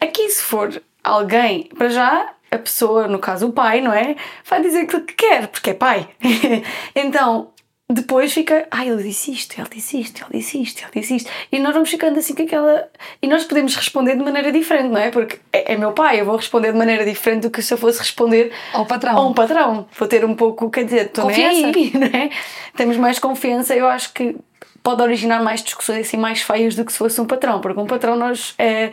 Aqui, 0.00 0.28
se 0.28 0.42
for 0.42 0.82
alguém, 1.02 1.64
para 1.76 1.88
já, 1.88 2.34
a 2.50 2.58
pessoa, 2.58 3.08
no 3.08 3.18
caso 3.18 3.48
o 3.48 3.52
pai, 3.52 3.80
não 3.80 3.92
é? 3.92 4.16
Vai 4.44 4.62
dizer 4.62 4.80
aquilo 4.80 5.02
que 5.02 5.14
quer, 5.14 5.48
porque 5.48 5.70
é 5.70 5.74
pai. 5.74 6.08
então, 6.94 7.50
depois 7.90 8.34
fica, 8.34 8.68
ah, 8.70 8.84
ele 8.84 9.02
disse 9.02 9.32
isto, 9.32 9.58
ele 9.58 9.68
disse 9.70 9.98
isto, 9.98 10.22
ele 10.22 10.38
disse 10.38 10.60
isto, 10.60 10.82
ele 10.82 11.00
disse 11.00 11.16
isto. 11.16 11.30
E 11.50 11.58
nós 11.58 11.72
vamos 11.72 11.88
ficando 11.88 12.18
assim 12.18 12.34
com 12.34 12.42
aquela. 12.42 12.86
E 13.22 13.26
nós 13.26 13.44
podemos 13.44 13.74
responder 13.74 14.14
de 14.14 14.22
maneira 14.22 14.52
diferente, 14.52 14.90
não 14.90 15.00
é? 15.00 15.10
Porque 15.10 15.38
é, 15.50 15.72
é 15.72 15.76
meu 15.76 15.92
pai, 15.92 16.20
eu 16.20 16.26
vou 16.26 16.36
responder 16.36 16.72
de 16.72 16.76
maneira 16.76 17.02
diferente 17.02 17.44
do 17.44 17.50
que 17.50 17.62
se 17.62 17.72
eu 17.72 17.78
fosse 17.78 17.98
responder 17.98 18.52
ao 18.74 18.84
patrão. 18.84 19.16
A 19.16 19.26
um 19.26 19.32
patrão. 19.32 19.88
Vou 19.98 20.06
ter 20.06 20.22
um 20.22 20.34
pouco, 20.34 20.68
quer 20.68 20.84
dizer, 20.84 21.06
estou 21.06 21.28
nem 21.28 21.46
aí, 21.46 21.92
não 21.96 22.06
é? 22.08 22.28
Temos 22.76 22.98
mais 22.98 23.18
confiança, 23.18 23.74
eu 23.74 23.88
acho 23.88 24.12
que 24.12 24.36
pode 24.82 25.00
originar 25.00 25.42
mais 25.42 25.62
discussões 25.62 26.06
assim 26.06 26.18
mais 26.18 26.42
feias 26.42 26.74
do 26.74 26.84
que 26.84 26.92
se 26.92 26.98
fosse 26.98 27.18
um 27.20 27.26
patrão, 27.26 27.58
porque 27.62 27.80
um 27.80 27.86
patrão 27.86 28.16
nós. 28.16 28.54
É... 28.58 28.90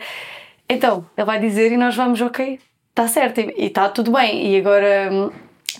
Então, 0.66 1.04
ele 1.14 1.26
vai 1.26 1.38
dizer 1.38 1.70
e 1.70 1.76
nós 1.76 1.94
vamos, 1.94 2.22
ok, 2.22 2.58
está 2.88 3.06
certo 3.06 3.40
e 3.40 3.66
está 3.66 3.90
tudo 3.90 4.10
bem. 4.10 4.54
E 4.54 4.58
agora 4.58 5.10
hum, 5.12 5.30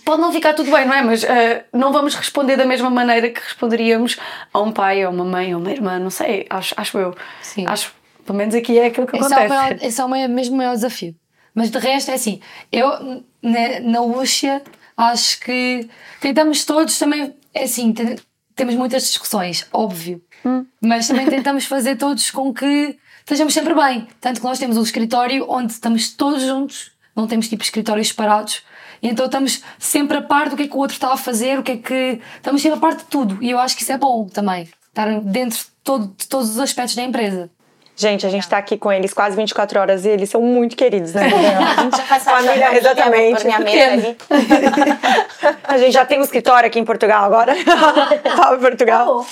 pode 0.01 0.21
não 0.21 0.31
ficar 0.31 0.53
tudo 0.53 0.71
bem, 0.71 0.85
não 0.85 0.93
é? 0.93 1.01
Mas 1.01 1.23
uh, 1.23 1.27
não 1.73 1.91
vamos 1.91 2.15
responder 2.15 2.55
da 2.55 2.65
mesma 2.65 2.89
maneira 2.89 3.29
que 3.29 3.39
responderíamos 3.39 4.17
a 4.53 4.59
um 4.59 4.71
pai, 4.71 5.03
a 5.03 5.09
uma 5.09 5.25
mãe, 5.25 5.53
a 5.53 5.57
uma 5.57 5.71
irmã, 5.71 5.99
não 5.99 6.09
sei, 6.09 6.45
acho, 6.49 6.73
acho 6.77 6.97
eu. 6.97 7.15
Sim. 7.41 7.65
Acho, 7.67 7.93
pelo 8.25 8.37
menos 8.37 8.55
aqui 8.55 8.77
é 8.77 8.87
aquilo 8.87 9.07
que 9.07 9.15
esse 9.15 9.25
acontece. 9.25 9.45
É 9.45 9.47
maior, 9.47 9.77
esse 9.81 10.01
é 10.01 10.05
o 10.05 10.09
maior, 10.09 10.29
mesmo 10.29 10.55
o 10.55 10.57
maior 10.57 10.73
desafio. 10.73 11.15
Mas 11.53 11.71
de 11.71 11.79
resto 11.79 12.11
é 12.11 12.13
assim, 12.13 12.39
eu 12.71 13.23
na, 13.41 13.79
na 13.81 14.01
Lúcia 14.01 14.61
acho 14.95 15.39
que 15.39 15.89
tentamos 16.19 16.65
todos 16.65 16.99
também, 16.99 17.33
é 17.53 17.63
assim, 17.63 17.93
temos 18.55 18.75
muitas 18.75 19.03
discussões, 19.03 19.67
óbvio, 19.71 20.21
hum. 20.45 20.65
mas 20.81 21.07
também 21.07 21.25
tentamos 21.29 21.65
fazer 21.65 21.95
todos 21.95 22.29
com 22.31 22.53
que 22.53 22.97
estejamos 23.19 23.53
sempre 23.53 23.73
bem. 23.73 24.07
Tanto 24.21 24.39
que 24.39 24.45
nós 24.45 24.59
temos 24.59 24.77
um 24.77 24.83
escritório 24.83 25.45
onde 25.49 25.73
estamos 25.73 26.11
todos 26.11 26.43
juntos, 26.43 26.91
não 27.15 27.27
temos 27.27 27.49
tipo 27.49 27.63
escritórios 27.63 28.09
separados, 28.09 28.63
então 29.01 29.25
estamos 29.25 29.63
sempre 29.77 30.17
a 30.17 30.21
par 30.21 30.49
do 30.49 30.55
que 30.55 30.63
é 30.63 30.67
que 30.67 30.75
o 30.75 30.79
outro 30.79 30.93
está 30.93 31.13
a 31.13 31.17
fazer, 31.17 31.59
o 31.59 31.63
que 31.63 31.73
é 31.73 31.77
que. 31.77 32.21
Estamos 32.35 32.61
sempre 32.61 32.77
a 32.77 32.81
par 32.81 32.95
de 32.95 33.03
tudo. 33.05 33.37
E 33.41 33.49
eu 33.49 33.59
acho 33.59 33.75
que 33.75 33.83
isso 33.83 33.91
é 33.91 33.97
bom 33.97 34.27
também. 34.27 34.69
Estar 34.89 35.19
dentro 35.21 35.57
de, 35.57 35.65
todo, 35.83 36.13
de 36.17 36.27
todos 36.27 36.49
os 36.49 36.59
aspectos 36.59 36.95
da 36.95 37.03
empresa. 37.03 37.49
Gente, 37.99 38.27
a 38.27 38.29
gente 38.29 38.43
está 38.43 38.59
aqui 38.59 38.77
com 38.77 38.91
eles 38.91 39.11
quase 39.11 39.35
24 39.35 39.79
horas 39.79 40.05
e 40.05 40.09
eles 40.09 40.29
são 40.29 40.39
muito 40.39 40.75
queridos, 40.75 41.13
né? 41.13 41.23
a 41.75 41.81
gente 41.81 41.97
já 41.97 42.03
faz 42.03 42.23
família, 42.23 42.77
exatamente. 42.77 43.47
a 45.63 45.77
gente 45.79 45.93
já 45.93 46.05
tem 46.05 46.19
um 46.19 46.21
escritório 46.21 46.67
aqui 46.67 46.79
em 46.79 46.85
Portugal 46.85 47.23
agora. 47.23 47.55
Salve 48.35 48.61
Portugal. 48.61 49.25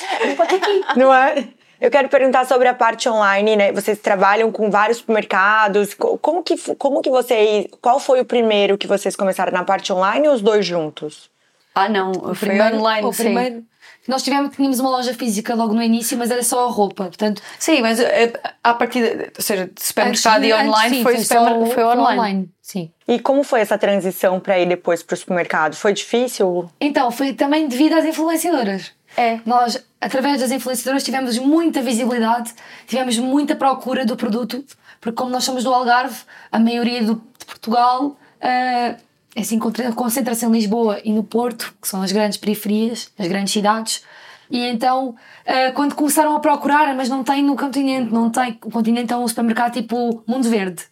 Não 0.96 1.14
é? 1.14 1.48
Eu 1.80 1.92
quero 1.92 2.08
perguntar 2.10 2.46
sobre 2.46 2.68
a 2.68 2.74
parte 2.74 3.10
online, 3.10 3.56
né? 3.56 3.72
Vocês 3.72 4.00
trabalham 4.00 4.52
com 4.52 4.70
vários 4.70 5.00
supermercados. 5.00 5.94
Como 5.94 6.42
que, 6.42 6.56
como 6.76 7.02
que 7.02 7.10
vocês. 7.10 7.68
Qual 7.82 8.00
foi 8.00 8.22
o 8.22 8.26
primeiro 8.26 8.78
que 8.78 8.88
vocês 8.88 9.16
começaram 9.16 9.52
na 9.52 9.64
parte 9.64 9.92
online 9.92 10.28
ou 10.28 10.34
os 10.34 10.42
dois 10.42 10.66
juntos? 10.66 11.30
Ah, 11.74 11.90
não. 11.90 12.12
O 12.12 12.34
foi 12.34 12.50
primeiro, 12.50 12.78
online, 12.78 13.08
o 13.08 13.14
sim. 13.14 13.24
primeiro. 13.24 13.64
Nós 14.08 14.22
tivemos, 14.22 14.56
tínhamos 14.56 14.80
uma 14.80 14.90
loja 14.92 15.14
física 15.14 15.56
logo 15.56 15.74
no 15.74 15.82
início, 15.82 16.18
mas 16.18 16.30
era 16.30 16.44
só 16.44 16.68
a 16.68 16.72
roupa, 16.72 17.06
portanto... 17.06 17.42
Sim, 17.58 17.82
mas 17.82 18.00
eh, 18.00 18.34
a 18.64 18.74
partir, 18.76 19.02
de, 19.02 19.32
ou 19.36 19.42
seja, 19.42 19.66
de 19.66 19.84
supermercado 19.84 20.44
e 20.44 20.54
online 20.54 20.98
sim, 20.98 21.04
foi, 21.04 21.18
foi, 21.18 21.66
foi, 21.72 21.84
online. 21.84 22.20
online. 22.20 22.50
Sim. 22.62 22.92
E 23.08 23.20
como 23.20 23.44
foi 23.44 23.62
essa 23.62 23.80
transição 23.80 24.40
para 24.40 24.60
ir 24.60 24.68
depois 24.68 25.02
para 25.02 25.16
o 25.16 25.18
supermercado? 25.18 25.76
Foi 25.76 25.92
difícil? 25.92 26.70
Então, 26.80 27.10
foi 27.10 27.34
também 27.34 27.68
devido 27.68 27.94
às 27.94 28.06
influenciadoras. 28.06 28.92
É. 29.18 29.40
Nós, 29.46 29.84
através 30.02 30.42
das 30.42 30.52
influenciadoras, 30.52 31.04
tivemos 31.04 31.38
muita 31.38 31.82
visibilidade, 31.82 32.54
tivemos 32.88 33.18
muita 33.18 33.56
procura 33.56 34.06
do 34.06 34.16
produto, 34.16 34.64
porque 35.00 35.16
como 35.16 35.32
nós 35.32 35.44
somos 35.44 35.64
do 35.64 35.74
Algarve, 35.74 36.22
a 36.52 36.60
maioria 36.60 37.04
do, 37.04 37.16
de 37.16 37.46
Portugal 37.46 38.08
uh, 38.08 39.06
assim, 39.36 39.60
concentra-se 39.60 40.46
em 40.46 40.52
Lisboa 40.52 41.00
e 41.04 41.12
no 41.12 41.24
Porto, 41.24 41.74
que 41.82 41.88
são 41.88 42.02
as 42.02 42.12
grandes 42.12 42.38
periferias, 42.38 43.12
as 43.18 43.28
grandes 43.28 43.54
cidades. 43.54 44.04
E 44.50 44.60
então, 44.60 45.10
uh, 45.10 45.74
quando 45.74 45.96
começaram 45.96 46.36
a 46.36 46.40
procurar, 46.40 46.94
mas 46.96 47.10
não 47.10 47.24
tem 47.24 47.44
no 47.44 47.56
continente, 47.56 48.14
não 48.14 48.30
tem. 48.30 48.60
O 48.64 48.72
continente 48.72 49.12
é 49.12 49.18
um 49.18 49.28
supermercado 49.28 49.74
tipo 49.74 50.24
Mundo 50.28 50.50
Verde. 50.50 50.84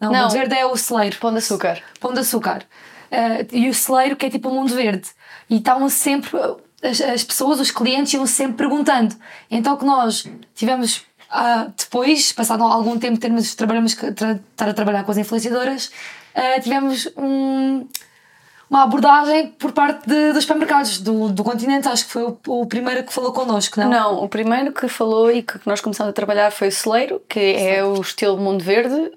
Não, 0.00 0.12
não. 0.12 0.22
Mundo 0.22 0.32
Verde 0.32 0.54
é 0.54 0.66
o 0.66 0.76
celeiro. 0.76 1.16
Pão 1.18 1.30
de 1.30 1.38
açúcar. 1.38 1.80
Pão 2.00 2.12
de 2.12 2.20
açúcar. 2.20 2.64
Uh, 3.10 3.46
e 3.52 3.68
o 3.68 3.74
celeiro, 3.74 4.16
que 4.16 4.26
é 4.26 4.30
tipo 4.30 4.48
o 4.48 4.54
Mundo 4.54 4.74
Verde. 4.74 5.08
E 5.48 5.56
estavam 5.56 5.88
sempre 5.88 6.30
as, 6.82 7.00
as 7.00 7.24
pessoas, 7.24 7.60
os 7.60 7.70
clientes, 7.70 8.12
iam 8.14 8.26
sempre 8.26 8.56
perguntando. 8.58 9.14
Então 9.50 9.76
que 9.76 9.84
nós 9.84 10.26
tivemos 10.54 11.06
Uh, 11.28 11.70
depois, 11.76 12.32
passado 12.32 12.62
algum 12.62 12.98
tempo 12.98 13.18
termos, 13.18 13.54
trabalhamos, 13.54 13.94
tra, 13.94 14.40
estar 14.50 14.68
a 14.70 14.72
trabalhar 14.72 15.04
com 15.04 15.10
as 15.10 15.18
influenciadoras, 15.18 15.90
uh, 16.34 16.62
tivemos 16.62 17.06
um, 17.18 17.86
uma 18.70 18.84
abordagem 18.84 19.48
por 19.58 19.72
parte 19.72 20.08
de, 20.08 20.32
dos 20.32 20.44
supermercados 20.44 20.98
do, 21.00 21.28
do 21.28 21.44
continente. 21.44 21.86
Acho 21.86 22.06
que 22.06 22.12
foi 22.12 22.22
o, 22.22 22.38
o, 22.46 22.66
primeiro 22.66 23.04
que 23.04 23.12
falou 23.12 23.32
connosco, 23.32 23.78
não? 23.78 23.90
Não, 23.90 24.24
o 24.24 24.28
primeiro 24.28 24.72
que 24.72 24.88
falou 24.88 25.30
e 25.30 25.42
que 25.42 25.60
nós 25.66 25.82
começamos 25.82 26.10
a 26.10 26.14
trabalhar 26.14 26.50
foi 26.50 26.68
o 26.68 26.72
Celeiro, 26.72 27.20
que 27.28 27.38
é 27.38 27.84
o 27.84 28.00
estilo 28.00 28.38
Mundo 28.38 28.64
Verde, 28.64 29.12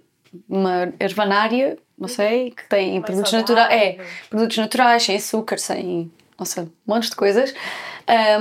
uma 0.50 0.92
ervanária, 1.00 1.78
não 1.98 2.10
sei, 2.10 2.52
que 2.52 2.68
tem 2.68 3.02
produtos 3.02 3.32
naturais. 3.32 3.72
É, 3.72 3.98
produtos 4.30 4.58
naturais, 4.58 5.04
sem 5.04 5.16
açúcar, 5.16 5.58
sem 5.58 6.12
nossa, 6.42 6.68
montes 6.86 7.12
de 7.12 7.16
coisas. 7.16 7.54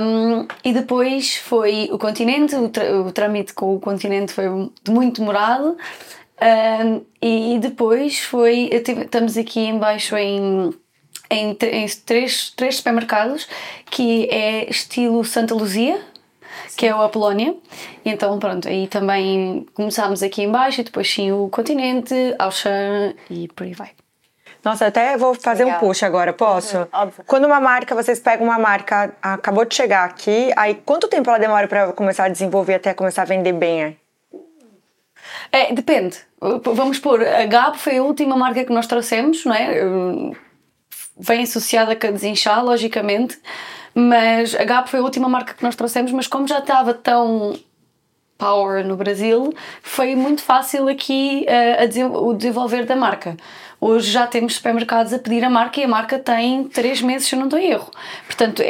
Um, 0.01 0.47
e 0.65 0.73
depois 0.73 1.37
foi 1.37 1.87
o 1.91 1.97
continente, 1.97 2.55
o, 2.55 3.05
o 3.05 3.11
trâmite 3.11 3.53
com 3.53 3.75
o 3.75 3.79
continente 3.79 4.33
foi 4.33 4.49
muito 4.89 5.21
demorado. 5.21 5.77
Um, 6.41 7.05
e 7.21 7.59
depois 7.59 8.19
foi. 8.19 8.69
Tive, 8.83 9.03
estamos 9.03 9.37
aqui 9.37 9.59
embaixo 9.59 10.17
em, 10.17 10.73
em, 11.29 11.57
em 11.61 11.87
três, 12.05 12.49
três 12.49 12.77
supermercados 12.77 13.47
que 13.85 14.27
é 14.29 14.69
estilo 14.69 15.23
Santa 15.23 15.53
Luzia. 15.53 16.01
que 16.75 16.87
é 16.87 16.95
o 16.95 17.01
Apolónia. 17.01 17.55
Então, 18.03 18.39
pronto, 18.39 18.67
aí 18.67 18.87
também 18.87 19.65
começámos 19.73 20.23
aqui 20.23 20.41
em 20.41 20.51
baixo 20.51 20.81
e 20.81 20.83
depois 20.83 21.07
sim 21.09 21.31
o 21.31 21.49
Continente, 21.49 22.15
Auchan 22.39 23.13
e 23.29 23.47
por 23.49 23.63
aí 23.63 23.73
vai. 23.73 23.91
Nossa, 24.63 24.85
até 24.87 25.17
vou 25.17 25.33
fazer 25.33 25.63
Legal. 25.65 25.77
um 25.77 25.87
push 25.87 26.03
agora, 26.03 26.31
posso? 26.33 26.77
Uhum, 26.77 26.87
óbvio. 26.93 27.23
Quando 27.25 27.45
uma 27.45 27.59
marca, 27.59 27.95
vocês 27.95 28.19
pegam 28.19 28.45
uma 28.45 28.59
marca, 28.59 29.11
acabou 29.21 29.65
de 29.65 29.73
chegar 29.73 30.03
aqui, 30.05 30.51
aí 30.55 30.75
quanto 30.75 31.07
tempo 31.07 31.29
ela 31.29 31.39
demora 31.39 31.67
para 31.67 31.91
começar 31.93 32.25
a 32.25 32.29
desenvolver 32.29 32.75
até 32.75 32.93
começar 32.93 33.23
a 33.23 33.25
vender 33.25 33.53
bem? 33.53 33.83
aí? 33.83 33.97
É, 35.51 35.73
depende. 35.73 36.19
Vamos 36.63 36.99
pôr, 36.99 37.25
a 37.25 37.45
Gap 37.45 37.77
foi 37.77 37.97
a 37.97 38.03
última 38.03 38.35
marca 38.35 38.63
que 38.63 38.71
nós 38.73 38.87
trouxemos, 38.87 39.45
não 39.45 39.53
é? 39.53 39.83
Hum, 39.83 40.33
Vem 41.17 41.43
associada 41.43 41.95
com 41.95 42.07
a 42.07 42.11
Desinchar, 42.11 42.63
logicamente, 42.63 43.37
mas 43.93 44.55
a 44.55 44.63
Gap 44.63 44.89
foi 44.89 44.99
a 44.99 45.03
última 45.03 45.27
marca 45.29 45.53
que 45.53 45.63
nós 45.63 45.75
trouxemos, 45.75 46.11
mas 46.11 46.25
como 46.25 46.47
já 46.47 46.59
estava 46.59 46.93
tão 46.93 47.59
power 48.37 48.83
no 48.87 48.95
Brasil, 48.95 49.53
foi 49.83 50.15
muito 50.15 50.41
fácil 50.41 50.87
aqui 50.87 51.45
desen- 51.87 52.05
o 52.11 52.33
desenvolver 52.33 52.85
da 52.85 52.95
marca. 52.95 53.37
Hoje 53.83 54.11
já 54.11 54.27
temos 54.27 54.53
supermercados 54.55 55.11
a 55.11 55.17
pedir 55.17 55.43
a 55.43 55.49
marca 55.49 55.81
e 55.81 55.83
a 55.83 55.87
marca 55.87 56.19
tem 56.19 56.65
três 56.65 57.01
meses, 57.01 57.27
se 57.27 57.33
eu 57.35 57.39
não 57.39 57.47
estou 57.47 57.59
em 57.59 57.71
erro. 57.71 57.89
Portanto, 58.27 58.61
é, 58.61 58.65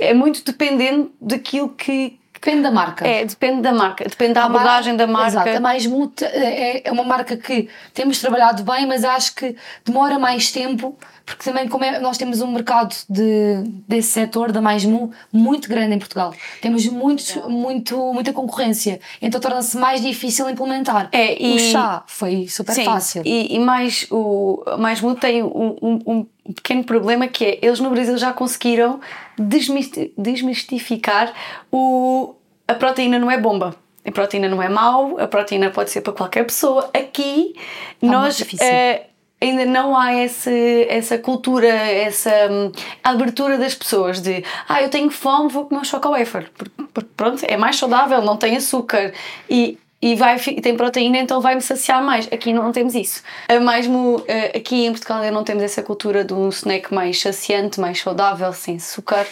é- 0.00 0.08
é 0.08 0.14
muito 0.14 0.42
dependente 0.42 1.10
daquilo 1.20 1.68
que. 1.68 2.18
Depende 2.32 2.62
da 2.62 2.70
marca. 2.70 3.06
É, 3.06 3.24
depende 3.24 3.60
da 3.62 3.72
marca, 3.72 4.04
depende 4.04 4.34
da 4.34 4.42
A 4.42 4.46
abordagem 4.46 4.96
da 4.96 5.06
marca. 5.06 5.28
Exato, 5.50 5.60
Mais 5.62 5.86
Mute 5.86 6.24
é, 6.24 6.86
é 6.88 6.92
uma 6.92 7.02
marca 7.02 7.36
que 7.36 7.68
temos 7.92 8.18
trabalhado 8.20 8.62
bem, 8.62 8.86
mas 8.86 9.04
acho 9.04 9.34
que 9.34 9.56
demora 9.84 10.18
mais 10.18 10.50
tempo, 10.52 10.96
porque 11.26 11.42
também 11.44 11.66
como 11.68 11.84
é- 11.84 11.98
nós 11.98 12.16
temos 12.16 12.40
um 12.40 12.50
mercado 12.52 12.94
de, 13.10 13.64
desse 13.86 14.08
setor 14.10 14.52
da 14.52 14.60
Mais 14.62 14.84
Mu 14.84 15.10
muito 15.32 15.68
grande 15.68 15.94
em 15.94 15.98
Portugal. 15.98 16.32
Temos 16.62 16.86
muitos, 16.86 17.34
muito, 17.48 17.98
muita 18.14 18.32
concorrência, 18.32 19.00
então 19.20 19.40
torna-se 19.40 19.76
mais 19.76 20.00
difícil 20.00 20.48
implementar. 20.48 21.08
É, 21.12 21.42
e- 21.42 21.56
O 21.56 21.58
chá 21.58 22.04
foi 22.06 22.46
super 22.48 22.72
Sim, 22.72 22.84
fácil. 22.84 23.22
E, 23.26 23.54
e 23.54 23.58
mais 23.58 24.06
o 24.10 24.62
mais 24.78 25.00
muito 25.00 25.20
tem 25.20 25.42
um, 25.42 25.76
um- 25.82 26.26
um 26.46 26.52
pequeno 26.54 26.84
problema 26.84 27.26
que 27.26 27.44
é 27.44 27.58
eles 27.60 27.80
no 27.80 27.90
Brasil 27.90 28.16
já 28.16 28.32
conseguiram 28.32 29.00
desmisti- 29.36 30.12
desmistificar 30.16 31.32
o 31.72 32.34
a 32.68 32.74
proteína 32.74 33.18
não 33.18 33.30
é 33.30 33.38
bomba. 33.38 33.74
A 34.04 34.12
proteína 34.12 34.48
não 34.48 34.62
é 34.62 34.68
mau, 34.68 35.18
a 35.18 35.26
proteína 35.26 35.70
pode 35.70 35.90
ser 35.90 36.00
para 36.00 36.12
qualquer 36.12 36.44
pessoa. 36.44 36.88
Aqui 36.94 37.54
nós 38.00 38.22
muito 38.22 38.36
difícil. 38.38 38.64
eh, 38.66 39.06
ainda 39.40 39.64
não 39.64 39.96
há 39.96 40.14
esse, 40.14 40.86
essa 40.88 41.18
cultura, 41.18 41.68
essa 41.68 42.30
hum, 42.50 42.72
abertura 43.02 43.58
das 43.58 43.74
pessoas 43.74 44.20
de 44.20 44.42
ah, 44.68 44.82
eu 44.82 44.88
tenho 44.88 45.10
fome, 45.10 45.50
vou 45.50 45.66
comer 45.66 45.80
um 45.80 45.84
chocolate 45.84 46.24
wafer. 46.24 46.50
Porque, 46.92 47.10
pronto, 47.16 47.44
é 47.46 47.56
mais 47.56 47.76
saudável, 47.76 48.22
não 48.22 48.36
tem 48.36 48.56
açúcar 48.56 49.12
e, 49.48 49.78
e 50.00 50.14
vai, 50.14 50.38
tem 50.38 50.76
proteína, 50.76 51.18
então 51.18 51.40
vai-me 51.40 51.60
saciar 51.60 52.02
mais. 52.02 52.26
Aqui 52.32 52.52
não 52.52 52.72
temos 52.72 52.94
isso. 52.94 53.22
Mesmo 53.50 54.24
eh, 54.26 54.56
aqui 54.56 54.86
em 54.86 54.90
Portugal 54.90 55.18
ainda 55.18 55.32
não 55.32 55.44
temos 55.44 55.62
essa 55.62 55.82
cultura 55.82 56.24
de 56.24 56.32
um 56.32 56.48
snack 56.48 56.92
mais 56.94 57.20
saciante, 57.20 57.78
mais 57.78 58.00
saudável, 58.00 58.52
sem 58.52 58.76
açúcar. 58.76 59.26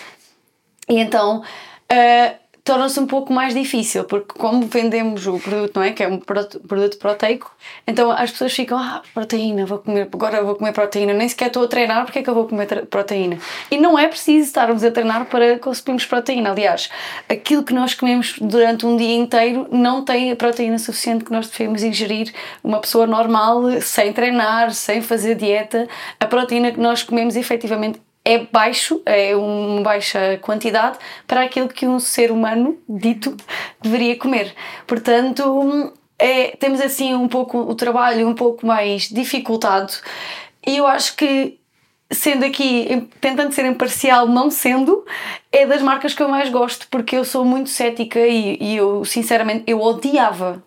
E 0.88 0.98
então 0.98 1.40
uh, 1.40 2.43
torna-se 2.64 2.98
um 2.98 3.06
pouco 3.06 3.30
mais 3.30 3.52
difícil, 3.54 4.04
porque 4.04 4.38
como 4.38 4.62
vendemos 4.66 5.26
o 5.26 5.38
produto, 5.38 5.76
não 5.76 5.82
é? 5.82 5.92
Que 5.92 6.02
é 6.02 6.08
um 6.08 6.18
produ- 6.18 6.60
produto 6.60 6.96
proteico, 6.96 7.54
então 7.86 8.10
as 8.10 8.30
pessoas 8.30 8.54
ficam, 8.54 8.78
ah, 8.78 9.02
proteína, 9.12 9.66
vou 9.66 9.78
comer, 9.78 10.08
agora 10.10 10.42
vou 10.42 10.54
comer 10.54 10.72
proteína, 10.72 11.12
nem 11.12 11.28
sequer 11.28 11.48
estou 11.48 11.64
a 11.64 11.68
treinar, 11.68 12.04
porque 12.04 12.20
é 12.20 12.22
que 12.22 12.30
eu 12.30 12.34
vou 12.34 12.48
comer 12.48 12.86
proteína? 12.86 13.36
E 13.70 13.76
não 13.76 13.98
é 13.98 14.08
preciso 14.08 14.46
estarmos 14.46 14.82
a 14.82 14.90
treinar 14.90 15.26
para 15.26 15.58
consumirmos 15.58 16.06
proteína. 16.06 16.52
Aliás, 16.52 16.88
aquilo 17.28 17.62
que 17.62 17.74
nós 17.74 17.92
comemos 17.92 18.36
durante 18.40 18.86
um 18.86 18.96
dia 18.96 19.14
inteiro 19.14 19.68
não 19.70 20.02
tem 20.02 20.32
a 20.32 20.36
proteína 20.36 20.78
suficiente 20.78 21.24
que 21.24 21.32
nós 21.32 21.48
devemos 21.48 21.82
ingerir. 21.82 22.32
Uma 22.62 22.80
pessoa 22.80 23.06
normal, 23.06 23.80
sem 23.82 24.10
treinar, 24.12 24.72
sem 24.72 25.02
fazer 25.02 25.34
dieta, 25.34 25.86
a 26.18 26.26
proteína 26.26 26.72
que 26.72 26.80
nós 26.80 27.02
comemos 27.02 27.36
efetivamente 27.36 28.00
é 28.24 28.38
baixo, 28.38 29.02
é 29.04 29.36
uma 29.36 29.82
baixa 29.82 30.38
quantidade 30.40 30.98
para 31.26 31.42
aquilo 31.42 31.68
que 31.68 31.86
um 31.86 32.00
ser 32.00 32.30
humano 32.30 32.78
dito 32.88 33.36
deveria 33.82 34.16
comer. 34.16 34.54
Portanto, 34.86 35.92
é, 36.18 36.56
temos 36.56 36.80
assim 36.80 37.14
um 37.14 37.28
pouco 37.28 37.58
o 37.58 37.74
trabalho 37.74 38.26
um 38.26 38.34
pouco 38.34 38.66
mais 38.66 39.08
dificultado 39.08 39.92
e 40.66 40.78
eu 40.78 40.86
acho 40.86 41.16
que 41.16 41.58
sendo 42.10 42.44
aqui, 42.44 43.08
tentando 43.20 43.52
ser 43.52 43.64
imparcial, 43.64 44.28
não 44.28 44.50
sendo, 44.50 45.04
é 45.50 45.66
das 45.66 45.82
marcas 45.82 46.14
que 46.14 46.22
eu 46.22 46.28
mais 46.28 46.48
gosto, 46.50 46.86
porque 46.90 47.16
eu 47.16 47.24
sou 47.24 47.44
muito 47.44 47.70
cética 47.70 48.20
e, 48.20 48.56
e 48.60 48.76
eu, 48.76 49.04
sinceramente, 49.04 49.64
eu 49.66 49.80
odiava. 49.80 50.62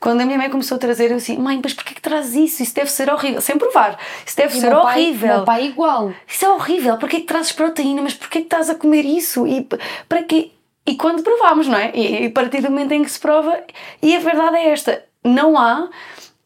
Quando 0.00 0.20
a 0.20 0.24
minha 0.24 0.38
mãe 0.38 0.48
começou 0.48 0.76
a 0.76 0.78
trazer, 0.78 1.10
eu 1.10 1.16
assim, 1.16 1.36
mãe, 1.38 1.60
mas 1.62 1.74
porquê 1.74 1.92
que 1.94 2.00
traz 2.00 2.34
isso? 2.34 2.62
Isso 2.62 2.74
deve 2.74 2.90
ser 2.90 3.10
horrível. 3.12 3.40
Sem 3.40 3.58
provar. 3.58 3.98
Isso 4.24 4.36
deve 4.36 4.56
E 4.56 4.60
ser 4.60 4.70
meu 4.70 4.80
pai- 4.82 4.94
horrível. 5.02 5.28
meu 5.36 5.44
pai 5.44 5.62
é 5.62 5.66
igual. 5.66 6.12
Isso 6.26 6.44
é 6.44 6.48
horrível, 6.50 6.96
porquê 6.98 7.20
que 7.20 7.26
trazes 7.26 7.52
proteína? 7.52 8.02
Mas 8.02 8.14
porquê 8.14 8.38
que 8.40 8.46
estás 8.46 8.70
a 8.70 8.74
comer 8.74 9.04
isso? 9.04 9.46
E 9.46 9.66
para 10.08 10.22
quê? 10.22 10.52
E 10.86 10.94
quando 10.94 11.22
provámos, 11.22 11.66
não 11.66 11.76
é? 11.76 11.90
E, 11.94 12.22
e 12.22 12.26
a 12.26 12.30
partir 12.30 12.60
do 12.62 12.70
momento 12.70 12.92
em 12.92 13.02
que 13.02 13.10
se 13.10 13.18
prova, 13.18 13.58
e 14.00 14.14
a 14.16 14.20
verdade 14.20 14.56
é 14.56 14.68
esta: 14.68 15.02
não 15.24 15.58
há 15.58 15.88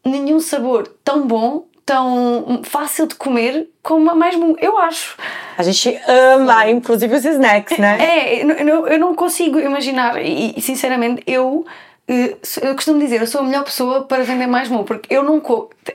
nenhum 0.04 0.40
sabor 0.40 0.88
tão 1.04 1.26
bom, 1.26 1.66
tão 1.94 2.60
fácil 2.62 3.06
de 3.08 3.16
comer 3.16 3.68
como 3.82 4.08
a 4.10 4.14
mais. 4.14 4.36
mu- 4.36 4.56
Eu 4.60 4.78
acho. 4.78 5.16
A 5.58 5.62
gente 5.64 5.98
ama, 6.06 6.70
inclusive 6.70 7.14
os 7.16 7.24
snacks, 7.24 7.76
né? 7.78 7.98
É, 8.00 8.42
eu, 8.42 8.64
não- 8.64 8.86
eu 8.86 8.98
não 8.98 9.14
consigo 9.14 9.58
imaginar, 9.58 10.20
e, 10.24 10.60
sinceramente, 10.60 11.22
eu. 11.26 11.66
eh, 12.06 12.36
Eu 12.62 12.74
costumo 12.76 12.98
dizer, 13.00 13.20
eu 13.20 13.26
sou 13.26 13.40
a 13.40 13.44
melhor 13.44 13.64
pessoa 13.64 14.04
para 14.04 14.22
vender 14.22 14.46
mais 14.46 14.68
mu, 14.68 14.84
porque 14.84 15.12
eu 15.12 15.22
não 15.24 15.40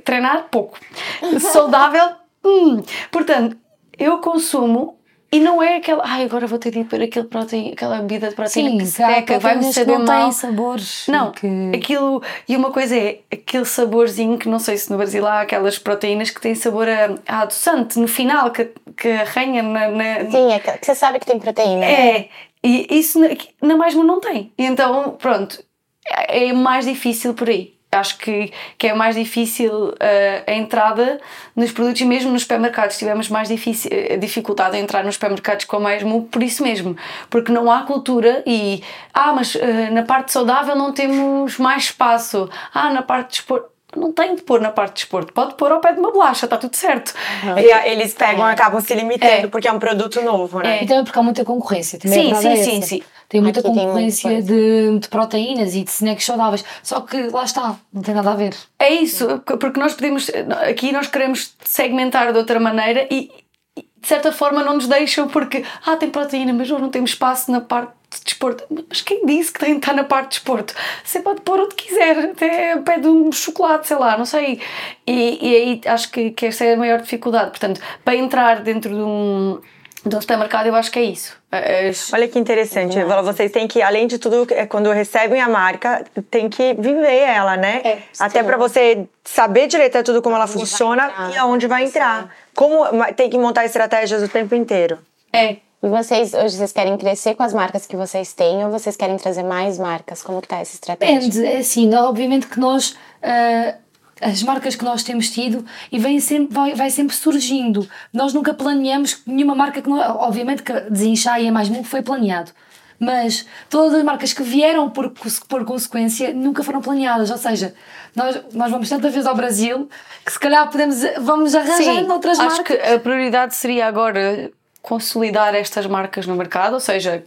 treinar 0.04 0.48
pouco, 0.52 0.78
saudável, 1.40 2.08
hum. 2.44 2.84
portanto, 3.12 3.56
eu 3.98 4.18
consumo 4.20 4.98
e 5.36 5.40
não 5.40 5.62
é 5.62 5.78
aquela, 5.78 6.02
ai, 6.06 6.24
agora 6.24 6.48
vou 6.48 6.58
ter 6.58 6.72
de 6.72 6.80
ir 6.80 6.86
para 6.86 7.04
aquele 7.04 7.26
proteína, 7.28 7.74
aquela 7.74 7.98
bebida 7.98 8.30
de 8.30 8.36
proteína 8.36 8.70
Sim, 8.72 8.78
que 8.78 8.86
seca, 8.86 9.40
vai-me 9.40 9.40
proteínas 9.40 9.66
que 9.68 9.74
saber 9.74 9.98
não 10.00 10.06
mal. 10.06 10.22
têm 10.24 10.32
sabores. 10.32 11.06
Não, 11.08 11.32
que... 11.32 11.48
aquilo. 11.76 12.24
E 12.48 12.56
uma 12.56 12.72
coisa 12.72 12.96
é 12.98 13.20
aquele 13.32 13.66
saborzinho 13.66 14.38
que 14.38 14.48
não 14.48 14.60
sei 14.60 14.78
se 14.78 14.90
no 14.92 14.98
Brasil 14.98 15.26
há 15.28 15.42
aquelas 15.42 15.78
proteínas 15.78 16.30
que 16.30 16.40
têm 16.40 16.56
sabor 16.56 16.88
a, 16.88 17.16
a 17.28 17.42
adoçante 17.42 18.00
no 18.00 18.08
final, 18.08 18.52
que, 18.52 18.70
que 18.98 19.10
arranha 19.10 19.62
na. 19.62 19.90
na- 19.90 20.32
Sim, 20.32 20.52
é 20.54 20.60
que 20.60 20.72
que 20.72 20.86
você 20.86 20.96
sabe 20.96 21.20
que 21.20 21.26
tem 21.26 21.38
proteína. 21.40 21.82
né? 21.82 22.18
é, 22.20 22.30
e 22.64 22.88
isso 22.98 23.20
na, 23.20 23.28
na 23.62 23.76
mais 23.76 23.94
não 23.94 24.20
tem. 24.20 24.52
Então, 24.58 25.18
pronto, 25.20 25.62
é 26.08 26.48
é 26.48 26.54
mais 26.54 26.86
difícil 26.86 27.34
por 27.34 27.50
aí. 27.50 27.75
Acho 27.96 28.18
que, 28.18 28.52
que 28.78 28.88
é 28.88 28.94
mais 28.94 29.16
difícil 29.16 29.94
eh, 30.00 30.44
a 30.48 30.54
entrada 30.54 31.20
nos 31.56 31.72
produtos 31.72 32.02
e 32.02 32.06
mesmo 32.06 32.32
nos 32.32 32.44
supermercados 32.44 32.98
tivemos 32.98 33.30
mais 33.30 33.48
difícil, 33.48 33.90
eh, 33.92 34.18
dificuldade 34.18 34.78
em 34.78 34.82
entrar 34.82 35.04
nos 35.04 35.16
supermercados 35.16 35.66
com 35.66 35.80
mais 35.80 36.04
mu 36.04 36.24
por 36.24 36.44
isso 36.44 36.64
mesmo, 36.64 36.96
porque 37.30 37.52
não 37.52 37.72
há 37.72 37.84
cultura 37.84 38.44
e 38.46 38.84
ah, 39.14 39.34
mas 39.34 39.56
eh, 39.56 39.90
na 39.92 40.04
parte 40.04 40.32
saudável 40.32 40.76
não 40.76 40.92
temos 40.92 41.58
mais 41.58 41.84
espaço. 41.84 42.50
Ah, 42.74 42.92
na 42.92 43.02
parte 43.02 43.28
de 43.28 43.32
desporto 43.38 43.75
não 43.96 44.12
tem 44.12 44.36
de 44.36 44.42
pôr 44.42 44.60
na 44.62 44.72
parte 44.72 44.94
de 44.94 45.02
desporto, 45.02 45.34
pode 45.34 45.56
pôr 45.56 45.72
ao 45.72 45.80
pé 45.80 45.94
de 45.94 46.00
uma 46.00 46.12
bolacha, 46.12 46.46
está 46.46 46.58
tudo 46.58 46.76
certo. 46.76 47.14
E 47.62 47.72
a- 47.72 47.88
eles 47.88 48.14
pegam, 48.14 48.44
acabam 48.46 48.82
se 48.82 48.94
limitando 48.94 49.32
É. 49.32 49.48
porque 49.48 49.68
é 49.68 49.72
um 49.72 49.80
produto 49.80 50.22
novo, 50.22 50.60
né? 50.60 50.84
E 50.84 50.88
também 50.88 51.04
porque 51.04 51.18
há 51.20 51.24
muita 51.24 51.44
concorrência. 51.46 51.98
Também 52.00 52.20
Sim, 52.20 52.34
verdade 52.34 52.44
sim, 52.44 52.62
é 52.62 52.64
sim, 52.64 52.78
essa. 52.80 52.88
sim. 52.88 53.04
Tem 53.28 53.42
muita 53.42 53.60
Aqui 53.60 53.70
tem 53.72 53.78
concorrência 53.86 54.30
coisa. 54.30 54.48
de, 54.48 55.00
de 55.00 55.08
proteínas 55.10 55.74
e 55.74 55.84
de 55.84 55.90
snacks 55.90 56.26
saudáveis. 56.26 56.64
Só 56.84 57.02
que 57.02 57.24
lá 57.30 57.44
está, 57.44 57.76
não 57.92 58.02
tem 58.04 58.14
nada 58.14 58.32
a 58.32 58.36
ver. 58.36 58.56
É 58.78 58.90
isso, 58.94 59.42
porque 59.60 59.80
nós 59.80 59.94
podemos, 59.96 60.30
aqui 60.70 60.92
nós 60.92 61.08
queremos 61.08 61.56
segmentar 61.64 62.32
de 62.32 62.38
outra 62.38 62.60
maneira 62.60 63.08
e 63.10 63.32
e, 63.78 63.82
de 64.00 64.08
certa 64.08 64.32
forma 64.32 64.64
não 64.64 64.76
nos 64.76 64.88
deixam 64.88 65.28
porque, 65.28 65.62
ah, 65.86 65.98
tem 65.98 66.10
proteína, 66.10 66.54
mas 66.54 66.70
nós 66.70 66.80
não 66.80 66.88
temos 66.90 67.10
espaço 67.10 67.52
na 67.52 67.60
parte 67.60 67.92
de 68.20 68.26
desporto. 68.26 68.64
Mas 68.90 69.02
quem 69.02 69.26
disse 69.26 69.52
que 69.52 69.60
tem 69.60 69.72
de 69.74 69.78
estar 69.80 69.94
na 69.94 70.04
parte 70.04 70.26
de 70.26 70.30
desporto? 70.36 70.74
Você 71.04 71.20
pode 71.20 71.42
pôr 71.42 71.60
onde 71.60 71.76
quiser, 71.76 72.18
até 72.32 72.78
pede 72.78 73.08
um 73.08 73.32
chocolate, 73.32 73.88
sei 73.88 73.98
lá, 73.98 74.18
não 74.18 74.26
sei. 74.26 74.60
E, 75.06 75.40
e 75.42 75.56
aí 75.56 75.82
acho 75.86 76.12
que, 76.12 76.32
que 76.32 76.46
essa 76.48 76.64
é 76.66 76.74
a 76.74 76.78
maior 76.78 77.02
dificuldade. 77.02 77.50
Portanto, 77.52 77.82
para 78.04 78.16
entrar 78.16 78.62
dentro 78.62 78.90
de 78.94 79.02
um, 79.02 79.60
um 80.06 80.22
supermercado, 80.22 80.68
eu 80.68 80.76
acho 80.76 80.92
que 80.92 81.00
é 81.00 81.04
isso. 81.04 81.36
As- 81.52 82.12
Olha 82.12 82.28
que 82.28 82.38
interessante. 82.38 82.98
Vocês 83.24 83.50
têm 83.52 83.66
que, 83.68 83.82
além 83.82 84.08
de 84.08 84.18
tudo, 84.18 84.46
é, 84.52 84.66
quando 84.66 84.92
recebem 84.92 85.40
a 85.42 85.48
marca, 85.48 86.04
tem 86.30 86.50
que 86.50 86.74
viver 86.74 87.20
ela, 87.22 87.56
né? 87.56 87.82
É, 87.84 87.98
Até 88.20 88.44
para 88.44 88.58
você 88.58 89.08
saber 89.24 89.68
direito 89.68 90.04
tudo 90.04 90.22
como 90.22 90.36
ela 90.36 90.48
funciona 90.48 91.12
e 91.34 91.38
aonde 91.38 91.66
vai 91.68 91.86
entrar. 91.86 92.30
Como 92.54 92.84
tem 93.16 93.30
que 93.30 93.38
montar 93.38 93.64
estratégias 93.66 94.22
o 94.22 94.28
tempo 94.28 94.54
inteiro. 94.54 95.00
É, 95.32 95.58
E 95.86 95.88
vocês, 95.88 96.34
hoje, 96.34 96.58
vocês 96.58 96.72
querem 96.72 96.98
crescer 96.98 97.36
com 97.36 97.44
as 97.44 97.54
marcas 97.54 97.86
que 97.86 97.96
vocês 97.96 98.34
têm 98.34 98.66
ou 98.66 98.72
vocês 98.72 98.96
querem 98.96 99.18
trazer 99.18 99.44
mais 99.44 99.78
marcas? 99.78 100.24
Como 100.24 100.42
que 100.42 100.48
tá 100.48 100.58
essa 100.58 100.74
estratégia? 100.74 101.20
Depende, 101.20 101.46
é 101.46 101.58
assim, 101.60 101.94
obviamente 101.94 102.48
que 102.48 102.60
nós. 102.60 102.98
ah, 103.22 103.76
as 104.20 104.42
marcas 104.42 104.76
que 104.76 104.84
nós 104.84 105.04
temos 105.04 105.30
tido 105.30 105.64
e 105.92 106.00
vem 106.00 106.20
sempre, 106.20 106.52
vai, 106.52 106.74
vai 106.74 106.90
sempre 106.90 107.16
surgindo. 107.16 107.88
Nós 108.12 108.34
nunca 108.34 108.52
planeamos 108.52 109.22
nenhuma 109.28 109.54
marca 109.54 109.80
que 109.80 109.90
nós, 109.90 110.10
obviamente 110.18 110.64
que 110.64 110.74
desinchar 110.90 111.40
e 111.40 111.46
é 111.48 111.52
mais 111.52 111.70
muito 111.70 111.88
foi 111.88 112.02
planeado. 112.02 112.50
Mas 112.98 113.46
todas 113.70 113.94
as 113.94 114.04
marcas 114.04 114.34
que 114.34 114.42
vieram 114.42 114.90
por, 114.90 115.14
por 115.48 115.66
consequência 115.66 116.34
nunca 116.34 116.64
foram 116.64 116.82
planeadas. 116.82 117.30
Ou 117.30 117.38
seja, 117.38 117.76
nós, 118.16 118.42
nós 118.54 118.72
vamos 118.72 118.90
tantas 118.90 119.14
vezes 119.14 119.28
ao 119.28 119.36
Brasil 119.36 119.88
que 120.26 120.32
se 120.32 120.40
calhar 120.40 120.68
podemos, 120.72 120.96
vamos 121.20 121.54
arranjando 121.54 122.12
outras 122.12 122.40
acho 122.40 122.56
marcas. 122.56 122.78
que 122.78 122.84
a 122.88 122.98
prioridade 122.98 123.54
seria 123.54 123.86
agora 123.86 124.50
consolidar 124.86 125.56
estas 125.56 125.86
marcas 125.88 126.26
no 126.28 126.36
mercado, 126.36 126.74
ou 126.74 126.80
seja, 126.80 127.24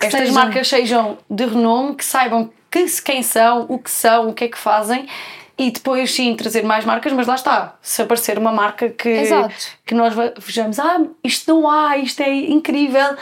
estas 0.00 0.20
sejam- 0.20 0.34
marcas 0.34 0.68
sejam 0.68 1.18
de 1.28 1.44
renome, 1.44 1.94
que 1.94 2.04
saibam 2.04 2.50
que, 2.70 2.84
quem 3.02 3.22
são, 3.22 3.66
o 3.68 3.78
que 3.78 3.90
são, 3.90 4.28
o 4.30 4.34
que 4.34 4.44
é 4.44 4.48
que 4.48 4.58
fazem 4.58 5.06
e 5.56 5.70
depois 5.70 6.12
sim 6.14 6.34
trazer 6.36 6.62
mais 6.62 6.84
marcas, 6.84 7.12
mas 7.12 7.26
lá 7.26 7.34
está, 7.34 7.76
se 7.82 8.00
aparecer 8.00 8.38
uma 8.38 8.52
marca 8.52 8.88
que, 8.90 9.08
Exato. 9.08 9.54
que 9.84 9.94
nós 9.94 10.14
ve- 10.14 10.34
vejamos, 10.38 10.78
ah, 10.78 11.00
isto 11.24 11.52
não 11.52 11.68
há, 11.68 11.98
isto 11.98 12.20
é 12.22 12.32
incrível, 12.32 13.16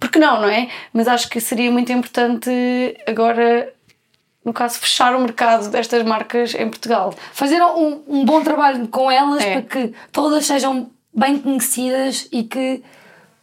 porque 0.00 0.18
não, 0.18 0.40
não 0.42 0.48
é? 0.48 0.68
Mas 0.92 1.06
acho 1.06 1.28
que 1.30 1.40
seria 1.40 1.70
muito 1.70 1.92
importante 1.92 2.50
agora, 3.06 3.72
no 4.44 4.52
caso, 4.52 4.78
fechar 4.80 5.14
o 5.14 5.20
mercado 5.20 5.68
destas 5.70 6.02
marcas 6.02 6.54
em 6.54 6.68
Portugal. 6.68 7.14
fazer 7.32 7.62
um, 7.62 8.02
um 8.08 8.24
bom 8.24 8.42
trabalho 8.42 8.88
com 8.88 9.10
elas 9.10 9.42
É. 9.42 9.52
para 9.52 9.62
que 9.62 9.94
todas 10.10 10.44
sejam 10.44 10.90
bem 11.14 11.38
conhecidas 11.38 12.28
e 12.32 12.42
que 12.44 12.82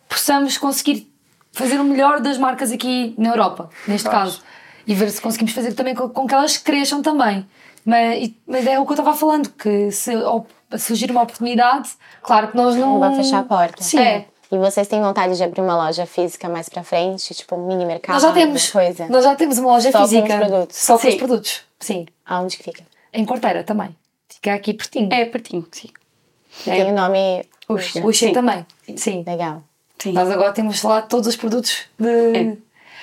possamos 0.09 0.57
conseguir 0.57 1.11
fazer 1.51 1.79
o 1.79 1.83
melhor 1.83 2.19
das 2.19 2.37
marcas 2.37 2.71
aqui 2.71 3.13
na 3.17 3.29
Europa, 3.29 3.69
neste 3.87 4.07
Claro. 4.09 4.25
caso. 4.25 4.41
E 4.87 4.93
ver 4.95 5.09
se 5.09 5.21
conseguimos 5.21 5.53
fazer 5.53 5.73
também 5.73 5.93
com, 5.95 6.09
com 6.09 6.25
que 6.27 6.33
elas 6.33 6.57
cresçam 6.57 7.01
também. 7.01 7.45
Mas, 7.85 8.23
e- 8.23 8.37
mas 8.47 8.65
é 8.67 8.79
o 8.79 8.85
que 8.85 8.91
eu 8.91 8.95
estava 8.95 9.15
falando, 9.15 9.49
que 9.49 9.91
se 9.91 10.15
op- 10.15 10.49
surgir 10.77 11.09
uma 11.11 11.21
oportunidade, 11.23 11.89
claro 12.21 12.49
que 12.49 12.57
nós 12.57 12.75
não. 12.75 12.93
Não 12.93 12.99
vai 12.99 13.15
fechar 13.15 13.39
a 13.39 13.43
porta. 13.43 13.83
Sim. 13.83 13.99
É. 13.99 14.25
E 14.51 14.57
vocês 14.57 14.87
têm 14.87 15.01
vontade 15.01 15.35
de 15.37 15.43
abrir 15.43 15.61
uma 15.61 15.75
loja 15.77 16.05
física 16.05 16.49
mais 16.49 16.67
pra 16.67 16.83
frente, 16.83 17.33
tipo 17.33 17.55
um 17.55 17.67
mini 17.67 17.85
mercado? 17.85 18.15
Nós 18.15 18.23
já 18.23 18.33
temos. 18.33 18.69
Coisa? 18.69 19.07
Nós 19.07 19.23
já 19.23 19.33
temos 19.35 19.57
uma 19.57 19.69
loja 19.71 19.91
Só 19.91 19.99
com 19.99 20.03
os 20.03 20.09
física. 20.09 20.37
produtos. 20.37 20.77
Só 20.77 20.97
com 20.97 21.07
os 21.07 21.13
Sim. 21.13 21.17
produtos. 21.19 21.61
Sim. 21.79 22.05
Aonde 22.25 22.57
que 22.57 22.63
fica? 22.63 22.83
Em 23.13 23.23
Corteira 23.25 23.63
também. 23.63 23.95
Fica 24.29 24.53
aqui 24.53 24.73
pertinho. 24.73 25.09
É 25.11 25.25
pertinho, 25.25 25.65
sim. 25.71 25.89
Tem 26.65 26.83
o 26.91 26.93
nome. 26.93 27.45
Uxa. 27.73 28.05
O 28.05 28.11
Xê 28.13 28.27
Sim. 28.27 28.33
também. 28.33 28.65
Sim. 28.95 29.23
Legal. 29.25 29.63
Sim. 29.99 30.13
Nós 30.13 30.29
agora 30.29 30.51
temos 30.51 30.81
lá 30.83 31.01
todos 31.01 31.27
os 31.27 31.35
produtos 31.35 31.83
de. 31.99 32.09
É. 32.09 32.57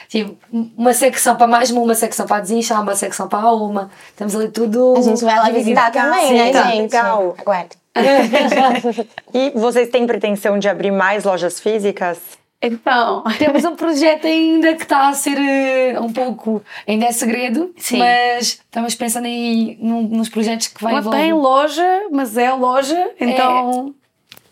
Tipo, 0.08 0.36
uma 0.76 0.94
secção 0.94 1.36
para 1.36 1.46
mais 1.46 1.70
uma, 1.70 1.82
uma 1.82 1.94
secção 1.94 2.24
para 2.26 2.36
a 2.38 2.40
desinchar, 2.40 2.80
uma 2.82 2.94
secção 2.96 3.28
para 3.28 3.40
a 3.40 3.52
uma. 3.52 3.90
Temos 4.16 4.34
ali 4.34 4.48
tudo. 4.48 4.94
A 4.96 5.02
gente 5.02 5.22
vai 5.22 5.36
lá 5.36 5.50
visitar 5.50 5.92
também, 5.92 6.28
Sim, 6.28 6.34
né, 6.34 6.50
tá, 6.50 6.62
gente? 6.70 6.80
legal. 6.92 7.34
Aguarde. 7.38 7.76
E 9.34 9.50
vocês 9.50 9.88
têm 9.90 10.06
pretensão 10.06 10.58
de 10.58 10.68
abrir 10.68 10.90
mais 10.90 11.24
lojas 11.24 11.60
físicas? 11.60 12.18
Então, 12.60 13.22
Temos 13.38 13.64
um 13.64 13.76
projeto 13.76 14.26
ainda 14.26 14.74
que 14.74 14.82
está 14.82 15.08
a 15.08 15.12
ser 15.12 15.36
eh, 15.38 16.00
um 16.00 16.12
pouco. 16.12 16.62
Ainda 16.86 17.06
é 17.06 17.12
segredo, 17.12 17.72
Sim. 17.76 17.98
mas 17.98 18.46
estamos 18.46 18.94
pensando 18.94 19.26
aí 19.26 19.76
num- 19.80 20.02
nos 20.08 20.28
projetos 20.28 20.68
que 20.68 20.82
vai 20.82 20.94
envolver. 20.96 21.18
tem 21.18 21.32
loja, 21.32 22.02
mas 22.10 22.36
é 22.36 22.50
loja, 22.52 23.10
então. 23.20 23.94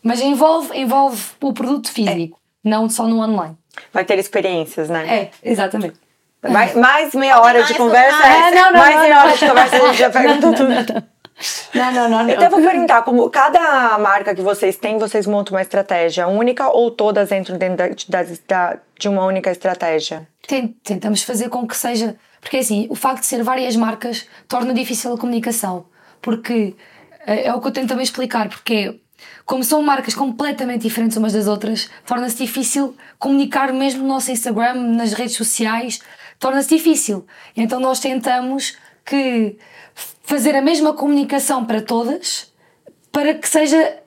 Mas 0.06 0.20
envolve, 0.20 0.76
envolve 0.78 1.20
o 1.42 1.52
produto 1.52 1.90
físico, 1.90 2.38
não 2.62 2.88
só 2.88 3.06
no 3.06 3.20
online. 3.20 3.56
Vai 3.92 4.04
ter 4.04 4.18
experiências, 4.18 4.88
né? 4.88 5.06
É, 5.14 5.30
exatamente. 5.42 5.94
Mais, 6.48 6.74
mais 6.74 7.14
meia 7.14 7.40
hora 7.40 7.64
de 7.64 7.74
conversa. 7.74 8.18
mais. 8.18 8.52
é, 8.52 8.54
não, 8.54 8.72
não, 8.72 8.78
mais 8.78 8.94
não, 8.94 9.02
meia 9.02 9.18
hora 9.20 9.32
de 9.36 9.46
conversa, 9.48 9.76
a 9.76 9.80
gente 9.88 9.98
já 9.98 10.10
perguntou 10.10 10.54
tudo. 10.54 11.04
Não, 11.74 11.92
não, 11.92 12.08
não. 12.08 12.28
Eu 12.30 12.36
até 12.36 12.48
vou 12.48 12.60
perguntar, 12.62 13.02
como 13.02 13.28
cada 13.28 13.98
marca 13.98 14.34
que 14.34 14.40
vocês 14.40 14.76
têm, 14.76 14.96
vocês 14.96 15.26
montam 15.26 15.54
uma 15.54 15.60
estratégia 15.62 16.26
única 16.28 16.68
ou 16.68 16.90
todas 16.90 17.30
entram 17.32 17.58
dentro 17.58 17.76
da, 18.08 18.22
da- 18.22 18.30
da- 18.48 18.78
de 18.98 19.08
uma 19.08 19.24
única 19.26 19.50
estratégia? 19.50 20.26
Ten- 20.46 20.68
Tentamos 20.84 21.22
fazer 21.22 21.48
com 21.50 21.66
que 21.66 21.76
seja. 21.76 22.16
Porque 22.40 22.58
assim, 22.58 22.86
o 22.88 22.94
facto 22.94 23.20
de 23.20 23.26
ser 23.26 23.42
várias 23.42 23.74
marcas 23.76 24.26
torna 24.48 24.72
difícil 24.72 25.12
a 25.12 25.18
comunicação. 25.18 25.86
Porque 26.22 26.74
eh, 27.26 27.48
é 27.48 27.52
o 27.54 27.60
que 27.60 27.66
eu 27.66 27.72
tento 27.72 27.88
também 27.88 28.04
explicar. 28.04 28.48
Porque 28.48 29.00
como 29.44 29.62
são 29.64 29.82
marcas 29.82 30.14
completamente 30.14 30.82
diferentes 30.82 31.16
umas 31.16 31.32
das 31.32 31.46
outras, 31.46 31.88
torna-se 32.06 32.36
difícil 32.36 32.96
comunicar 33.18 33.72
mesmo 33.72 34.02
no 34.02 34.08
nosso 34.08 34.30
Instagram, 34.30 34.74
nas 34.74 35.12
redes 35.12 35.36
sociais, 35.36 36.00
torna-se 36.38 36.68
difícil. 36.76 37.26
Então 37.56 37.78
nós 37.80 38.00
tentamos 38.00 38.76
que 39.04 39.56
fazer 40.22 40.54
a 40.56 40.60
mesma 40.62 40.92
comunicação 40.92 41.64
para 41.64 41.80
todas 41.80 42.52
para 43.12 43.34
que 43.34 43.48
seja 43.48 43.98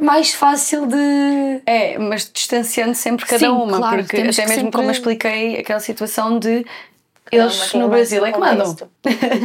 mais 0.00 0.32
fácil 0.34 0.86
de. 0.86 1.62
É, 1.66 1.98
mas 1.98 2.30
distanciando 2.32 2.94
sempre 2.94 3.24
cada 3.26 3.38
Sim, 3.38 3.48
uma, 3.48 3.76
claro, 3.78 3.96
porque 3.98 4.16
até 4.16 4.24
mesmo 4.24 4.48
sempre- 4.48 4.72
como 4.72 4.88
eu 4.88 4.92
expliquei 4.92 5.58
aquela 5.58 5.80
situação 5.80 6.38
de 6.38 6.64
eles 7.30 7.72
no 7.74 7.88
Brasil 7.88 8.24
é 8.26 8.32
que 8.32 8.38
mandam. 8.38 8.76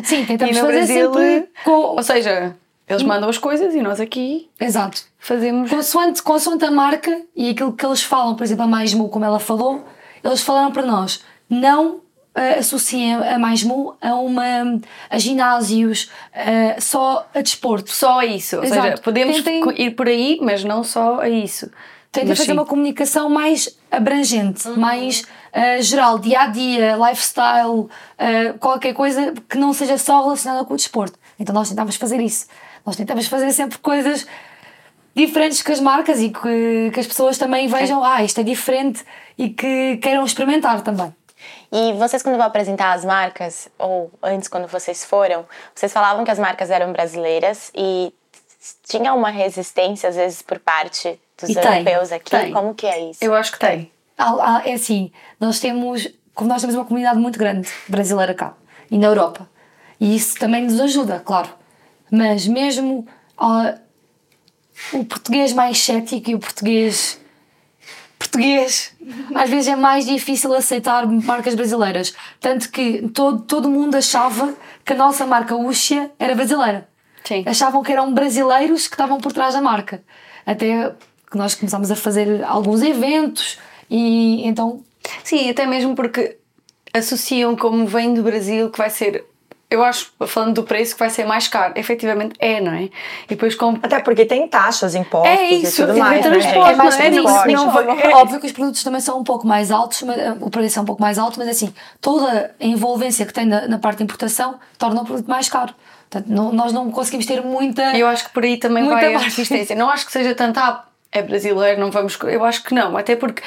Sim, 0.04 0.25
tentamos 0.25 0.56
e 0.58 0.60
no 0.60 0.65
fazer 0.65 0.78
Brasil, 0.78 1.13
sempre 1.13 1.49
com. 1.63 1.71
ou 1.71 2.04
seja, 2.04 2.56
eles 2.88 3.04
mandam 3.04 3.28
as 3.30 3.38
coisas 3.38 3.74
e 3.74 3.82
nós 3.82 4.00
aqui 4.00 4.50
Exato. 4.60 5.02
fazemos. 5.17 5.69
Consoante, 5.69 6.21
consoante 6.21 6.65
a 6.65 6.71
marca 6.71 7.21
e 7.36 7.50
aquilo 7.50 7.74
que 7.74 7.86
eles 7.86 8.04
falam, 8.04 8.36
por 8.36 8.43
exemplo, 8.43 8.63
a 8.63 8.67
Mais-Mu, 8.67 9.10
como 9.10 9.26
ela 9.26 9.39
falou, 9.39 9.84
eles 10.24 10.41
falaram 10.41 10.71
para 10.71 10.84
nós, 10.86 11.24
não 11.50 12.02
eh, 12.36 12.60
associem 12.60 13.15
a 13.15 13.39
Mais-Mu 13.39 13.95
a, 14.02 14.13
uma, 14.15 14.80
a 15.10 15.17
ginásios, 15.17 16.12
eh, 16.34 16.76
só 16.80 17.28
a 17.34 17.41
desporto. 17.41 17.89
Só 17.91 18.19
a 18.19 18.26
isso, 18.26 18.58
ou 18.58 18.65
seja, 18.65 18.95
podemos 19.04 19.41
Tentem- 19.41 19.74
ir 19.86 19.91
por 19.91 20.08
aí, 20.08 20.38
mas 20.41 20.63
não 20.63 20.84
só 20.84 21.19
a 21.21 21.30
isso. 21.30 21.69
Tenta 22.12 22.28
Mas 22.30 22.38
fazer 22.38 22.52
sim. 22.52 22.58
uma 22.58 22.65
comunicação 22.65 23.30
mais 23.30 23.78
abrangente, 23.91 24.69
mais 24.69 25.24
eh, 25.52 25.82
geral, 25.82 26.17
dia 26.17 26.41
a 26.41 26.48
dia, 26.48 26.95
lifestyle, 26.95 27.88
eh, 28.17 28.54
qualquer 28.54 28.93
coisa 28.93 29.34
que 29.50 29.58
não 29.58 29.74
seja 29.74 29.98
só 29.98 30.21
relacionada 30.24 30.63
com 30.63 30.74
o 30.74 30.78
desporto. 30.78 31.19
Então 31.38 31.54
nós 31.54 31.67
tentamos 31.67 31.98
fazer 31.98 32.21
isso. 32.21 32.45
Nós 32.86 32.95
tentamos 32.95 33.28
fazer 33.28 33.52
sempre 33.52 33.78
coisas 33.80 34.28
diferentes 35.15 35.62
que 35.62 35.71
as 35.71 35.80
marcas 35.80 36.19
e 36.19 36.30
que, 36.30 36.91
que 36.93 37.00
as 37.00 37.08
pessoas 37.08 37.38
também 37.38 37.67
vejam, 37.67 38.04
ah, 38.04 38.24
isto 38.24 38.39
é 38.41 38.43
diferente 38.43 39.04
e 39.38 39.50
que 39.50 39.98
queiram 39.98 40.26
experimentar 40.26 40.82
também. 40.82 41.13
E 41.71 41.93
vocês, 41.93 42.21
quando 42.21 42.38
vão 42.38 42.45
apresentar 42.45 42.93
as 42.93 43.04
marcas, 43.06 43.67
ou 43.78 44.12
antes, 44.21 44.48
quando 44.48 44.67
vocês 44.67 45.06
foram, 45.06 45.45
vocês 45.74 45.91
falavam 45.91 46.24
que 46.24 46.32
as 46.32 46.39
marcas 46.39 46.69
eram 46.69 46.91
brasileiras 46.91 47.71
e 47.76 48.13
tinha 48.88 49.13
uma 49.13 49.30
resistência, 49.30 50.10
às 50.10 50.15
vezes, 50.15 50.41
por 50.41 50.60
parte 50.60 51.19
dos 51.39 51.50
E 51.50 51.54
tem, 51.56 51.63
europeus 51.63 52.12
aqui? 52.12 52.32
tem. 52.32 52.52
Como 52.52 52.74
que 52.74 52.86
é 52.86 53.10
isso? 53.10 53.24
Eu 53.24 53.34
acho 53.34 53.52
que 53.52 53.60
tem. 53.60 53.91
Ah, 54.17 54.62
É 54.65 54.74
assim, 54.74 55.12
nós 55.39 55.60
temos, 55.60 56.08
como 56.34 56.50
nós 56.50 56.62
temos 56.62 56.76
uma 56.76 56.86
comunidade 56.86 57.19
muito 57.19 57.38
grande 57.38 57.69
brasileira 57.88 58.34
cá 58.34 58.54
e 58.89 58.98
na 58.98 59.08
Europa, 59.08 59.50
e 60.00 60.15
isso 60.15 60.38
também 60.38 60.63
nos 60.63 60.80
ajuda, 60.80 61.19
claro. 61.19 61.50
Mas 62.11 62.47
mesmo 62.47 63.07
o 64.93 65.05
português 65.05 65.53
mais 65.53 65.77
cético 65.77 66.29
e 66.29 66.35
o 66.35 66.39
português 66.39 67.19
português 68.17 68.93
às 69.33 69.49
vezes 69.49 69.67
é 69.67 69.75
mais 69.75 70.05
difícil 70.05 70.53
aceitar 70.53 71.05
marcas 71.07 71.55
brasileiras. 71.55 72.13
Tanto 72.39 72.69
que 72.69 73.07
todo, 73.09 73.41
todo 73.41 73.69
mundo 73.69 73.95
achava 73.95 74.53
que 74.83 74.93
a 74.93 74.95
nossa 74.95 75.25
marca 75.25 75.55
Uxia 75.55 76.11
era 76.19 76.35
brasileira. 76.35 76.87
Sim. 77.23 77.43
Achavam 77.45 77.83
que 77.83 77.91
eram 77.91 78.13
brasileiros 78.13 78.87
que 78.87 78.93
estavam 78.93 79.19
por 79.19 79.33
trás 79.33 79.53
da 79.53 79.61
marca. 79.61 80.03
Até 80.45 80.93
que 81.29 81.37
nós 81.37 81.55
começámos 81.55 81.89
a 81.91 81.95
fazer 81.95 82.43
alguns 82.43 82.81
eventos 82.81 83.57
e 83.89 84.47
então 84.47 84.83
Sim, 85.23 85.49
até 85.49 85.65
mesmo 85.65 85.95
porque 85.95 86.37
associam 86.93 87.55
como 87.55 87.85
vem 87.85 88.13
do 88.13 88.23
Brasil 88.23 88.69
que 88.69 88.77
vai 88.77 88.89
ser. 88.89 89.25
Eu 89.67 89.84
acho, 89.84 90.12
falando 90.28 90.54
do 90.54 90.63
preço, 90.63 90.93
que 90.93 90.99
vai 90.99 91.10
ser 91.10 91.25
mais 91.25 91.47
caro. 91.47 91.73
Efetivamente 91.75 92.36
é, 92.39 92.62
não 92.62 92.71
é? 92.73 92.84
E 92.84 92.91
depois 93.30 93.56
com. 93.56 93.71
Até 93.82 93.99
porque 93.99 94.23
tem 94.23 94.47
taxas, 94.47 94.93
impostos 94.93 95.32
É 95.39 95.43
isso, 95.45 95.82
e 95.82 95.86
tudo 95.88 95.97
e 95.97 95.99
mais. 95.99 96.23
né? 96.23 96.32
transporte, 96.32 96.71
é 96.71 96.75
mais 96.75 96.95
não 96.97 97.04
é? 97.06 97.10
Não- 97.10 97.65
não 97.65 97.71
vai- 97.71 98.01
é- 98.01 98.15
Óbvio 98.15 98.39
que 98.39 98.45
os 98.45 98.51
produtos 98.51 98.84
também 98.84 99.01
são 99.01 99.19
um 99.19 99.23
pouco 99.23 99.47
mais 99.47 99.71
altos, 99.71 100.04
mas, 100.04 100.17
eh, 100.19 100.36
o 100.39 100.49
preço 100.51 100.78
é 100.78 100.82
um 100.82 100.86
pouco 100.86 101.01
mais 101.01 101.17
alto, 101.17 101.39
mas 101.39 101.49
assim, 101.49 101.73
toda 101.99 102.54
a 102.60 102.63
envolvência 102.65 103.25
que 103.25 103.34
tem 103.34 103.45
na, 103.47 103.67
na 103.67 103.80
parte 103.80 103.97
de 103.97 104.04
importação 104.04 104.60
torna 104.78 105.01
o 105.01 105.06
produto 105.06 105.28
mais 105.28 105.49
caro. 105.49 105.73
Portanto, 106.10 106.28
não- 106.32 106.51
nós 106.54 106.71
não 106.71 106.91
conseguimos 106.91 107.25
ter 107.25 107.41
muita. 107.41 107.97
Eu 107.97 108.08
acho 108.08 108.25
que 108.25 108.30
por 108.34 108.43
aí 108.43 108.58
também 108.58 108.84
Muita 108.84 109.01
vai 109.01 109.15
a 109.15 109.17
resistência. 109.17 109.75
Não 109.75 109.89
acho 109.89 110.06
que 110.06 110.12
seja 110.12 110.36
tanto, 110.36 110.60
ah, 110.60 110.86
é 111.12 111.23
brasileiro, 111.23 111.82
não 111.82 111.89
vamos. 111.89 112.15
Eu 112.25 112.45
acho 112.45 112.63
que 112.63 112.73
não, 112.73 112.95
até 112.95 113.15
porque 113.15 113.41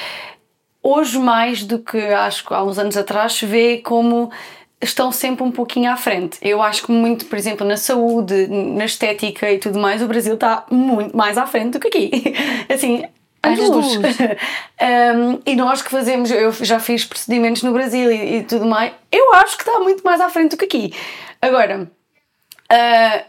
hoje, 0.83 1.19
mais 1.19 1.63
do 1.63 1.79
que 1.79 1.99
acho 1.99 2.45
que 2.45 2.53
há 2.53 2.63
uns 2.63 2.79
anos 2.79 2.97
atrás, 2.97 3.35
se 3.35 3.47
vê 3.47 3.79
como 3.79 4.31
estão 4.81 5.11
sempre 5.11 5.43
um 5.43 5.51
pouquinho 5.51 5.91
à 5.91 5.97
frente. 5.97 6.39
Eu 6.43 6.63
acho 6.63 6.85
que 6.85 6.93
muito, 6.93 7.27
por 7.27 7.37
exemplo, 7.37 7.67
na 7.67 7.77
saúde, 7.77 8.47
na 8.49 8.85
estética 8.85 9.51
e 9.51 9.59
tudo 9.59 9.79
mais, 9.79 10.03
o 10.03 10.07
Brasil 10.07 10.35
está 10.35 10.65
muito 10.71 11.17
mais 11.17 11.37
à 11.37 11.47
frente 11.47 11.73
do 11.73 11.81
que 11.81 11.89
aqui. 11.89 12.11
Assim. 12.73 13.05
Anos 13.43 13.69
luz. 13.69 13.97
luz. 13.97 14.17
Um, 14.81 15.41
e 15.47 15.55
nós 15.55 15.81
que 15.81 15.91
fazemos, 15.91 16.31
eu 16.31 16.53
já 16.53 16.81
fiz 16.81 17.05
procedimentos 17.05 17.63
no 17.63 17.73
Brasil 17.73 18.11
e, 18.11 18.39
e 18.39 18.43
tudo 18.43 18.67
mais, 18.67 18.93
eu 19.13 19.35
acho 19.35 19.57
que 19.57 19.63
está 19.63 19.79
muito 19.79 20.03
mais 20.03 20.21
à 20.21 20.29
frente 20.29 20.51
do 20.51 20.57
que 20.57 20.65
aqui. 20.65 20.95
Agora, 21.41 21.89
ah, 22.69 23.25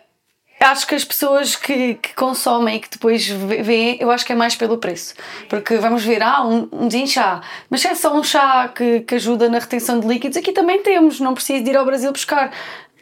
acho 0.59 0.85
que 0.85 0.95
as 0.95 1.03
pessoas 1.03 1.55
que, 1.55 1.95
que 1.95 2.13
consomem 2.13 2.75
e 2.75 2.79
que 2.79 2.89
depois 2.89 3.27
veem, 3.27 3.97
eu 3.99 4.11
acho 4.11 4.25
que 4.25 4.33
é 4.33 4.35
mais 4.35 4.55
pelo 4.55 4.77
preço. 4.77 5.13
Porque 5.47 5.77
vamos 5.77 6.03
ver, 6.03 6.21
ah, 6.21 6.45
um, 6.45 6.67
um 6.71 6.87
desinchá, 6.87 7.41
mas 7.69 7.81
se 7.81 7.87
é 7.87 7.95
só 7.95 8.13
um 8.13 8.23
chá 8.23 8.67
que, 8.67 9.01
que 9.01 9.15
ajuda 9.15 9.49
na 9.49 9.59
retenção 9.59 9.99
de 9.99 10.07
líquidos, 10.07 10.37
aqui 10.37 10.51
também 10.51 10.83
temos, 10.83 11.19
não 11.19 11.33
preciso 11.33 11.63
de 11.63 11.69
ir 11.69 11.77
ao 11.77 11.85
Brasil 11.85 12.11
buscar. 12.11 12.51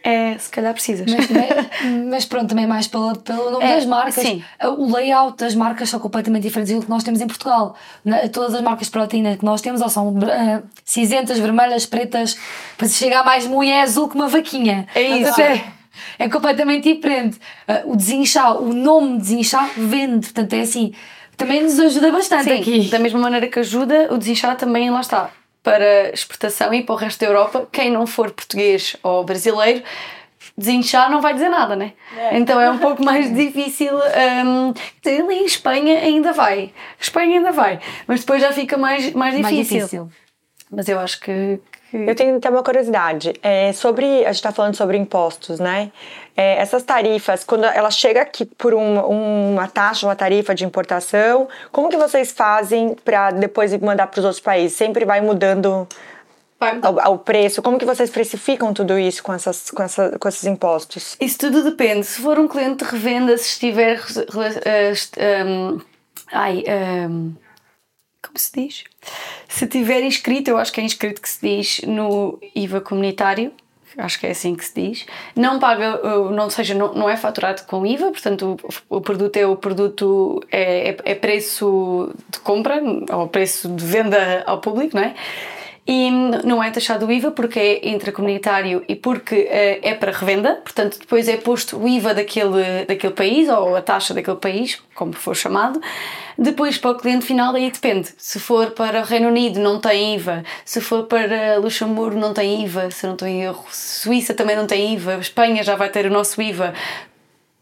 É, 0.04 0.38
se 0.38 0.50
calhar 0.50 0.74
precisas. 0.74 1.06
Mas, 1.12 1.28
mas 2.10 2.26
pronto, 2.26 2.48
também 2.48 2.66
mais 2.66 2.88
pelo, 2.88 3.18
pelo 3.18 3.52
nome 3.52 3.66
é, 3.66 3.76
das 3.76 3.86
marcas. 3.86 4.24
Sim. 4.24 4.42
O 4.78 4.96
layout 4.96 5.38
das 5.38 5.54
marcas 5.54 5.90
são 5.90 6.00
completamente 6.00 6.44
diferentes 6.44 6.74
do 6.74 6.82
que 6.82 6.90
nós 6.90 7.04
temos 7.04 7.20
em 7.20 7.28
Portugal. 7.28 7.76
Todas 8.32 8.56
as 8.56 8.62
marcas 8.62 8.88
de 8.88 8.92
proteína 8.92 9.36
que 9.36 9.44
nós 9.44 9.60
temos 9.60 9.82
ou 9.82 9.90
são 9.90 10.10
uh, 10.10 10.64
cinzentas, 10.86 11.40
vermelhas, 11.40 11.86
pretas, 11.86 12.38
para 12.78 12.88
chegar 12.88 13.26
mais 13.26 13.46
mulher 13.48 13.82
azul 13.82 14.08
que 14.08 14.16
uma 14.16 14.30
vaquinha. 14.30 14.88
É 14.96 15.02
isso. 15.02 15.42
É, 15.42 15.62
é 16.18 16.30
completamente 16.30 16.94
diferente. 16.94 17.38
Uh, 17.68 17.92
o 17.92 17.96
desinchar, 17.96 18.62
o 18.62 18.74
nome 18.74 19.18
desinchar 19.20 19.70
vende, 19.76 20.28
portanto 20.28 20.54
é 20.54 20.62
assim. 20.62 20.94
Também 21.36 21.62
nos 21.62 21.80
ajuda 21.80 22.12
bastante 22.12 22.46
Sim, 22.46 22.60
aqui. 22.60 22.90
Da 22.90 22.98
mesma 22.98 23.20
maneira 23.20 23.48
que 23.48 23.60
ajuda, 23.60 24.08
o 24.12 24.18
desinchar 24.18 24.56
também 24.58 24.90
lá 24.90 25.02
está 25.02 25.30
para 25.68 26.10
exportação 26.14 26.74
e 26.74 26.82
para 26.82 26.96
o 26.96 26.98
resto 26.98 27.20
da 27.20 27.26
Europa, 27.26 27.68
quem 27.72 27.92
não 27.92 28.08
for 28.08 28.32
português 28.32 28.96
ou 29.04 29.24
brasileiro, 29.26 29.84
desinchar 30.58 31.12
não 31.12 31.22
vai 31.22 31.34
dizer 31.34 31.50
nada, 31.50 31.76
né? 31.76 31.92
É. 32.18 32.38
Então 32.38 32.60
é 32.60 32.72
um 32.72 32.78
pouco 32.80 33.04
mais 33.04 33.34
difícil. 33.36 33.94
Um, 33.94 34.74
ali 35.06 35.36
em 35.36 35.46
Espanha 35.46 36.00
ainda 36.00 36.32
vai. 36.32 36.72
Espanha 37.00 37.38
ainda 37.38 37.52
vai. 37.52 37.80
Mas 38.08 38.22
depois 38.22 38.42
já 38.42 38.52
fica 38.52 38.78
mais, 38.78 39.12
mais 39.14 39.36
difícil. 39.36 39.58
Mais 39.58 39.68
difícil. 39.68 40.12
Mas 40.72 40.90
eu 40.90 41.00
acho 41.00 41.20
que, 41.20 41.60
eu 41.94 42.16
tenho 42.16 42.38
até 42.38 42.50
uma 42.50 42.62
curiosidade. 42.62 43.34
É, 43.42 43.72
sobre, 43.72 44.06
a 44.26 44.28
gente 44.28 44.36
está 44.36 44.52
falando 44.52 44.76
sobre 44.76 44.98
impostos, 44.98 45.60
né? 45.60 45.92
É, 46.36 46.58
essas 46.58 46.84
tarifas, 46.84 47.44
quando 47.44 47.64
ela 47.66 47.90
chega 47.90 48.22
aqui 48.22 48.46
por 48.46 48.74
um, 48.74 49.54
uma 49.54 49.68
taxa, 49.68 50.06
uma 50.06 50.16
tarifa 50.16 50.54
de 50.54 50.66
importação, 50.66 51.48
como 51.72 51.90
que 51.90 51.98
vocês 51.98 52.32
fazem 52.32 52.96
para 53.06 53.32
depois 53.32 53.76
mandar 53.78 54.08
para 54.08 54.20
os 54.20 54.26
outros 54.26 54.42
países? 54.42 54.78
Sempre 54.78 55.06
vai 55.06 55.22
mudando 55.22 55.88
ao, 57.02 57.18
preço? 57.20 57.62
Como 57.62 57.78
que 57.78 57.86
vocês 57.86 58.10
precificam 58.10 58.74
tudo 58.74 58.98
isso 58.98 59.24
com, 59.24 59.34
essas, 59.34 59.72
com, 59.72 59.82
essa, 59.82 60.18
com 60.20 60.28
esses 60.28 60.44
impostos? 60.46 61.16
Isso 61.20 61.38
tudo 61.38 61.64
depende. 61.64 62.06
Se 62.06 62.22
for 62.22 62.38
um 62.38 62.48
cliente 62.48 62.84
de 62.84 62.92
revenda, 62.92 63.38
se 63.38 63.50
estiver. 63.50 64.00
Um, 65.46 65.80
ai. 66.32 66.64
Um, 67.10 67.34
como 68.22 68.38
se 68.38 68.52
diz? 68.54 68.84
Se 69.48 69.66
tiver 69.68 70.02
inscrito, 70.02 70.52
eu 70.52 70.58
acho 70.58 70.72
que 70.72 70.82
é 70.82 70.84
inscrito 70.84 71.22
que 71.22 71.30
se 71.30 71.40
diz 71.42 71.82
no 71.88 72.40
IVA 72.56 72.82
comunitário, 72.82 73.52
acho 73.98 74.20
que 74.20 74.28
é 74.28 74.32
assim 74.32 74.56
que 74.56 74.66
se 74.66 74.74
diz, 74.76 75.06
não 75.36 75.60
paga, 75.60 76.00
não 76.32 76.50
seja, 76.50 76.74
não, 76.74 76.94
não 76.94 77.10
é 77.10 77.18
faturado 77.18 77.64
com 77.64 77.86
IVA, 77.86 78.12
portanto 78.12 78.58
o, 78.90 78.98
o 78.98 79.02
produto 79.02 79.38
é 79.38 79.48
o 79.48 79.56
produto, 79.56 80.44
é, 80.52 80.90
é, 80.90 80.98
é 81.06 81.16
preço 81.16 82.14
de 82.30 82.40
compra, 82.40 82.82
ou 83.12 83.28
preço 83.28 83.70
de 83.70 83.84
venda 83.84 84.44
ao 84.46 84.60
público, 84.60 84.96
não 84.96 85.04
é? 85.04 85.16
E 85.88 86.12
não 86.44 86.62
é 86.62 86.70
taxado 86.70 87.06
o 87.06 87.12
IVA 87.12 87.32
porque 87.32 87.60
é 87.60 87.90
intracomunitário 87.90 88.84
e 88.90 88.96
porque 88.96 89.48
é, 89.50 89.80
é 89.90 89.94
para 89.96 90.12
revenda, 90.12 90.56
portanto 90.56 91.00
depois 91.00 91.30
é 91.30 91.38
posto 91.38 91.78
o 91.78 91.88
IVA 91.88 92.14
daquele, 92.14 92.86
daquele 92.86 93.14
país 93.14 93.48
ou 93.48 93.74
a 93.74 93.82
taxa 93.82 94.14
daquele 94.14 94.36
país, 94.36 94.82
como 94.94 95.14
for 95.14 95.34
chamado. 95.34 95.80
Depois 96.38 96.78
para 96.78 96.92
o 96.92 96.96
cliente 96.96 97.26
final 97.26 97.56
aí 97.56 97.72
depende. 97.72 98.10
Se 98.18 98.38
for 98.38 98.72
para 98.72 99.00
o 99.00 99.04
Reino 99.06 99.30
Unido 99.30 99.62
não 99.62 99.80
tem 99.80 100.16
IVA, 100.16 100.44
se 100.66 100.82
for 100.82 101.04
para 101.04 101.58
Luxemburgo 101.58 102.20
não 102.20 102.34
tem 102.34 102.64
IVA, 102.64 102.92
se 102.92 103.08
não 103.08 103.16
tem 103.16 103.44
erro, 103.44 103.66
Suíça 103.72 104.34
também 104.34 104.58
não 104.58 104.68
tem 104.68 104.94
IVA, 104.94 105.16
Espanha 105.16 105.64
já 105.64 105.78
vai 105.78 105.90
ter 105.90 106.06
o 106.06 106.12
nosso 106.12 106.42
IVA. 106.42 106.74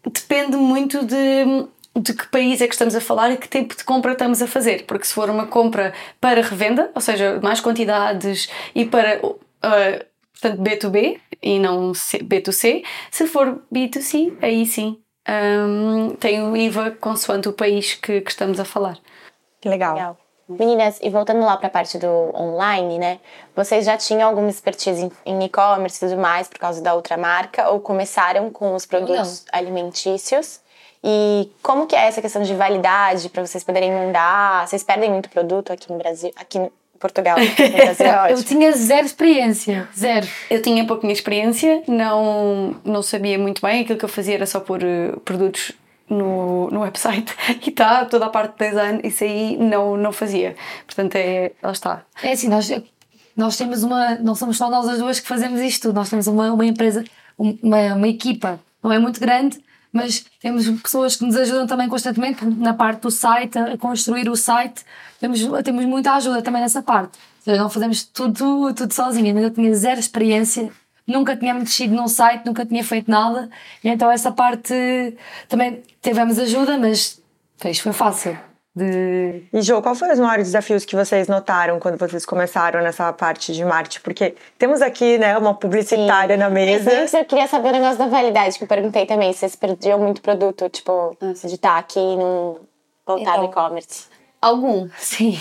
Depende 0.03 0.57
muito 0.57 1.05
de 1.05 1.67
de 1.95 2.13
que 2.13 2.27
país 2.27 2.61
é 2.61 2.67
que 2.67 2.73
estamos 2.73 2.95
a 2.95 3.01
falar 3.01 3.31
e 3.31 3.37
que 3.37 3.47
tipo 3.47 3.75
de 3.75 3.83
compra 3.83 4.11
estamos 4.11 4.41
a 4.41 4.47
fazer. 4.47 4.85
Porque 4.85 5.05
se 5.05 5.13
for 5.13 5.29
uma 5.29 5.47
compra 5.47 5.93
para 6.19 6.41
revenda, 6.41 6.91
ou 6.93 7.01
seja, 7.01 7.39
mais 7.41 7.61
quantidades 7.61 8.49
e 8.73 8.85
para 8.85 9.19
uh, 9.25 10.05
portanto, 10.33 10.61
B2B 10.61 11.19
e 11.41 11.59
não 11.59 11.91
B2C, 11.91 12.83
se 13.11 13.27
for 13.27 13.61
B2C, 13.73 14.37
aí 14.41 14.65
sim 14.65 14.99
um, 15.27 16.15
tem 16.15 16.43
o 16.43 16.55
IVA 16.55 16.91
consoante 16.91 17.47
o 17.47 17.53
país 17.53 17.95
que, 17.95 18.21
que 18.21 18.29
estamos 18.29 18.59
a 18.59 18.65
falar. 18.65 18.97
Que 19.59 19.69
legal. 19.69 19.95
legal. 19.95 20.17
Meninas, 20.47 20.99
e 21.01 21.09
voltando 21.09 21.39
lá 21.39 21.57
para 21.57 21.67
a 21.67 21.71
parte 21.71 21.97
do 21.97 22.07
online, 22.07 22.99
né? 22.99 23.19
Vocês 23.55 23.83
já 23.83 23.97
tinham 23.97 24.29
alguma 24.29 24.47
expertise 24.47 25.11
em 25.25 25.43
e-commerce 25.43 26.05
e 26.05 26.07
tudo 26.07 26.21
mais 26.21 26.47
por 26.47 26.59
causa 26.59 26.83
da 26.83 26.93
outra 26.93 27.17
marca 27.17 27.67
ou 27.71 27.79
começaram 27.79 28.51
com 28.51 28.75
os 28.75 28.85
produtos 28.85 29.43
alimentícios? 29.51 30.59
E 31.07 31.51
como 31.61 31.85
que 31.85 31.95
é 31.95 32.07
essa 32.07 32.19
questão 32.19 32.41
de 32.41 32.55
validade 32.55 33.29
para 33.29 33.45
vocês 33.45 33.63
poderem 33.63 33.91
mandar? 33.91 34.67
Vocês 34.67 34.81
perdem 34.81 35.11
muito 35.11 35.29
produto 35.29 35.71
aqui 35.71 35.91
no 35.91 35.99
Brasil, 35.99 36.31
aqui 36.35 36.57
em 36.57 36.71
Portugal? 36.99 37.37
No 37.37 37.45
Brasil, 37.77 38.05
é 38.07 38.33
eu 38.33 38.43
tinha 38.43 38.71
zero 38.71 39.05
experiência, 39.05 39.87
zero. 39.95 40.27
Eu 40.49 40.63
tinha 40.63 40.83
pouquinha 40.87 41.13
experiência, 41.13 41.83
não, 41.87 42.75
não 42.83 43.03
sabia 43.03 43.37
muito 43.37 43.61
bem, 43.61 43.83
aquilo 43.83 43.99
que 43.99 44.05
eu 44.05 44.09
fazia 44.09 44.33
era 44.33 44.47
só 44.47 44.59
pôr 44.59 44.81
uh, 44.81 45.19
produtos 45.19 45.73
no, 46.09 46.71
no 46.71 46.79
website 46.79 47.31
e 47.63 47.69
está 47.69 48.05
toda 48.05 48.25
a 48.25 48.29
parte 48.29 48.57
de 48.57 48.67
design, 48.67 48.99
isso 49.03 49.23
aí 49.23 49.57
não, 49.57 49.95
não 49.95 50.11
fazia. 50.11 50.55
Portanto, 50.87 51.17
é, 51.17 51.51
lá 51.61 51.71
está. 51.71 52.03
É 52.23 52.31
assim, 52.31 52.49
nós, 52.49 52.71
nós 53.37 53.55
temos 53.55 53.83
uma, 53.83 54.15
não 54.15 54.33
somos 54.33 54.57
só 54.57 54.71
nós 54.71 54.87
as 54.87 54.97
duas 54.97 55.19
que 55.19 55.27
fazemos 55.27 55.61
isto, 55.61 55.93
nós 55.93 56.09
temos 56.09 56.25
uma, 56.25 56.51
uma 56.51 56.65
empresa, 56.65 57.03
uma, 57.37 57.93
uma 57.93 58.07
equipa, 58.07 58.59
não 58.81 58.91
é 58.91 58.97
muito 58.97 59.19
grande, 59.19 59.63
mas 59.95 60.25
temos 60.41 60.69
pessoas 60.81 61.15
que 61.15 61.23
nos 61.23 61.37
ajudam 61.37 61.65
também 61.65 61.87
constantemente 61.87 62.43
na 62.43 62.73
parte 62.73 62.99
do 62.99 63.09
site, 63.09 63.57
a 63.57 63.77
construir 63.77 64.27
o 64.27 64.35
site. 64.35 64.83
Temos, 65.21 65.39
temos 65.63 65.85
muita 65.85 66.11
ajuda 66.15 66.41
também 66.41 66.61
nessa 66.61 66.83
parte. 66.83 67.17
Não 67.45 67.69
fazemos 67.69 68.03
tudo, 68.03 68.73
tudo 68.73 68.93
sozinha. 68.93 69.31
Eu 69.39 69.49
tinha 69.51 69.73
zero 69.73 69.97
experiência, 69.97 70.69
nunca 71.07 71.37
tinha 71.37 71.53
mexido 71.53 71.95
num 71.95 72.09
site, 72.09 72.45
nunca 72.45 72.65
tinha 72.65 72.83
feito 72.83 73.09
nada. 73.09 73.49
E 73.81 73.87
então 73.87 74.11
essa 74.11 74.33
parte 74.33 74.73
também 75.47 75.81
tivemos 76.01 76.37
ajuda, 76.39 76.77
mas 76.77 77.21
fez, 77.57 77.79
foi 77.79 77.93
fácil. 77.93 78.37
De... 78.75 79.43
E 79.53 79.61
Jo, 79.61 79.81
qual 79.81 79.95
foram 79.95 80.11
os 80.11 80.19
maiores 80.19 80.47
desafios 80.47 80.83
que 80.83 80.97
vocês 80.97 81.29
notaram 81.29 81.79
quando 81.79 81.97
vocês 81.97 82.25
começaram 82.25 82.81
nessa 82.83 83.13
parte 83.13 83.53
de 83.53 83.63
marketing? 83.63 84.01
Porque 84.01 84.35
temos 84.59 84.81
aqui, 84.81 85.17
né, 85.17 85.37
uma 85.37 85.53
publicitária 85.53 86.35
Sim. 86.35 86.41
na 86.41 86.49
mesa. 86.49 86.91
eu 87.17 87.23
queria 87.23 87.47
saber 87.47 87.69
o 87.69 87.71
negócio 87.71 87.97
da 87.97 88.07
validade, 88.07 88.57
que 88.57 88.65
eu 88.65 88.67
perguntei 88.67 89.05
também, 89.05 89.31
se 89.31 89.39
vocês 89.39 89.55
perdiam 89.55 89.97
muito 89.97 90.21
produto, 90.21 90.69
tipo, 90.69 91.15
de 91.21 91.53
estar 91.53 91.77
aqui 91.77 91.99
e 91.99 92.17
não 92.17 92.57
voltar 93.07 93.21
então, 93.21 93.43
no 93.43 93.45
e-commerce. 93.45 94.07
Algum, 94.41 94.89
sim. 94.97 95.39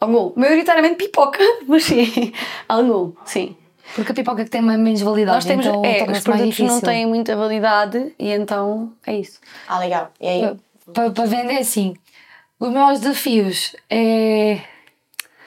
Algum. 0.00 0.32
Maioritariamente 0.34 0.96
pipoca, 0.96 1.38
mas 1.68 1.84
sim. 1.84 2.32
Algum, 2.68 3.12
sim. 3.24 3.56
Porque 3.94 4.10
a 4.10 4.14
pipoca 4.16 4.42
é 4.42 4.44
que 4.44 4.50
tem 4.50 4.62
menos 4.62 5.00
validade. 5.00 5.36
Nós 5.36 5.44
temos, 5.44 5.64
então, 5.64 5.84
é, 5.84 6.10
os 6.10 6.20
produtos 6.20 6.58
não 6.58 6.80
têm 6.80 7.06
muita 7.06 7.36
validade 7.36 8.12
e 8.18 8.32
então 8.32 8.92
é 9.06 9.14
isso. 9.14 9.38
Ah, 9.68 9.78
legal. 9.78 10.10
E 10.20 10.26
aí? 10.26 10.56
Para, 10.92 11.10
para 11.10 11.24
vender, 11.26 11.62
sim 11.62 11.94
os 12.58 12.72
maiores 12.72 13.00
desafios 13.00 13.74
é 13.90 14.60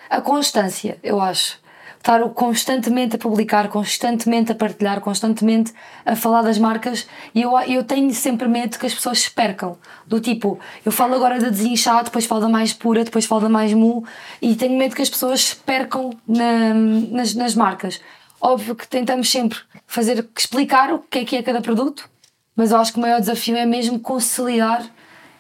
a 0.10 0.22
constância, 0.22 0.98
eu 1.04 1.20
acho. 1.22 1.60
Estar 1.98 2.22
constantemente 2.30 3.15
a 3.17 3.20
publicar, 3.20 3.67
constantemente 3.67 4.52
a 4.52 4.56
partilhar, 4.56 5.02
constantemente 5.02 5.74
a 6.06 6.15
falar 6.15 6.41
das 6.41 6.58
marcas 6.58 7.06
e 7.36 7.41
eu, 7.41 7.60
eu 7.62 7.84
tenho 7.84 8.13
sempre 8.13 8.48
medo 8.48 8.80
que 8.80 8.86
as 8.86 8.93
pessoas 8.93 9.20
se 9.20 9.32
percam. 9.32 9.78
Do 10.06 10.22
tipo, 10.22 10.58
eu 10.86 10.91
falo 10.91 11.15
agora 11.15 11.38
da 11.38 11.50
desinchado, 11.50 12.06
depois 12.06 12.26
falo 12.26 12.41
da 12.41 12.50
mais 12.50 12.72
pura, 12.72 13.04
depois 13.04 13.26
falo 13.26 13.41
da 13.41 13.50
mais 13.50 13.74
mu 13.74 14.06
e 14.41 14.56
tenho 14.56 14.78
medo 14.78 14.96
que 14.96 15.02
as 15.02 15.10
pessoas 15.10 15.43
se 15.43 15.56
percam 15.58 16.12
na, 16.26 16.74
nas, 16.74 17.34
nas 17.34 17.56
marcas. 17.56 18.00
Óbvio 18.39 18.76
que 18.76 18.88
tentamos 18.88 19.30
sempre 19.30 19.58
fazer, 19.86 20.26
explicar 20.38 20.93
o 20.93 21.00
que 21.00 21.20
é 21.20 21.26
que 21.26 21.36
é 21.36 21.43
cada 21.43 21.60
produto, 21.60 22.10
mas 22.56 22.72
eu 22.72 22.78
acho 22.78 22.93
que 22.93 23.00
o 23.00 23.02
maior 23.02 23.20
desafio 23.20 23.58
é 23.58 23.65
mesmo 23.65 24.00
conciliar 24.00 24.86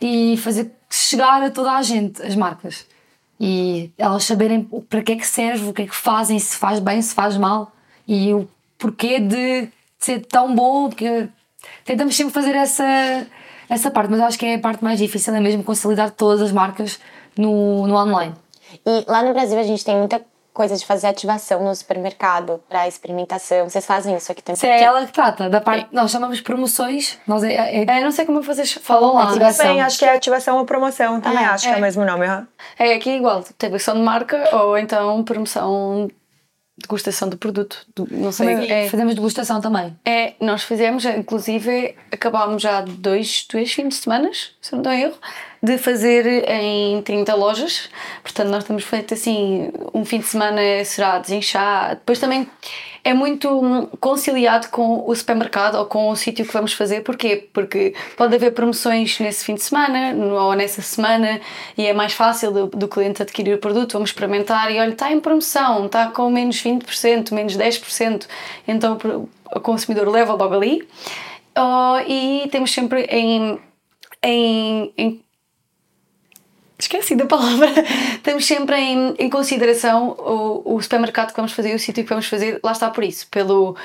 e 0.01 0.35
fazer 0.37 0.76
chegar 0.89 1.41
a 1.41 1.51
toda 1.51 1.71
a 1.71 1.81
gente, 1.81 2.21
as 2.21 2.35
marcas. 2.35 2.85
E 3.39 3.91
elas 3.97 4.23
saberem 4.23 4.63
para 4.89 5.01
que 5.01 5.11
é 5.11 5.15
que 5.15 5.27
serve, 5.27 5.69
o 5.69 5.73
que 5.73 5.83
é 5.83 5.87
que 5.87 5.95
fazem, 5.95 6.39
se 6.39 6.57
faz 6.57 6.79
bem, 6.79 7.01
se 7.01 7.13
faz 7.13 7.37
mal 7.37 7.71
e 8.07 8.33
o 8.33 8.47
porquê 8.77 9.19
de 9.19 9.69
ser 9.99 10.25
tão 10.25 10.55
bom. 10.55 10.89
Porque 10.89 11.27
tentamos 11.85 12.15
sempre 12.15 12.33
fazer 12.33 12.55
essa, 12.55 13.27
essa 13.69 13.91
parte, 13.91 14.09
mas 14.09 14.21
acho 14.21 14.39
que 14.39 14.45
é 14.45 14.55
a 14.55 14.59
parte 14.59 14.83
mais 14.83 14.97
difícil, 14.97 15.35
é 15.35 15.39
mesmo 15.39 15.63
consolidar 15.63 16.11
todas 16.11 16.41
as 16.41 16.51
marcas 16.51 16.99
no, 17.37 17.85
no 17.85 17.95
online. 17.95 18.33
E 18.85 19.05
lá 19.07 19.23
no 19.23 19.33
Brasil 19.33 19.59
a 19.59 19.63
gente 19.63 19.85
tem 19.85 19.97
muita 19.97 20.23
coisa 20.57 20.75
de 20.75 20.83
fazer 20.83 21.05
ativação 21.05 21.63
no 21.63 21.75
supermercado 21.75 22.59
para 22.67 22.87
experimentação. 22.87 23.69
Vocês 23.69 23.85
fazem 23.85 24.17
isso 24.17 24.31
aqui 24.31 24.41
também? 24.41 24.67
é 24.67 24.81
ela 24.81 25.05
que 25.05 25.13
trata 25.13 25.47
da 25.47 25.61
parte. 25.61 25.87
Nós 25.91 26.09
chamamos 26.09 26.41
promoções. 26.41 27.19
Nós 27.27 27.43
é, 27.43 27.53
é, 27.53 27.83
é, 27.83 28.03
não 28.03 28.09
sei 28.09 28.25
como 28.25 28.41
vocês 28.41 28.73
falam 28.73 29.13
lá. 29.13 29.29
Ativação. 29.29 29.67
Também, 29.67 29.81
acho 29.83 29.99
que 29.99 30.05
é 30.05 30.15
ativação 30.15 30.57
ou 30.57 30.65
promoção 30.65 31.21
também. 31.21 31.45
Ah, 31.45 31.53
acho 31.53 31.65
que 31.65 31.69
é 31.69 31.75
o 31.75 31.77
é. 31.77 31.81
mesmo 31.81 32.03
nome. 32.03 32.27
Uhum. 32.27 32.47
É 32.79 32.95
aqui 32.95 33.11
igual. 33.11 33.37
Ativação 33.37 33.93
de 33.93 34.01
marca 34.01 34.49
ou 34.55 34.75
então 34.75 35.23
promoção 35.23 36.09
degustação 36.77 37.27
do 37.27 37.37
produto. 37.37 37.85
Do, 37.95 38.07
não 38.11 38.31
sei. 38.31 38.69
É, 38.69 38.89
fazemos 38.89 39.15
degustação 39.15 39.59
também. 39.59 39.95
É, 40.05 40.33
nós 40.39 40.63
fizemos, 40.63 41.03
inclusive, 41.05 41.95
acabámos 42.11 42.61
já 42.61 42.81
dois, 42.81 43.47
dois 43.51 43.71
fins 43.73 43.89
de 43.89 43.95
semana, 43.95 44.29
se 44.61 44.71
não 44.71 44.79
estou 44.79 44.93
erro, 44.93 45.15
de 45.61 45.77
fazer 45.77 46.47
em 46.49 47.01
30 47.01 47.33
lojas. 47.35 47.89
Portanto, 48.21 48.49
nós 48.49 48.63
temos 48.63 48.83
feito 48.83 49.13
assim, 49.13 49.71
um 49.93 50.05
fim 50.05 50.19
de 50.19 50.27
semana 50.27 50.61
será 50.85 51.17
desinchar. 51.17 51.95
Depois 51.95 52.19
também 52.19 52.47
é 53.03 53.13
muito 53.13 53.49
hum, 53.49 53.87
conciliado 53.99 54.69
com 54.69 55.03
o 55.07 55.15
supermercado 55.15 55.75
ou 55.75 55.85
com 55.85 56.09
o 56.09 56.15
sítio 56.15 56.45
que 56.45 56.53
vamos 56.53 56.73
fazer. 56.73 57.01
Porquê? 57.01 57.47
Porque 57.53 57.93
pode 58.15 58.35
haver 58.35 58.53
promoções 58.53 59.19
nesse 59.19 59.45
fim 59.45 59.55
de 59.55 59.63
semana 59.63 60.13
ou 60.15 60.53
nessa 60.53 60.81
semana 60.81 61.39
e 61.77 61.85
é 61.85 61.93
mais 61.93 62.13
fácil 62.13 62.51
do, 62.51 62.67
do 62.67 62.87
cliente 62.87 63.21
adquirir 63.21 63.55
o 63.55 63.57
produto. 63.59 63.93
Vamos 63.93 64.09
experimentar 64.09 64.71
e 64.71 64.79
olha, 64.79 64.91
está 64.91 65.11
em 65.11 65.19
promoção, 65.19 65.85
está 65.85 66.07
com 66.07 66.29
menos 66.29 66.61
20%, 66.61 67.31
menos 67.33 67.57
10%. 67.57 68.27
Então 68.67 68.97
o 69.55 69.59
consumidor 69.59 70.07
leva 70.09 70.33
logo 70.33 70.53
ali. 70.53 70.87
Oh, 71.57 71.97
e 72.07 72.47
temos 72.51 72.71
sempre 72.71 73.03
em, 73.05 73.59
em, 74.23 74.93
em 74.95 75.26
esqueci 76.79 77.15
da 77.15 77.25
palavra, 77.25 77.67
temos 78.23 78.45
sempre 78.45 78.75
em, 78.75 79.15
em 79.17 79.29
consideração 79.29 80.09
o, 80.09 80.75
o 80.75 80.81
supermercado 80.81 81.29
que 81.29 81.37
vamos 81.37 81.51
fazer 81.51 81.73
o 81.73 81.79
sítio 81.79 82.03
que 82.03 82.09
vamos 82.09 82.27
fazer, 82.27 82.59
lá 82.63 82.71
está 82.71 82.89
por 82.89 83.03
isso, 83.03 83.27
pelo 83.29 83.75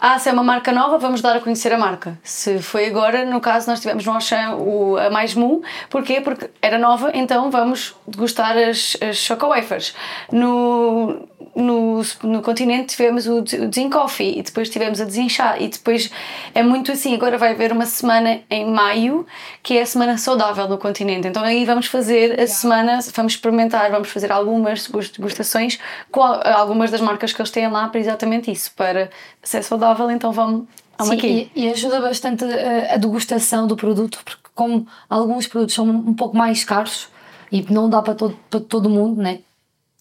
ah, 0.00 0.18
se 0.18 0.28
é 0.28 0.32
uma 0.32 0.42
marca 0.42 0.72
nova, 0.72 0.98
vamos 0.98 1.20
dar 1.20 1.36
a 1.36 1.40
conhecer 1.40 1.72
a 1.72 1.78
marca. 1.78 2.18
Se 2.22 2.60
foi 2.60 2.86
agora, 2.86 3.24
no 3.24 3.40
caso, 3.40 3.68
nós 3.68 3.80
tivemos 3.80 4.04
no 4.04 4.12
Auchan 4.12 4.56
o, 4.56 4.96
a 4.96 5.10
Mais 5.10 5.34
Mu. 5.34 5.62
Porquê? 5.90 6.20
Porque 6.20 6.50
era 6.60 6.78
nova, 6.78 7.10
então 7.14 7.50
vamos 7.50 7.94
degustar 8.06 8.56
as, 8.56 8.96
as 9.00 9.16
Choco 9.16 9.48
Wafers. 9.48 9.94
No, 10.30 11.26
no, 11.54 12.02
no 12.22 12.42
continente 12.42 12.96
tivemos 12.96 13.26
o, 13.26 13.40
o 13.40 13.90
Coffee 13.90 14.38
e 14.38 14.42
depois 14.42 14.70
tivemos 14.70 15.00
a 15.00 15.04
Desinchar. 15.04 15.60
E 15.60 15.68
depois 15.68 16.10
é 16.54 16.62
muito 16.62 16.92
assim. 16.92 17.14
Agora 17.14 17.36
vai 17.36 17.52
haver 17.52 17.72
uma 17.72 17.86
semana 17.86 18.40
em 18.50 18.70
maio 18.70 19.26
que 19.62 19.78
é 19.78 19.82
a 19.82 19.86
semana 19.86 20.16
saudável 20.16 20.68
no 20.68 20.78
continente. 20.78 21.28
Então 21.28 21.42
aí 21.42 21.64
vamos 21.64 21.86
fazer 21.86 22.31
a 22.38 22.46
semana, 22.46 22.98
vamos 23.14 23.34
experimentar, 23.34 23.90
vamos 23.90 24.08
fazer 24.08 24.30
algumas 24.30 24.88
degustações 24.88 25.78
com 26.10 26.22
algumas 26.22 26.90
das 26.90 27.00
marcas 27.00 27.32
que 27.32 27.40
eles 27.40 27.50
têm 27.50 27.68
lá 27.68 27.88
para 27.88 28.00
exatamente 28.00 28.50
isso, 28.50 28.72
para 28.74 29.10
ser 29.42 29.62
saudável, 29.62 30.10
então 30.10 30.32
vamos 30.32 30.66
Sim, 31.00 31.14
aqui. 31.14 31.50
E, 31.54 31.64
e, 31.64 31.70
ajuda 31.70 32.00
bastante 32.00 32.44
a, 32.44 32.94
a, 32.94 32.96
degustação 32.96 33.66
do 33.66 33.76
produto, 33.76 34.20
porque 34.24 34.42
como 34.54 34.86
alguns 35.08 35.46
produtos 35.46 35.74
são 35.74 35.88
um 35.88 36.14
pouco 36.14 36.36
mais 36.36 36.64
caros 36.64 37.08
e 37.50 37.62
não 37.70 37.88
dá 37.88 38.00
para 38.02 38.14
todo, 38.14 38.38
para 38.48 38.60
todo 38.60 38.88
mundo, 38.88 39.20
né? 39.20 39.40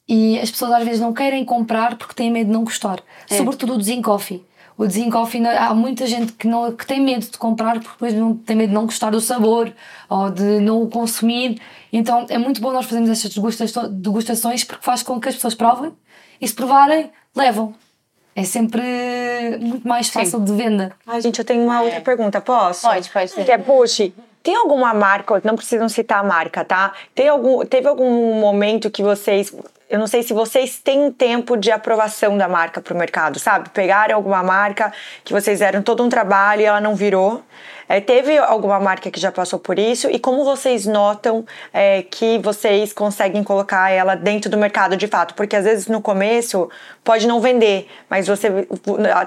E 0.07 0.39
as 0.39 0.51
pessoas 0.51 0.71
às 0.73 0.83
vezes 0.83 0.99
não 0.99 1.13
querem 1.13 1.45
comprar 1.45 1.95
porque 1.95 2.13
têm 2.13 2.29
medo 2.29 2.47
de 2.47 2.53
não 2.53 2.63
gostar. 2.63 2.99
É. 3.29 3.37
Sobretudo 3.37 3.75
o 3.75 3.77
Desincoffee. 3.77 4.43
O 4.77 4.87
Desincoffee, 4.87 5.45
há 5.45 5.73
muita 5.73 6.07
gente 6.07 6.31
que, 6.33 6.47
não, 6.47 6.71
que 6.71 6.85
tem 6.85 6.99
medo 6.99 7.25
de 7.25 7.37
comprar 7.37 7.73
porque 7.73 7.89
depois 7.91 8.13
não, 8.13 8.35
tem 8.35 8.55
medo 8.55 8.69
de 8.69 8.73
não 8.73 8.85
gostar 8.85 9.11
do 9.11 9.21
sabor 9.21 9.71
ou 10.09 10.31
de 10.31 10.59
não 10.59 10.81
o 10.81 10.89
consumir. 10.89 11.61
Então 11.91 12.25
é 12.29 12.37
muito 12.37 12.61
bom 12.61 12.71
nós 12.71 12.85
fazermos 12.85 13.09
estas 13.09 13.33
degustações 13.91 14.63
porque 14.63 14.83
faz 14.83 15.03
com 15.03 15.19
que 15.19 15.29
as 15.29 15.35
pessoas 15.35 15.53
provem 15.53 15.91
e 16.39 16.47
se 16.47 16.53
provarem, 16.53 17.11
levam 17.35 17.75
é 18.35 18.43
sempre 18.43 18.81
muito 19.59 19.87
mais 19.87 20.09
fácil 20.09 20.39
Sim. 20.39 20.45
de 20.45 20.53
venda. 20.53 20.91
Ai, 21.05 21.21
gente, 21.21 21.39
eu 21.39 21.45
tenho 21.45 21.63
uma 21.63 21.81
outra 21.81 22.01
pergunta, 22.01 22.39
posso? 22.39 22.87
Pode, 22.87 23.09
pode. 23.09 23.33
Que 23.33 23.51
é, 23.51 23.57
puxe, 23.57 24.13
tem 24.41 24.55
alguma 24.55 24.93
marca, 24.93 25.41
não 25.43 25.55
precisam 25.55 25.89
citar 25.89 26.19
a 26.19 26.23
marca, 26.23 26.63
tá? 26.63 26.93
Tem 27.13 27.27
algum, 27.27 27.65
teve 27.65 27.87
algum 27.87 28.39
momento 28.39 28.89
que 28.89 29.03
vocês 29.03 29.53
eu 29.91 29.99
não 29.99 30.07
sei 30.07 30.23
se 30.23 30.33
vocês 30.33 30.79
têm 30.79 31.11
tempo 31.11 31.57
de 31.57 31.69
aprovação 31.69 32.37
da 32.37 32.47
marca 32.47 32.79
para 32.79 32.93
o 32.93 32.97
mercado, 32.97 33.37
sabe? 33.39 33.69
Pegaram 33.69 34.15
alguma 34.15 34.41
marca 34.41 34.91
que 35.21 35.33
vocês 35.33 35.59
fizeram 35.59 35.81
todo 35.81 36.01
um 36.01 36.07
trabalho 36.07 36.61
e 36.61 36.65
ela 36.65 36.79
não 36.79 36.95
virou. 36.95 37.43
É, 37.89 37.99
teve 37.99 38.37
alguma 38.37 38.79
marca 38.79 39.11
que 39.11 39.19
já 39.19 39.33
passou 39.33 39.59
por 39.59 39.77
isso? 39.77 40.09
E 40.09 40.17
como 40.17 40.45
vocês 40.45 40.85
notam 40.85 41.45
é, 41.73 42.03
que 42.03 42.39
vocês 42.39 42.93
conseguem 42.93 43.43
colocar 43.43 43.91
ela 43.91 44.15
dentro 44.15 44.49
do 44.49 44.57
mercado 44.57 44.95
de 44.95 45.07
fato? 45.07 45.33
Porque 45.33 45.57
às 45.57 45.65
vezes 45.65 45.87
no 45.87 46.01
começo 46.01 46.69
pode 47.03 47.27
não 47.27 47.41
vender, 47.41 47.89
mas 48.09 48.27
você 48.27 48.65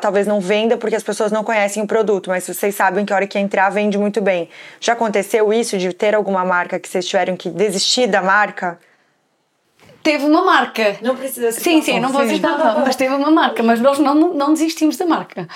talvez 0.00 0.26
não 0.26 0.40
venda 0.40 0.78
porque 0.78 0.96
as 0.96 1.02
pessoas 1.02 1.30
não 1.30 1.44
conhecem 1.44 1.82
o 1.82 1.86
produto, 1.86 2.30
mas 2.30 2.46
vocês 2.46 2.74
sabem 2.74 3.04
que 3.04 3.12
a 3.12 3.16
hora 3.16 3.26
que 3.26 3.38
entrar 3.38 3.68
vende 3.68 3.98
muito 3.98 4.22
bem. 4.22 4.48
Já 4.80 4.94
aconteceu 4.94 5.52
isso 5.52 5.76
de 5.76 5.92
ter 5.92 6.14
alguma 6.14 6.42
marca 6.42 6.80
que 6.80 6.88
vocês 6.88 7.06
tiveram 7.06 7.36
que 7.36 7.50
desistir 7.50 8.06
da 8.06 8.22
marca? 8.22 8.78
Teve 10.05 10.26
uma 10.26 10.44
marca. 10.44 10.98
Não 11.02 11.16
precisa 11.16 11.50
ser. 11.50 11.61
Sim, 11.61 11.82
sim, 11.82 11.98
não 11.98 12.11
vou 12.11 12.28
citar, 12.28 12.78
mas 12.84 12.94
teve 12.94 13.14
uma 13.14 13.30
marca, 13.30 13.62
mas 13.62 13.80
nós 13.80 13.98
não, 13.98 14.14
não 14.14 14.52
desistimos 14.52 14.96
da 14.96 15.07
marca. 15.07 15.48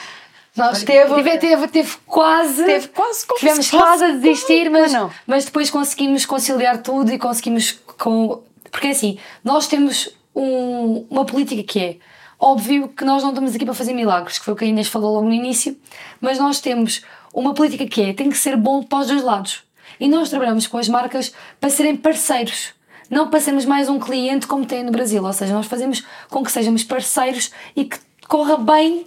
Nós 0.56 0.82
teve, 0.82 1.14
teve, 1.14 1.38
teve, 1.38 1.68
teve 1.68 1.96
quase. 2.04 2.64
Teve 2.64 2.88
quase 2.88 3.26
Tivemos 3.38 3.70
quase 3.70 4.04
a 4.04 4.10
desistir, 4.10 4.68
mas, 4.70 4.92
não. 4.92 5.08
mas 5.24 5.44
depois 5.44 5.70
conseguimos 5.70 6.26
conciliar 6.26 6.78
tudo 6.78 7.12
e 7.12 7.18
conseguimos. 7.18 7.78
Com, 7.98 8.42
porque 8.70 8.88
assim, 8.88 9.18
nós 9.44 9.68
temos 9.68 10.08
um, 10.34 11.06
uma 11.08 11.24
política 11.24 11.62
que 11.62 11.78
é. 11.78 11.96
Óbvio 12.40 12.88
que 12.88 13.04
nós 13.04 13.22
não 13.22 13.30
estamos 13.30 13.54
aqui 13.54 13.64
para 13.64 13.74
fazer 13.74 13.92
milagres, 13.92 14.38
que 14.38 14.44
foi 14.44 14.54
o 14.54 14.56
que 14.56 14.64
a 14.64 14.68
Inês 14.68 14.88
falou 14.88 15.14
logo 15.14 15.26
no 15.26 15.32
início, 15.32 15.76
mas 16.20 16.38
nós 16.38 16.60
temos 16.60 17.02
uma 17.34 17.52
política 17.52 17.86
que 17.86 18.02
é: 18.02 18.12
tem 18.12 18.30
que 18.30 18.38
ser 18.38 18.56
bom 18.56 18.82
para 18.82 19.00
os 19.00 19.06
dois 19.08 19.22
lados. 19.22 19.62
E 20.00 20.08
nós 20.08 20.30
trabalhamos 20.30 20.66
com 20.66 20.78
as 20.78 20.88
marcas 20.88 21.32
para 21.60 21.70
serem 21.70 21.96
parceiros 21.96 22.77
não 23.10 23.28
para 23.28 23.40
sermos 23.40 23.64
mais 23.64 23.88
um 23.88 23.98
cliente 23.98 24.46
como 24.46 24.66
tem 24.66 24.82
no 24.82 24.92
Brasil. 24.92 25.24
Ou 25.24 25.32
seja, 25.32 25.54
nós 25.54 25.66
fazemos 25.66 26.04
com 26.28 26.42
que 26.42 26.52
sejamos 26.52 26.84
parceiros 26.84 27.50
e 27.74 27.84
que 27.84 27.98
corra 28.26 28.56
bem, 28.56 29.06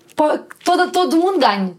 todo, 0.64 0.92
todo 0.92 1.18
mundo 1.18 1.40
ganhe. 1.40 1.76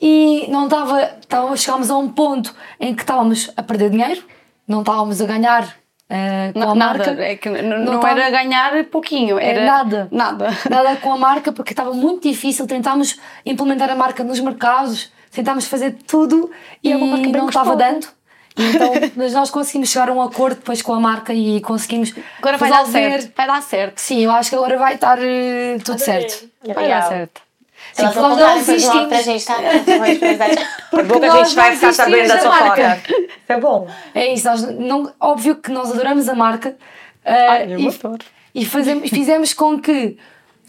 E 0.00 0.46
não 0.50 0.64
estava, 0.64 1.02
estava, 1.20 1.56
chegámos 1.56 1.90
a 1.90 1.96
um 1.96 2.08
ponto 2.08 2.54
em 2.78 2.94
que 2.94 3.02
estávamos 3.02 3.50
a 3.56 3.62
perder 3.62 3.90
dinheiro, 3.90 4.22
não 4.66 4.80
estávamos 4.80 5.20
a 5.20 5.26
ganhar 5.26 5.84
Uh, 6.04 6.52
com 6.52 6.60
não, 6.60 6.70
a 6.72 6.74
marca. 6.74 7.06
Nada, 7.06 7.24
é 7.24 7.34
que 7.34 7.48
não, 7.48 7.78
não, 7.78 7.92
não 7.94 8.06
era 8.06 8.28
ganhar 8.28 8.84
pouquinho, 8.84 9.38
era 9.38 9.60
é 9.60 9.66
nada. 9.66 10.06
Nada. 10.12 10.48
Nada 10.68 10.96
com 10.96 11.10
a 11.10 11.16
marca, 11.16 11.50
porque 11.50 11.72
estava 11.72 11.94
muito 11.94 12.28
difícil. 12.28 12.66
Tentámos 12.66 13.18
implementar 13.44 13.90
a 13.90 13.94
marca 13.94 14.22
nos 14.22 14.38
mercados, 14.38 15.10
tentámos 15.30 15.66
fazer 15.66 15.96
tudo 16.06 16.50
e, 16.82 16.90
e 16.90 17.32
não 17.32 17.48
estava 17.48 17.74
dando. 17.74 18.06
Então, 18.56 18.92
mas 19.16 19.32
nós 19.32 19.50
conseguimos 19.50 19.90
chegar 19.90 20.08
a 20.08 20.12
um 20.12 20.22
acordo 20.22 20.56
depois 20.56 20.80
com 20.80 20.92
a 20.94 21.00
marca 21.00 21.34
e 21.34 21.60
conseguimos. 21.60 22.14
Agora 22.38 22.56
vai 22.56 22.70
dar 22.70 22.86
certo. 22.86 23.32
Vai 23.36 23.46
dar 23.46 23.62
certo. 23.62 23.98
Sim, 23.98 24.24
eu 24.24 24.30
acho 24.30 24.50
que 24.50 24.56
agora 24.56 24.76
vai 24.76 24.94
estar 24.94 25.18
uh, 25.18 25.82
tudo 25.84 25.98
certo. 25.98 26.48
Vai 26.74 26.88
dar 26.88 27.02
certo. 27.02 27.42
Sim, 27.92 28.04
porque 28.04 28.20
nós 28.20 28.38
não 28.38 28.56
existimos. 28.56 29.08
Pra 29.08 29.22
gente, 29.22 29.44
tá? 29.44 29.54
a 30.98 31.02
boca 31.02 31.32
a 31.32 31.44
gente 31.44 31.54
vai 31.54 31.74
ficar 31.74 31.92
sabendo 31.92 32.28
da 32.28 32.40
sua. 32.40 32.96
Isso 32.96 33.36
é 33.48 33.60
bom. 33.60 33.88
É 34.14 34.32
isso, 34.32 34.48
nós 34.48 34.62
não, 34.62 35.12
óbvio 35.20 35.56
que 35.56 35.70
nós 35.70 35.90
adoramos 35.90 36.28
a 36.28 36.34
marca. 36.34 36.70
Uh, 37.24 37.50
Ai, 37.50 37.72
eu 37.72 37.80
e, 37.80 37.88
adoro. 37.88 38.24
e 38.54 38.64
fazemos, 38.64 39.10
fizemos 39.10 39.52
com 39.52 39.80
que 39.80 40.16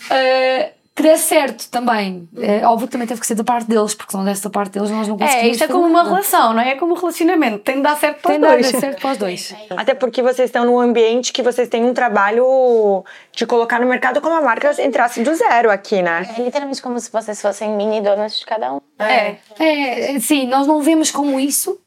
uh, 0.09 0.74
que 0.95 1.03
dê 1.03 1.17
certo 1.17 1.69
também. 1.69 2.27
É, 2.37 2.65
óbvio 2.65 2.87
que 2.87 2.93
também 2.93 3.05
teve 3.05 3.19
que 3.19 3.27
ser 3.27 3.35
da 3.35 3.43
parte 3.43 3.67
deles, 3.67 3.93
porque 3.93 4.11
se 4.11 4.17
não 4.17 4.23
desse 4.23 4.41
da 4.41 4.49
parte 4.49 4.71
deles 4.71 4.89
nós 4.89 5.05
não 5.09 5.17
conseguimos. 5.17 5.45
É, 5.45 5.51
isto 5.51 5.63
é 5.65 5.67
como 5.67 5.85
uma 5.85 6.03
relação, 6.03 6.53
não 6.53 6.61
é? 6.61 6.69
É 6.69 6.75
como 6.75 6.93
um 6.93 6.97
relacionamento, 6.97 7.59
tem 7.59 7.75
de 7.75 7.81
dar 7.81 7.97
certo 7.97 8.21
para 8.21 8.31
tem 8.31 8.41
os 8.41 8.47
dois. 8.47 8.61
Tem 8.61 8.65
de 8.67 8.73
dar 8.73 8.79
certo 8.79 9.01
para 9.01 9.11
os 9.11 9.17
dois. 9.17 9.55
Até 9.75 9.93
porque 9.93 10.21
vocês 10.21 10.47
estão 10.47 10.65
num 10.65 10.79
ambiente 10.79 11.33
que 11.33 11.43
vocês 11.43 11.67
têm 11.67 11.83
um 11.83 11.93
trabalho 11.93 13.03
de 13.33 13.45
colocar 13.45 13.81
no 13.81 13.87
mercado 13.87 14.21
como 14.21 14.35
a 14.35 14.41
marca 14.41 14.73
entrasse 14.81 15.21
do 15.21 15.35
zero 15.35 15.69
aqui, 15.69 16.01
né? 16.01 16.33
É 16.37 16.41
literalmente 16.41 16.81
como 16.81 16.97
se 16.97 17.11
vocês 17.11 17.41
fossem 17.41 17.71
mini 17.71 17.99
donas 17.99 18.39
de 18.39 18.45
cada 18.45 18.73
um. 18.73 18.79
É. 18.97 19.35
é. 19.59 20.15
é 20.15 20.19
sim, 20.21 20.47
nós 20.47 20.65
não 20.65 20.81
vemos 20.81 21.11
como 21.11 21.37
isso, 21.37 21.77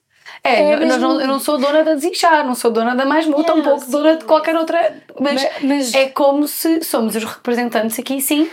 é, 0.45 0.61
é 0.61 0.75
eu, 0.75 0.99
não, 0.99 1.21
eu 1.21 1.27
não 1.27 1.41
sou 1.41 1.59
dona 1.59 1.83
da 1.83 1.95
Desinchar, 1.95 2.47
não 2.47 2.55
sou 2.55 2.71
dona 2.71 2.95
da 2.95 3.05
Mais 3.05 3.27
Multa, 3.27 3.55
um 3.55 3.63
pouco 3.63 3.91
dona 3.91 4.17
de 4.17 4.25
qualquer 4.25 4.55
outra. 4.57 4.95
Mas, 5.19 5.43
mas, 5.43 5.63
mas, 5.63 5.95
é 5.95 6.09
como 6.09 6.47
se 6.47 6.83
somos 6.85 7.17
os 7.17 7.25
representantes 7.25 7.99
aqui, 7.99 8.21
sim, 8.21 8.49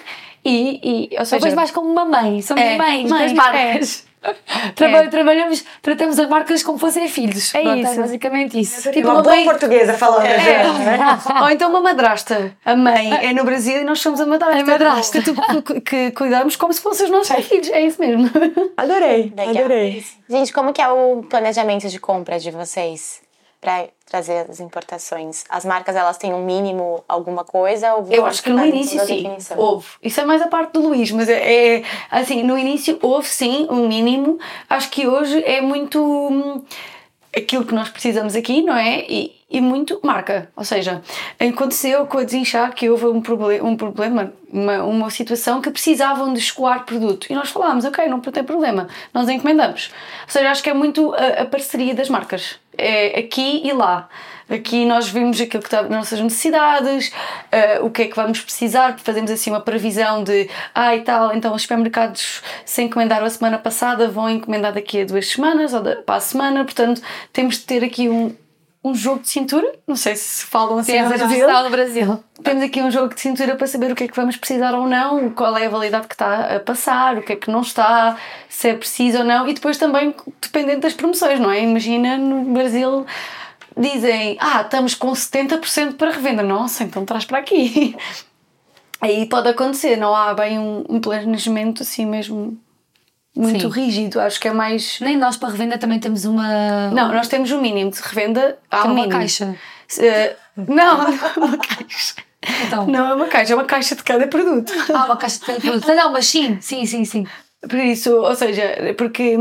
e, 0.45 1.09
e 1.11 1.17
ou 1.17 1.25
seja, 1.25 1.37
depois 1.37 1.53
mais 1.55 1.71
como 1.71 1.91
uma 1.91 2.05
mãe, 2.05 2.41
somos 2.41 2.63
é, 2.63 2.77
mães 2.77 3.09
das 3.09 3.33
marcas. 3.33 4.05
É. 4.11 4.15
é. 4.85 5.07
Trabalhamos, 5.07 5.63
tratamos 5.81 6.19
as 6.19 6.27
marcas 6.27 6.63
como 6.63 6.77
fossem 6.77 7.07
filhos. 7.07 7.53
É 7.53 7.61
Pronto, 7.61 7.77
é 7.77 7.81
isso. 7.81 7.91
É 7.91 7.95
basicamente 7.95 8.59
isso. 8.59 8.91
Tipo 8.91 9.09
uma, 9.09 9.21
boa 9.21 9.43
portuguesa 9.43 9.93
falando 9.93 10.25
é. 10.25 10.37
né? 10.37 10.99
Ou 11.41 11.49
então 11.49 11.69
uma 11.69 11.81
madrasta. 11.81 12.55
A 12.63 12.75
mãe 12.75 13.11
é 13.25 13.33
no 13.33 13.43
Brasil 13.43 13.81
e 13.81 13.83
nós 13.83 13.99
somos 13.99 14.21
a 14.21 14.25
madrasta. 14.25 14.61
A 14.61 14.65
madrasta. 14.65 15.21
Que, 15.21 15.33
tu, 15.33 15.81
que 15.81 16.11
cuidamos 16.11 16.55
como 16.55 16.73
se 16.73 16.81
fossem 16.81 17.05
os 17.05 17.11
nossos 17.11 17.45
filhos. 17.45 17.69
É 17.69 17.81
isso 17.81 17.99
mesmo. 17.99 18.29
Adorei, 18.77 19.33
adorei. 19.37 20.03
Gente, 20.29 20.53
como 20.53 20.73
que 20.73 20.81
é 20.81 20.87
o 20.87 21.23
planejamento 21.23 21.87
de 21.87 21.99
compra 21.99 22.39
de 22.39 22.51
vocês? 22.51 23.24
Para 23.59 23.87
trazer 24.05 24.49
as 24.49 24.59
importações? 24.59 25.43
As 25.49 25.65
marcas 25.65 25.95
elas 25.95 26.17
têm 26.17 26.33
um 26.33 26.43
mínimo 26.43 27.03
alguma 27.07 27.43
coisa? 27.43 27.95
Ou 27.95 28.07
eu 28.11 28.25
acho 28.25 28.43
que 28.43 28.49
no 28.49 28.65
início 28.65 28.99
sim, 29.05 29.25
houve. 29.55 29.87
Isso 30.01 30.21
é 30.21 30.25
mais 30.25 30.41
a 30.41 30.47
parte 30.47 30.73
do 30.73 30.81
Luís, 30.87 31.11
mas 31.11 31.27
é, 31.29 31.77
é, 31.77 31.83
assim, 32.11 32.43
no 32.43 32.57
início 32.57 32.99
houve 33.01 33.27
sim 33.27 33.67
um 33.69 33.87
mínimo. 33.87 34.37
Acho 34.69 34.89
que 34.89 35.07
hoje 35.07 35.43
é 35.43 35.61
muito 35.61 36.01
hum, 36.01 36.63
aquilo 37.35 37.65
que 37.65 37.73
nós 37.73 37.89
precisamos 37.89 38.35
aqui, 38.35 38.61
não 38.61 38.75
é? 38.75 39.05
E, 39.09 39.35
e 39.55 39.61
muito 39.61 40.01
marca. 40.03 40.49
Ou 40.53 40.65
seja, 40.65 41.01
aconteceu 41.39 42.05
com 42.07 42.17
a 42.17 42.23
desinchar 42.25 42.75
que 42.75 42.89
houve 42.89 43.05
um, 43.05 43.21
proble 43.21 43.61
um 43.61 43.77
problema, 43.77 44.33
uma, 44.51 44.83
uma 44.83 45.09
situação 45.09 45.61
que 45.61 45.71
precisavam 45.71 46.33
de 46.33 46.39
escoar 46.39 46.85
produto. 46.85 47.27
E 47.29 47.33
nós 47.33 47.51
falámos, 47.51 47.85
ok, 47.85 48.05
não 48.09 48.19
tem 48.19 48.43
problema, 48.43 48.89
nós 49.13 49.29
encomendamos. 49.29 49.91
Ou 50.23 50.29
seja, 50.29 50.51
acho 50.51 50.61
que 50.61 50.69
é 50.69 50.73
muito 50.73 51.13
a, 51.13 51.43
a 51.43 51.45
parceria 51.45 51.95
das 51.95 52.09
marcas. 52.09 52.59
É 52.77 53.17
aqui 53.17 53.61
e 53.65 53.71
lá. 53.71 54.09
Aqui 54.49 54.85
nós 54.85 55.07
vimos 55.07 55.39
aquilo 55.39 55.63
que 55.63 55.67
está 55.67 55.83
nas 55.83 55.91
nossas 55.91 56.19
necessidades, 56.19 57.07
uh, 57.07 57.85
o 57.85 57.89
que 57.89 58.03
é 58.03 58.07
que 58.07 58.15
vamos 58.15 58.41
precisar, 58.41 58.99
fazemos 58.99 59.31
assim 59.31 59.49
uma 59.49 59.61
previsão 59.61 60.23
de 60.23 60.47
ah 60.73 60.95
e 60.95 61.01
tal, 61.01 61.33
então 61.33 61.55
os 61.55 61.63
supermercados 61.63 62.43
se 62.63 62.83
encomendaram 62.83 63.25
a 63.25 63.29
semana 63.29 63.57
passada 63.57 64.07
vão 64.07 64.29
encomendar 64.29 64.71
daqui 64.71 65.01
a 65.01 65.05
duas 65.05 65.29
semanas 65.29 65.73
ou 65.73 65.81
para 65.81 66.15
a 66.15 66.19
semana, 66.19 66.63
portanto 66.63 67.01
temos 67.33 67.55
de 67.55 67.61
ter 67.61 67.83
aqui 67.83 68.07
um, 68.07 68.35
um 68.85 68.93
jogo 68.93 69.21
de 69.21 69.29
cintura, 69.29 69.67
não 69.87 69.95
sei 69.95 70.15
se 70.15 70.45
falam 70.45 70.77
assim 70.77 71.01
no 71.01 71.09
Brasil. 71.09 71.63
no 71.63 71.69
Brasil. 71.71 72.23
Temos 72.43 72.63
aqui 72.63 72.83
um 72.83 72.91
jogo 72.91 73.15
de 73.15 73.19
cintura 73.19 73.55
para 73.55 73.65
saber 73.65 73.91
o 73.91 73.95
que 73.95 74.03
é 74.03 74.07
que 74.07 74.15
vamos 74.15 74.37
precisar 74.37 74.75
ou 74.75 74.85
não, 74.85 75.31
qual 75.31 75.57
é 75.57 75.65
a 75.65 75.69
validade 75.69 76.07
que 76.07 76.13
está 76.13 76.55
a 76.55 76.59
passar, 76.59 77.17
o 77.17 77.23
que 77.23 77.33
é 77.33 77.35
que 77.35 77.49
não 77.49 77.61
está, 77.61 78.15
se 78.47 78.69
é 78.69 78.75
preciso 78.75 79.17
ou 79.19 79.23
não, 79.23 79.47
e 79.47 79.55
depois 79.55 79.79
também 79.79 80.13
dependendo 80.39 80.81
das 80.81 80.93
promoções, 80.93 81.39
não 81.39 81.51
é? 81.51 81.63
Imagina 81.63 82.15
no 82.15 82.43
Brasil 82.53 83.07
dizem, 83.75 84.37
ah, 84.39 84.61
estamos 84.61 84.93
com 84.93 85.11
70% 85.11 85.95
para 85.95 86.11
revenda. 86.11 86.43
Nossa, 86.43 86.83
então 86.83 87.03
traz 87.05 87.25
para 87.25 87.39
aqui. 87.39 87.95
Aí 89.01 89.25
pode 89.25 89.49
acontecer, 89.49 89.97
não 89.97 90.15
há 90.15 90.31
bem 90.35 90.59
um, 90.59 90.85
um 90.87 91.01
planejamento 91.01 91.81
assim 91.81 92.05
mesmo 92.05 92.55
muito 93.35 93.61
Sim. 93.61 93.81
rígido. 93.81 94.19
Acho 94.19 94.39
que 94.39 94.47
é 94.47 94.53
mais. 94.53 94.99
Nem 95.01 95.17
nós 95.17 95.35
para 95.37 95.49
revenda 95.49 95.77
também 95.77 95.99
temos 95.99 96.25
uma. 96.25 96.89
Não, 96.91 97.11
nós 97.11 97.27
temos 97.27 97.51
um 97.51 97.61
mínimo 97.61 97.91
de 97.91 98.01
revenda. 98.01 98.57
Há 98.71 98.79
é 98.79 98.83
uma 98.83 98.93
mínimo. 98.93 99.11
caixa. 99.11 99.55
Uh, 99.97 100.65
não, 100.73 101.05
uma 101.37 101.57
caixa. 101.57 102.15
Então. 102.65 102.85
Não 102.87 103.07
é 103.07 103.13
uma 103.15 103.27
caixa, 103.27 103.53
é 103.53 103.55
uma 103.55 103.65
caixa 103.65 103.95
de 103.95 104.03
cada 104.03 104.27
produto. 104.27 104.71
Ah, 104.93 105.05
uma 105.05 105.17
caixa 105.17 105.39
de 105.39 105.45
cada 105.45 105.59
produto. 105.59 105.87
Não, 105.87 106.11
mas 106.11 106.27
sim, 106.27 106.59
sim, 106.61 106.85
sim, 106.85 107.03
sim. 107.03 107.27
Por 107.67 107.79
isso, 107.79 108.15
ou 108.15 108.35
seja, 108.35 108.93
porque 108.95 109.35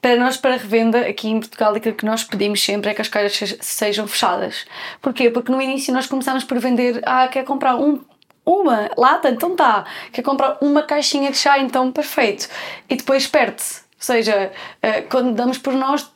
para 0.00 0.16
nós, 0.16 0.38
para 0.38 0.52
revenda, 0.52 1.00
aqui 1.00 1.28
em 1.28 1.38
Portugal, 1.38 1.74
aquilo 1.74 1.94
que 1.94 2.06
nós 2.06 2.24
pedimos 2.24 2.62
sempre 2.62 2.90
é 2.90 2.94
que 2.94 3.02
as 3.02 3.08
caixas 3.08 3.56
sejam 3.60 4.06
fechadas. 4.06 4.64
Porquê? 5.02 5.28
Porque 5.28 5.52
no 5.52 5.60
início 5.60 5.92
nós 5.92 6.06
começámos 6.06 6.44
por 6.44 6.58
vender, 6.58 7.02
ah, 7.04 7.28
quer 7.28 7.44
comprar 7.44 7.76
um, 7.76 8.00
uma 8.46 8.88
lata, 8.96 9.28
então 9.28 9.56
tá. 9.56 9.84
Quer 10.12 10.22
comprar 10.22 10.56
uma 10.60 10.82
caixinha 10.82 11.30
de 11.30 11.36
chá, 11.36 11.58
então 11.58 11.90
perfeito. 11.90 12.48
E 12.88 12.96
depois 12.96 13.26
perde-se. 13.26 13.80
Ou 13.80 14.02
seja, 14.02 14.52
eh, 14.80 15.02
quando 15.02 15.34
damos 15.34 15.58
por 15.58 15.74
nós, 15.74 16.08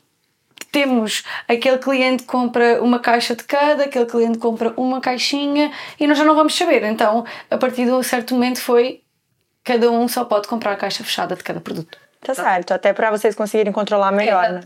temos 0.70 1.24
aquele 1.48 1.78
cliente 1.78 2.22
compra 2.22 2.82
uma 2.82 3.00
caixa 3.00 3.34
de 3.34 3.42
cada, 3.44 3.84
aquele 3.84 4.06
cliente 4.06 4.38
compra 4.38 4.72
uma 4.76 5.00
caixinha 5.00 5.72
e 5.98 6.06
nós 6.06 6.16
já 6.16 6.24
não 6.24 6.34
vamos 6.34 6.56
saber. 6.56 6.84
Então, 6.84 7.24
a 7.50 7.58
partir 7.58 7.84
de 7.84 7.90
um 7.90 8.02
certo 8.02 8.34
momento 8.34 8.60
foi 8.60 9.02
cada 9.64 9.90
um 9.90 10.06
só 10.08 10.24
pode 10.24 10.46
comprar 10.46 10.72
a 10.72 10.76
caixa 10.76 11.02
fechada 11.02 11.34
de 11.34 11.42
cada 11.42 11.60
produto. 11.60 11.98
Tá 12.20 12.34
certo, 12.34 12.72
até 12.72 12.92
para 12.92 13.10
vocês 13.10 13.34
conseguirem 13.34 13.72
controlar 13.72 14.12
melhor, 14.12 14.44
é? 14.44 14.60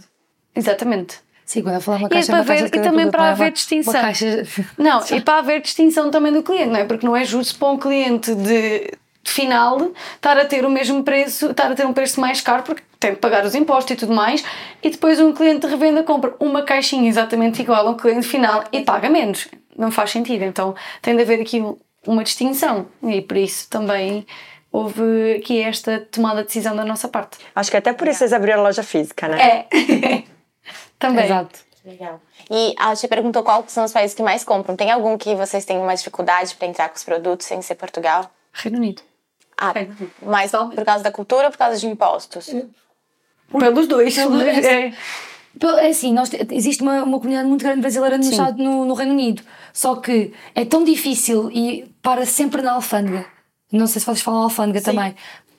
Exatamente. 0.55 1.24
Sim, 1.45 1.63
quando 1.63 1.75
eu 1.75 1.81
falar 1.81 1.99
uma 1.99 2.09
caixa, 2.09 2.31
e, 2.31 2.35
para 2.35 2.43
ver, 2.43 2.61
caixa 2.61 2.77
e 2.77 2.83
também 2.83 3.11
para 3.11 3.31
haver 3.31 3.53
distinção. 3.53 3.93
Caixa... 3.93 4.45
Não, 4.79 5.01
e 5.13 5.21
para 5.21 5.39
haver 5.39 5.61
distinção 5.61 6.11
também 6.11 6.33
do 6.33 6.43
cliente, 6.43 6.71
não 6.71 6.81
é? 6.81 6.85
Porque 6.85 7.07
não 7.07 7.17
é 7.17 7.25
justo 7.25 7.59
para 7.59 7.69
um 7.69 7.77
cliente 7.77 8.35
de, 8.35 8.91
de 9.23 9.31
final 9.31 9.93
estar 10.15 10.39
a 10.39 10.45
ter 10.45 10.65
o 10.65 10.71
mesmo 10.71 11.03
preço, 11.03 11.51
estar 11.51 11.71
a 11.71 11.75
ter 11.75 11.87
um 11.87 11.93
preço 11.93 12.21
mais 12.21 12.41
caro 12.41 12.63
porque 12.63 12.83
tem 12.99 13.13
de 13.13 13.19
pagar 13.19 13.45
os 13.45 13.55
impostos 13.55 13.93
e 13.93 13.97
tudo 13.97 14.15
mais, 14.15 14.43
e 14.83 14.89
depois 14.89 15.21
um 15.21 15.33
cliente 15.33 15.67
de 15.67 15.67
revenda 15.67 16.03
compra 16.03 16.35
uma 16.41 16.63
caixinha 16.63 17.09
exatamente 17.09 17.61
igual 17.61 17.87
ao 17.87 17.97
cliente 17.97 18.27
final 18.27 18.65
e 18.73 18.81
paga 18.81 19.11
menos. 19.11 19.49
Não 19.77 19.91
faz 19.91 20.11
sentido. 20.11 20.45
Então 20.45 20.75
tem 21.03 21.15
de 21.15 21.23
haver 21.23 21.41
aqui 21.43 21.63
uma 22.07 22.25
distinção 22.25 22.87
e 23.03 23.21
por 23.21 23.37
isso 23.37 23.69
também 23.69 24.27
houve 24.73 25.35
aqui 25.37 25.61
esta 25.61 26.01
tomada 26.11 26.41
de 26.41 26.47
decisão 26.47 26.75
da 26.75 26.85
nossa 26.85 27.07
parte. 27.09 27.39
Acho 27.55 27.71
que 27.71 27.77
até 27.77 27.93
por 27.93 28.09
isso 28.09 28.21
vocês 28.21 28.33
abriram 28.33 28.61
a 28.61 28.63
loja 28.63 28.83
física, 28.83 29.29
né? 29.29 29.67
É. 29.71 30.25
Também. 30.99 31.25
Exato. 31.25 31.61
Legal. 31.85 32.21
E 32.51 32.75
a 32.79 32.97
te 32.97 33.07
perguntou 33.07 33.43
quais 33.43 33.71
são 33.71 33.85
os 33.85 33.93
países 33.93 34.15
que 34.15 34.23
mais 34.23 34.43
compram. 34.43 34.75
Tem 34.75 34.91
algum 34.91 35.19
que 35.19 35.35
vocês 35.35 35.65
têm 35.65 35.79
mais 35.81 36.01
dificuldade 36.01 36.55
para 36.55 36.67
entrar 36.67 36.89
com 36.89 36.97
os 36.97 37.05
produtos 37.05 37.47
sem 37.47 37.61
ser 37.61 37.75
Portugal? 37.75 38.31
Reino 38.53 38.79
Unido. 38.79 39.03
Ah, 39.57 39.73
Reino 39.73 39.95
Unido. 39.99 40.13
mais 40.23 40.51
Só 40.51 40.67
por 40.67 40.85
causa 40.85 41.05
da 41.05 41.13
cultura 41.13 41.47
ou 41.47 41.51
por 41.51 41.59
causa 41.59 41.77
de 41.77 41.87
impostos? 41.87 42.47
Pelos 43.51 43.87
dois. 43.87 44.15
Pelos 44.15 44.39
dois. 44.39 44.65
É. 44.65 44.93
É 45.83 45.89
assim, 45.89 46.13
nós, 46.13 46.31
existe 46.51 46.83
uma, 46.83 47.05
uma 47.05 47.19
comunidade 47.19 47.47
muito 47.49 47.63
grande 47.63 47.81
brasileira 47.81 48.19
no, 48.19 48.25
estado, 48.25 48.61
no, 48.61 48.85
no 48.87 48.95
Reino 48.95 49.13
Unido. 49.13 49.43
Só 49.73 49.95
que 49.97 50.33
é 50.55 50.65
tão 50.65 50.83
difícil 50.83 51.49
e 51.53 51.85
para 52.03 52.27
sempre 52.27 52.61
na 52.61 52.73
alfândega 52.73 53.25
não 53.75 53.87
sei 53.87 54.01
se 54.01 54.07
vocês 54.07 54.23
falam 54.23 54.43
alfândega 54.43 54.79
Sim. 54.79 54.85
também, 54.87 55.15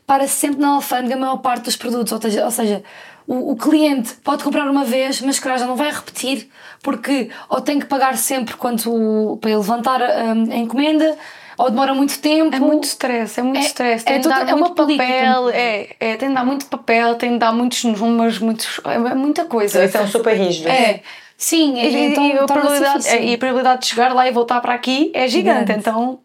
para 0.08 0.28
sempre 0.28 0.62
na 0.62 0.76
alfândega 0.76 1.16
a 1.16 1.18
maior 1.18 1.38
parte 1.38 1.66
dos 1.66 1.76
produtos, 1.76 2.12
ou 2.14 2.22
seja, 2.22 2.46
ou 2.46 2.52
seja 2.52 2.84
o, 3.28 3.52
o, 3.52 3.56
cliente 3.56 4.14
pode 4.24 4.44
comprar 4.44 4.70
uma 4.70 4.84
vez, 4.84 5.22
mas 5.22 5.40
que 5.40 5.58
já 5.58 5.66
não 5.66 5.76
vai 5.76 5.92
repetir, 5.92 6.50
porque 6.84 7.30
ou 7.50 7.60
tem 7.62 7.80
que 7.80 7.86
pagar 7.86 8.18
sempre 8.18 8.56
quanto 8.56 9.38
para 9.42 9.58
levantar 9.58 10.02
a, 10.02 10.32
a 10.32 10.58
encomenda, 10.58 11.18
ou 11.58 11.70
demora 11.70 11.94
muito 11.94 12.20
tempo. 12.20 12.56
É 12.56 12.60
muito 12.60 12.84
stress, 12.84 13.40
é 13.40 13.44
muito 13.44 13.60
é, 13.60 13.66
stress. 13.66 14.06
Tem 14.06 14.16
é, 14.16 14.20
de 14.20 14.28
dar 14.28 14.48
é 14.48 14.56
muito 14.56 14.76
papel, 14.76 15.50
é, 15.50 15.96
é, 16.00 16.18
tem 16.18 16.30
de 16.30 16.36
dar 16.36 16.46
muito 16.46 16.66
papel, 16.68 17.16
tem 17.16 17.34
de 17.34 17.40
dar 17.40 17.52
muitos 17.52 17.84
números, 17.84 18.40
muitos, 18.40 18.80
é 18.86 19.16
muita 19.16 19.46
coisa. 19.46 19.80
Eles 19.80 19.92
são 19.92 20.08
super 20.08 20.36
rígidos. 20.36 20.72
É. 20.72 21.02
Sim, 21.38 21.78
e, 21.78 22.08
então, 22.08 22.26
e, 22.26 22.32
a 22.32 22.46
probabilidade, 22.46 23.08
e 23.10 23.34
a 23.34 23.38
probabilidade 23.38 23.82
de 23.82 23.88
chegar 23.88 24.14
lá 24.14 24.28
e 24.28 24.32
voltar 24.32 24.62
para 24.62 24.74
aqui 24.74 25.12
é 25.14 25.28
gigante. 25.28 25.66
Grande. 25.66 25.82
Então, 25.82 26.20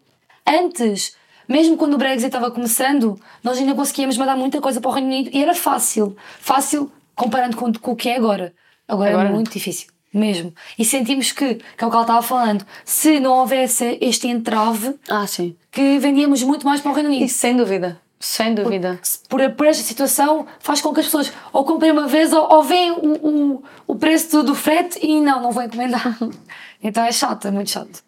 antes 0.47 1.15
mesmo 1.51 1.75
quando 1.75 1.95
o 1.95 1.97
Brexit 1.97 2.27
estava 2.27 2.49
começando, 2.49 3.19
nós 3.43 3.57
ainda 3.57 3.75
conseguíamos 3.75 4.17
mandar 4.17 4.37
muita 4.37 4.61
coisa 4.61 4.79
para 4.79 4.89
o 4.89 4.93
Reino 4.93 5.09
Unido 5.09 5.29
e 5.33 5.43
era 5.43 5.53
fácil. 5.53 6.15
Fácil 6.39 6.91
comparando 7.13 7.57
com, 7.57 7.71
com 7.73 7.91
o 7.91 7.95
que 7.95 8.09
é 8.09 8.15
agora. 8.15 8.53
Agora, 8.87 9.09
é 9.09 9.13
agora 9.13 9.29
é 9.29 9.31
muito 9.31 9.51
difícil. 9.51 9.87
Mesmo. 10.13 10.53
E 10.77 10.83
sentimos 10.83 11.31
que, 11.31 11.55
que 11.55 11.83
é 11.83 11.87
o 11.87 11.89
que 11.89 11.95
ela 11.95 12.01
estava 12.01 12.21
falando, 12.21 12.65
se 12.83 13.19
não 13.19 13.33
houvesse 13.33 13.97
este 14.01 14.27
entrave, 14.27 14.95
ah, 15.09 15.25
sim. 15.25 15.55
que 15.71 15.99
vendíamos 15.99 16.43
muito 16.43 16.65
mais 16.65 16.81
para 16.81 16.91
o 16.91 16.93
Reino 16.93 17.09
Unido. 17.09 17.25
Isso, 17.25 17.37
sem 17.37 17.55
dúvida. 17.55 17.99
Sem 18.19 18.53
dúvida. 18.53 18.99
Por, 19.27 19.39
por, 19.39 19.51
por, 19.51 19.67
esta 19.67 19.83
situação 19.83 20.45
faz 20.59 20.79
com 20.79 20.93
que 20.93 20.99
as 20.99 21.07
pessoas 21.07 21.33
ou 21.51 21.65
comprem 21.65 21.91
uma 21.91 22.07
vez 22.07 22.31
ou, 22.31 22.53
ou 22.53 22.63
veem 22.63 22.91
o, 22.91 23.55
o, 23.55 23.63
o 23.87 23.95
preço 23.95 24.31
do, 24.31 24.43
do 24.43 24.55
frete 24.55 24.99
e 25.01 25.19
não, 25.19 25.41
não 25.41 25.51
vou 25.51 25.63
encomendar. 25.63 26.17
então 26.83 27.03
é 27.03 27.11
chato, 27.11 27.47
é 27.47 27.51
muito 27.51 27.71
chato. 27.71 28.03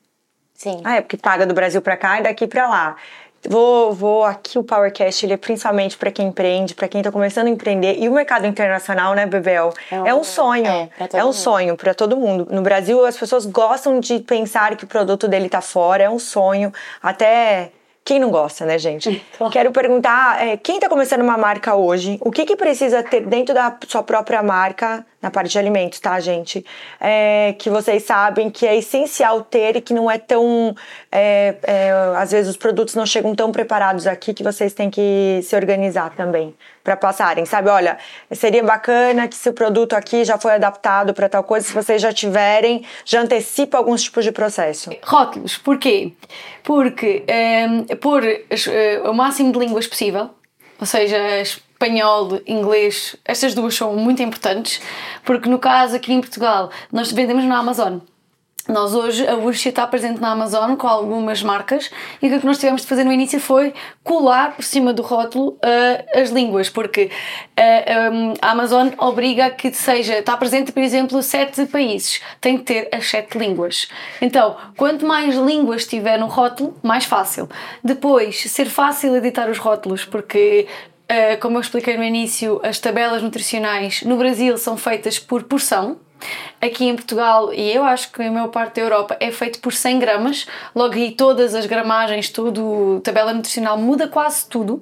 Sim. 0.53 0.81
Ah, 0.83 0.95
é 0.95 1.01
porque 1.01 1.17
paga 1.17 1.45
do 1.45 1.53
Brasil 1.53 1.81
para 1.81 1.97
cá 1.97 2.19
e 2.19 2.23
daqui 2.23 2.47
para 2.47 2.69
lá. 2.69 2.95
Vou, 3.49 3.93
vou 3.93 4.23
aqui 4.23 4.57
o 4.57 4.63
Powercast, 4.63 5.25
ele 5.25 5.33
é 5.33 5.37
principalmente 5.37 5.97
para 5.97 6.11
quem 6.11 6.27
empreende, 6.27 6.73
para 6.73 6.87
quem 6.87 7.01
está 7.01 7.11
começando 7.11 7.47
a 7.47 7.49
empreender. 7.49 7.97
E 7.99 8.07
o 8.07 8.13
mercado 8.13 8.47
internacional, 8.47 9.13
né, 9.13 9.25
Bebel? 9.25 9.73
É 9.91 10.01
um, 10.01 10.07
é 10.07 10.13
um 10.13 10.23
sonho. 10.23 10.65
É, 10.65 10.89
é 11.13 11.23
um 11.23 11.27
mundo. 11.27 11.33
sonho 11.33 11.75
para 11.75 11.93
todo 11.93 12.15
mundo. 12.15 12.47
No 12.49 12.61
Brasil, 12.61 13.05
as 13.05 13.17
pessoas 13.17 13.45
gostam 13.45 13.99
de 13.99 14.19
pensar 14.19 14.75
que 14.77 14.85
o 14.85 14.87
produto 14.87 15.27
dele 15.27 15.47
está 15.47 15.61
fora, 15.61 16.03
é 16.03 16.09
um 16.09 16.19
sonho. 16.19 16.71
Até 17.01 17.71
quem 18.05 18.19
não 18.19 18.29
gosta, 18.29 18.65
né, 18.65 18.77
gente? 18.77 19.23
Quero 19.51 19.71
perguntar, 19.71 20.45
é, 20.45 20.57
quem 20.57 20.75
está 20.75 20.89
começando 20.89 21.21
uma 21.21 21.37
marca 21.37 21.75
hoje, 21.75 22.17
o 22.21 22.31
que, 22.31 22.45
que 22.45 22.55
precisa 22.55 23.01
ter 23.01 23.21
dentro 23.21 23.53
da 23.53 23.77
sua 23.87 24.03
própria 24.03 24.43
marca, 24.43 25.05
na 25.21 25.31
parte 25.31 25.51
de 25.51 25.59
alimentos, 25.59 25.99
tá, 25.99 26.19
gente? 26.19 26.65
É, 26.99 27.55
que 27.57 27.69
vocês 27.69 28.03
sabem 28.03 28.49
que 28.49 28.67
é 28.67 28.75
essencial 28.75 29.41
ter 29.41 29.77
e 29.77 29.81
que 29.81 29.93
não 29.93 30.11
é 30.11 30.17
tão. 30.17 30.75
É, 31.11 31.55
é 31.63 31.91
às 32.17 32.31
vezes 32.31 32.49
os 32.49 32.57
produtos 32.57 32.93
não 32.93 33.05
chegam 33.05 33.33
tão 33.33 33.51
preparados 33.51 34.05
aqui 34.05 34.33
que 34.33 34.43
vocês 34.43 34.73
têm 34.73 34.89
que 34.89 35.39
se 35.41 35.55
organizar 35.55 36.13
também 36.15 36.53
para 36.83 36.97
passarem, 36.97 37.45
sabe? 37.45 37.69
Olha, 37.69 37.97
seria 38.31 38.63
bacana 38.63 39.27
que 39.27 39.35
se 39.35 39.49
o 39.49 39.53
produto 39.53 39.93
aqui 39.93 40.25
já 40.25 40.37
foi 40.37 40.53
adaptado 40.53 41.13
para 41.13 41.29
tal 41.29 41.43
coisa, 41.43 41.65
se 41.65 41.73
vocês 41.73 42.01
já 42.01 42.11
tiverem, 42.11 42.83
já 43.05 43.21
antecipa 43.21 43.77
alguns 43.77 44.03
tipos 44.03 44.25
de 44.25 44.31
processo. 44.31 44.91
Rótulos, 45.01 45.57
porquê? 45.57 46.11
Porque 46.63 47.23
um, 47.27 47.31
ehm, 47.31 47.85
por 48.01 48.23
uh, 48.23 49.09
o 49.09 49.13
máximo 49.13 49.51
de 49.51 49.59
línguas 49.59 49.87
possível, 49.87 50.29
ou 50.79 50.85
seja, 50.85 51.17
espanhol, 51.39 52.41
inglês, 52.45 53.15
estas 53.23 53.53
duas 53.53 53.75
são 53.75 53.95
muito 53.95 54.21
importantes, 54.21 54.81
porque 55.23 55.47
no 55.47 55.59
caso 55.59 55.95
aqui 55.95 56.11
em 56.13 56.19
Portugal 56.19 56.69
nós 56.91 57.11
vendemos 57.11 57.45
na 57.45 57.57
Amazon. 57.57 57.99
Nós 58.67 58.95
hoje, 58.95 59.27
a 59.27 59.35
Ursia 59.35 59.69
está 59.69 59.85
presente 59.85 60.21
na 60.21 60.31
Amazon 60.31 60.75
com 60.75 60.87
algumas 60.87 61.43
marcas 61.43 61.91
e 62.21 62.33
o 62.33 62.39
que 62.39 62.45
nós 62.45 62.57
tivemos 62.57 62.83
de 62.83 62.87
fazer 62.87 63.03
no 63.03 63.11
início 63.11 63.37
foi 63.37 63.73
colar 64.01 64.55
por 64.55 64.63
cima 64.63 64.93
do 64.93 65.01
rótulo 65.01 65.57
uh, 65.57 66.19
as 66.21 66.29
línguas, 66.29 66.69
porque 66.69 67.05
uh, 67.05 67.09
eh, 67.57 68.09
um, 68.09 68.31
eh, 68.31 68.35
a 68.41 68.51
Amazon 68.51 68.89
obriga 68.97 69.49
que 69.49 69.73
seja, 69.73 70.19
está 70.19 70.37
presente, 70.37 70.71
por 70.71 70.81
exemplo, 70.81 71.21
sete 71.21 71.65
países, 71.65 72.21
tem 72.39 72.57
que 72.57 72.63
ter 72.63 72.89
as 72.93 73.05
sete 73.09 73.37
línguas. 73.37 73.89
Então, 74.21 74.55
quanto 74.77 75.05
mais 75.05 75.35
línguas 75.35 75.85
tiver 75.85 76.17
no 76.17 76.27
rótulo, 76.27 76.73
mais 76.81 77.03
fácil. 77.03 77.49
Depois, 77.83 78.49
ser 78.49 78.65
fácil 78.65 79.13
editar 79.17 79.49
os 79.49 79.57
rótulos, 79.57 80.05
porque 80.05 80.67
Uh, 81.03 81.37
como 81.41 81.57
eu 81.57 81.61
expliquei 81.61 81.97
no 81.97 82.03
início, 82.03 82.61
as 82.63 82.79
tabelas 82.79 83.21
nutricionais 83.21 84.03
no 84.03 84.15
Brasil 84.15 84.57
são 84.57 84.77
feitas 84.77 85.19
por 85.19 85.43
porção, 85.43 85.97
Aqui 86.61 86.85
em 86.85 86.95
Portugal, 86.95 87.53
e 87.53 87.71
eu 87.73 87.83
acho 87.83 88.11
que 88.11 88.21
a 88.21 88.31
maior 88.31 88.47
parte 88.47 88.75
da 88.75 88.81
Europa, 88.83 89.17
é 89.19 89.31
feito 89.31 89.59
por 89.59 89.73
100 89.73 89.99
gramas. 89.99 90.45
Logo 90.73 90.93
aí 90.93 91.11
todas 91.11 91.53
as 91.55 91.65
gramagens, 91.65 92.29
tudo, 92.29 93.01
tabela 93.03 93.33
nutricional, 93.33 93.77
muda 93.77 94.07
quase 94.07 94.47
tudo. 94.47 94.81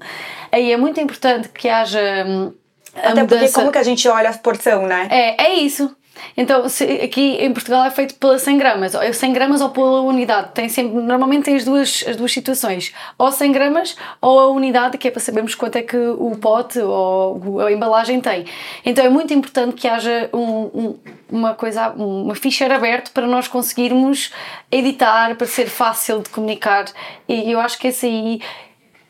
Aí 0.52 0.72
é 0.72 0.78
muito 0.78 1.00
importante 1.00 1.50
que 1.50 1.68
haja. 1.70 2.00
hum, 2.28 2.54
a 2.96 3.10
Até 3.10 3.22
porque 3.22 3.36
mudança- 3.36 3.60
como 3.60 3.72
que 3.72 3.78
a 3.78 3.84
gente 3.84 4.08
olha 4.08 4.30
a 4.30 4.34
porção, 4.38 4.86
né? 4.86 5.08
é, 5.10 5.44
é 5.46 5.54
isso. 5.56 5.96
Então, 6.36 6.68
se- 6.70 6.84
aqui 7.02 7.36
em 7.40 7.52
Portugal 7.54 7.84
é 7.86 7.92
feito 7.92 8.16
pela 8.16 8.38
100 8.40 8.58
gramas, 8.58 8.94
ou 8.96 9.14
100 9.14 9.34
gramas 9.34 9.62
ou 9.62 9.70
pela 9.70 10.02
unidade. 10.02 10.50
Tem 10.54 10.70
sempre, 10.70 11.02
normalmente 11.02 11.46
tem 11.46 11.56
as 11.56 11.64
duas, 11.66 12.04
as 12.08 12.16
duas 12.16 12.32
situações, 12.32 12.94
ou 13.18 13.32
100 13.32 13.52
gramas 13.52 13.96
ou 14.22 14.40
a 14.40 14.48
unidade, 14.48 14.98
que 14.98 15.08
é 15.08 15.12
para 15.12 15.20
sabermos 15.20 15.56
quanto 15.56 15.76
é 15.78 15.82
que 15.82 15.98
o 15.98 16.32
pote 16.40 16.80
ou 16.80 17.60
a 17.60 17.72
embalagem 17.72 18.20
tem. 18.22 18.46
Então 18.86 19.04
é 19.06 19.10
muito 19.10 19.34
importante 19.34 19.76
que 19.76 19.88
haja 19.88 20.30
um- 20.34 20.40
um- 20.74 21.00
uma 21.30 21.54
coisa, 21.54 21.90
uma 21.92 22.36
ficheira 22.36 22.76
aberta 22.76 23.12
para 23.14 23.26
nós 23.28 23.48
conseguirmos 23.48 24.32
editar, 24.72 25.36
para 25.36 25.48
ser 25.48 25.68
fácil 25.68 26.20
de 26.20 26.30
comunicar. 26.30 26.86
E 27.28 27.52
eu 27.52 27.60
acho 27.60 27.78
que 27.78 27.88
esse 27.88 28.06
aí 28.06 28.42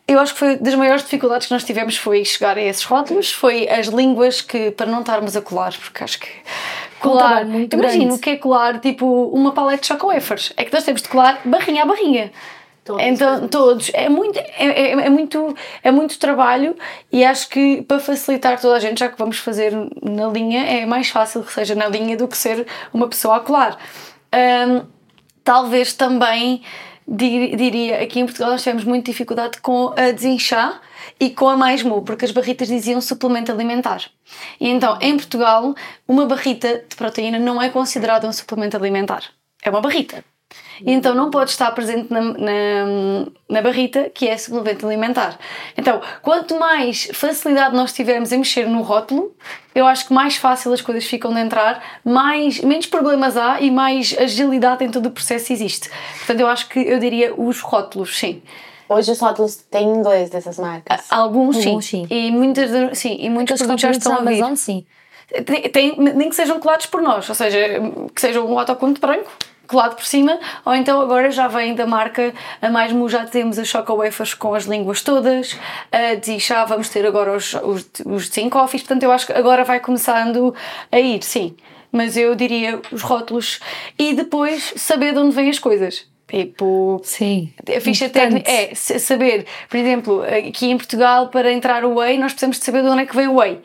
eu 0.08 0.20
acho 0.20 0.34
que 0.34 0.40
foi 0.40 0.56
das 0.58 0.76
maiores 0.76 1.04
dificuldades 1.04 1.48
que 1.48 1.54
nós 1.54 1.64
tivemos 1.64 1.96
foi 1.96 2.26
chegar 2.26 2.58
a 2.58 2.62
esses 2.62 2.84
rótulos, 2.84 3.32
foi 3.32 3.70
as 3.70 3.88
línguas 3.88 4.42
que 4.42 4.70
para 4.72 4.86
não 4.86 5.00
estarmos 5.00 5.38
a 5.38 5.42
colar, 5.42 5.74
porque 5.82 6.04
acho 6.04 6.20
que 6.20 6.28
colar, 7.02 7.28
trabalho 7.28 7.50
muito 7.50 7.76
imagino 7.76 8.04
grande. 8.06 8.16
o 8.16 8.20
que 8.20 8.30
é 8.30 8.36
colar 8.38 8.80
tipo 8.80 9.06
uma 9.34 9.52
palete 9.52 9.82
de 9.82 9.88
choco-wafers, 9.88 10.54
é 10.58 10.64
que 10.64 10.74
nós 10.74 10.84
temos 10.84 11.02
de 11.02 11.10
colar 11.10 11.42
barrinha 11.46 11.84
a 11.84 11.86
barrinha. 11.86 12.32
então 13.00 13.48
todos. 13.48 13.92
é 13.94 14.10
muito 14.10 14.38
é, 14.40 14.46
é, 14.58 14.92
é 14.92 15.10
muito 15.10 15.56
é 15.84 15.92
muito 15.92 16.18
trabalho 16.18 16.76
e 17.12 17.24
acho 17.24 17.50
que 17.50 17.82
para 17.84 18.00
facilitar 18.00 18.60
toda 18.60 18.76
a 18.76 18.80
gente 18.80 19.00
já 19.00 19.10
que 19.10 19.18
vamos 19.18 19.38
fazer 19.38 19.72
na 20.02 20.28
linha 20.28 20.64
é 20.66 20.86
mais 20.86 21.10
fácil 21.10 21.44
que 21.44 21.54
seja 21.54 21.76
na 21.76 21.88
linha 21.88 22.18
do 22.18 22.28
que 22.28 22.38
ser 22.38 22.66
uma 22.94 23.08
pessoa 23.08 23.38
a 23.38 23.40
colar. 23.40 23.78
Hum, 24.34 24.86
talvez 25.44 25.94
também 25.94 26.62
diria 27.12 28.02
aqui 28.02 28.20
em 28.20 28.26
Portugal 28.26 28.52
nós 28.52 28.64
tivemos 28.64 28.86
muita 28.86 29.12
dificuldade 29.12 29.60
com 29.60 29.94
a 29.98 30.12
desinchar 30.12 30.82
e 31.20 31.30
com 31.30 31.50
a 31.50 31.58
mais 31.58 31.84
mu, 31.84 32.02
porque 32.02 32.26
as 32.26 32.32
barritas 32.32 32.70
diziam 32.70 33.02
suplemento 33.02 33.52
alimentar. 33.52 34.02
E 34.60 34.70
então, 34.70 34.98
em 35.02 35.18
Portugal, 35.18 35.76
uma 36.08 36.26
barrita 36.26 36.86
de 36.88 36.96
proteína 36.96 37.38
não 37.38 37.62
é 37.62 37.70
considerada 37.70 38.28
um 38.28 38.32
suplemento 38.32 38.78
alimentar. 38.78 39.24
É 39.62 39.70
uma 39.70 39.82
barrita. 39.82 40.24
Então 40.86 41.14
não 41.14 41.30
pode 41.30 41.52
estar 41.52 41.70
presente 41.72 42.12
na, 42.12 42.22
na, 42.22 43.26
na 43.48 43.62
barrita, 43.62 44.10
que 44.14 44.28
é 44.28 44.38
suplemento 44.38 44.86
alimentar. 44.88 45.38
Então, 45.78 46.02
quanto 46.22 46.60
mais 46.60 47.08
facilidade 47.14 47.76
nós 47.76 47.94
tivermos 47.94 48.32
em 48.32 48.40
mexer 48.40 48.68
no 48.68 48.82
rótulo, 48.82 49.32
eu 49.76 49.86
acho 49.86 50.08
que 50.08 50.14
mais 50.14 50.38
fácil 50.38 50.74
as 50.74 50.82
coisas 50.82 51.06
ficam 51.06 51.34
de 51.34 51.40
entrar, 51.40 52.00
mais, 52.04 52.60
menos 52.62 52.88
problemas 52.88 53.38
há 53.38 53.62
e 53.62 53.70
mais 53.70 54.16
agilidade 54.18 54.84
em 54.84 54.90
todo 54.90 55.06
o 55.06 55.12
processo 55.12 55.54
existe. 55.54 55.90
Portanto, 56.18 56.40
eu 56.40 56.48
acho 56.48 56.68
que 56.68 56.80
eu 56.80 57.00
diria 57.00 57.34
os 57.40 57.60
rótulos, 57.62 58.18
sim. 58.18 58.42
Hoje 58.90 59.12
os 59.12 59.20
rótulos 59.20 59.56
têm 59.56 59.88
inglês 59.88 60.30
dessas 60.30 60.58
marcas. 60.58 61.06
Alguns, 61.10 61.58
sim. 61.58 61.70
Alguns, 61.70 61.86
sim. 61.86 62.08
E 62.10 62.32
muitas, 62.32 62.98
sim, 62.98 63.16
e 63.20 63.30
muitos 63.30 63.62
Aqueles 63.62 63.62
produtos 63.62 63.82
já 63.82 63.92
estão 63.92 64.14
a 64.14 64.22
vir. 64.30 64.40
Amazon, 64.44 64.56
sim. 64.56 64.86
Tem, 65.46 65.62
tem- 65.70 65.96
nem 65.98 66.28
que 66.28 66.36
sejam 66.36 66.60
colados 66.60 66.88
por 66.88 67.02
nós, 67.02 67.30
ou 67.30 67.36
seja, 67.36 67.58
que 68.14 68.20
seja 68.20 68.42
um 68.42 68.60
autoconto 68.60 69.00
branco 69.00 69.30
colado 69.72 69.96
por 69.96 70.06
cima, 70.06 70.38
ou 70.66 70.76
então 70.76 71.02
agora 71.02 71.32
já 71.32 71.48
vem 71.48 71.74
da 71.74 71.86
marca 71.88 72.34
a 72.62 72.70
mais 72.70 72.92
mu, 72.92 73.10
já 73.10 73.26
temos 73.26 73.58
as 73.58 73.68
choco 73.68 73.94
wafers 73.96 74.34
com 74.34 74.54
as 74.54 74.66
línguas 74.66 75.02
todas, 75.02 75.58
a 75.92 76.16
de 76.16 76.40
chá 76.40 76.64
vamos 76.66 76.90
ter 76.90 77.06
agora 77.06 77.36
os, 77.36 77.54
os, 77.56 77.88
os 78.06 78.26
de 78.28 78.34
5 78.36 78.50
coffees, 78.50 78.84
portanto 78.84 79.04
eu 79.04 79.12
acho 79.12 79.26
que 79.28 79.34
agora 79.34 79.64
vai 79.64 79.80
começando 79.80 80.54
a 80.92 81.00
ir, 81.00 81.24
sim. 81.24 81.56
Mas 81.92 82.16
eu 82.16 82.36
diria 82.36 82.80
os 82.92 83.02
rótulos 83.02 83.60
e 84.00 84.14
depois 84.14 84.74
saber 84.78 85.12
de 85.14 85.20
onde 85.20 85.36
vêm 85.36 85.50
as 85.50 85.60
coisas. 85.60 86.06
Tipo, 86.26 87.02
Sim. 87.04 87.52
a 87.76 87.82
ficha 87.82 88.08
técnica 88.08 88.50
é 88.50 88.74
sa- 88.74 88.98
saber, 88.98 89.46
por 89.70 89.76
exemplo, 89.76 90.24
aqui 90.24 90.68
em 90.72 90.78
Portugal, 90.78 91.28
para 91.28 91.52
entrar 91.52 91.84
o 91.84 91.96
whey, 91.96 92.18
nós 92.18 92.32
precisamos 92.32 92.58
de 92.58 92.64
saber 92.64 92.84
de 92.84 92.88
onde 92.88 93.02
é 93.02 93.06
que 93.06 93.14
vem 93.14 93.28
o 93.28 93.36
whey. 93.42 93.60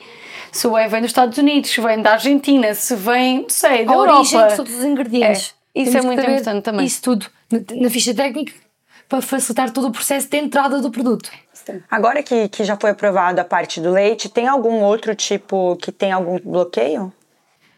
Se 0.51 0.67
o 0.67 0.73
whey 0.73 0.89
vem 0.89 1.01
dos 1.01 1.11
Estados 1.11 1.39
Unidos, 1.39 1.71
se 1.71 1.81
vem 1.81 2.03
da 2.03 2.15
Argentina, 2.15 2.75
se 2.75 2.97
vem, 2.97 3.43
não 3.43 3.49
sei, 3.49 3.85
da 3.85 3.93
A 3.93 3.95
Europa. 3.95 4.19
origem 4.19 4.47
de 4.49 4.57
todos 4.57 4.75
os 4.75 4.85
ingredientes. 4.85 5.55
É, 5.56 5.56
isso 5.83 5.93
Temos 5.93 6.05
é 6.05 6.07
muito 6.09 6.20
importante 6.31 6.62
também. 6.62 6.87
Isso 6.87 7.03
tudo 7.03 7.27
na, 7.51 7.59
na 7.83 7.91
ficha 7.91 8.14
técnica 8.14 8.53
para 9.09 9.20
facilitar 9.22 9.70
todo 9.70 9.89
o 9.89 9.93
processo 9.93 10.29
de 10.29 10.37
entrada 10.37 10.81
do 10.81 10.91
produto. 10.91 11.31
Agora 11.91 12.22
que, 12.22 12.49
que 12.49 12.62
já 12.64 12.77
foi 12.77 12.91
aprovado 12.91 13.41
a 13.41 13.45
parte 13.45 13.81
do 13.81 13.91
leite, 13.91 14.29
tem 14.29 14.47
algum 14.47 14.83
outro 14.83 15.14
tipo 15.16 15.77
que 15.77 15.91
tem 15.91 16.12
algum 16.12 16.39
bloqueio? 16.39 17.12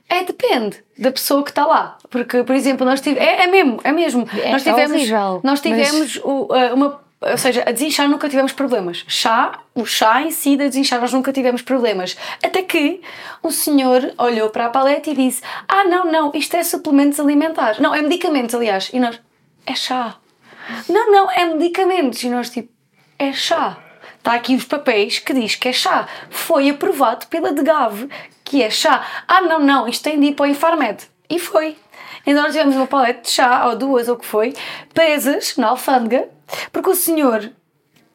É, 0.09 0.24
depende 0.24 0.82
da 0.99 1.11
pessoa 1.12 1.42
que 1.42 1.51
está 1.51 1.66
lá. 1.66 1.99
Porque, 2.11 2.42
por 2.42 2.55
exemplo, 2.55 2.84
nós 2.86 3.01
tivemos. 3.01 3.26
É, 3.26 3.44
é 3.44 3.46
mesmo, 3.46 3.80
é 3.84 3.92
mesmo. 3.92 4.28
É- 4.42 4.53
nós 4.53 4.66
é 4.66 4.70
tivemos, 4.70 4.92
horrível, 4.96 5.40
nós 5.42 5.42
mas- 5.44 5.61
tivemos 5.61 6.16
o- 6.24 6.49
a- 6.53 6.74
uma. 6.74 7.01
Ou 7.21 7.37
seja, 7.37 7.64
a 7.66 7.73
desinchar 7.73 8.09
nunca 8.09 8.29
tivemos 8.29 8.53
problemas. 8.53 9.05
Chá, 9.09 9.59
o 9.75 9.85
chá 9.85 10.23
em 10.23 10.31
si 10.31 10.57
da 10.57 10.69
desinchar 10.69 11.01
nós 11.01 11.12
nunca 11.12 11.33
tivemos 11.33 11.62
problemas. 11.62 12.16
Até 12.43 12.62
que 12.62 13.01
um 13.43 13.51
senhor 13.51 14.14
olhou 14.16 14.51
para 14.51 14.66
a 14.66 14.71
paleta 14.71 15.11
e 15.11 15.14
disse: 15.14 15.43
Ah, 15.66 15.85
não, 15.85 16.05
não, 16.11 16.31
isto 16.35 16.55
é 16.57 16.62
suplementos 16.62 17.19
alimentares. 17.19 17.81
Não, 17.81 17.95
é 17.95 18.01
medicamentos, 18.03 18.55
aliás. 18.55 18.91
E 18.93 19.01
nós: 19.01 19.21
É 19.66 19.75
chá. 19.75 20.16
Não, 20.89 21.11
não, 21.11 21.31
é 21.31 21.45
medicamentos. 21.45 22.23
E 22.23 22.29
nós, 22.29 22.51
tipo, 22.51 22.73
é 23.19 23.33
chá. 23.33 23.77
Está 24.19 24.35
aqui 24.35 24.55
os 24.55 24.64
papéis 24.64 25.19
que 25.19 25.33
diz 25.33 25.57
que 25.57 25.69
é 25.69 25.73
chá. 25.73 26.07
Foi 26.31 26.71
aprovado 26.71 27.27
pela 27.27 27.53
DGAV 27.53 28.09
que 28.45 28.62
é 28.62 28.71
chá. 28.71 29.05
Ah, 29.27 29.43
não, 29.43 29.61
não, 29.61 29.89
isto 29.89 30.05
tem 30.05 30.19
de 30.19 30.29
ir 30.29 30.35
para 30.35 30.45
o 30.45 30.49
Infarmed. 30.49 31.05
E 31.29 31.39
foi. 31.39 31.77
Então 32.27 32.43
nós 32.43 32.53
tivemos 32.53 32.77
uma 32.77 32.87
paleta 32.87 33.23
de 33.23 33.31
chá, 33.31 33.66
ou 33.66 33.77
duas, 33.77 34.09
ou 34.09 34.14
o 34.14 34.19
que 34.19 34.27
foi, 34.27 34.55
presas 34.93 35.57
na 35.57 35.69
alfândega, 35.69 36.29
porque 36.72 36.90
o 36.90 36.94
senhor 36.94 37.51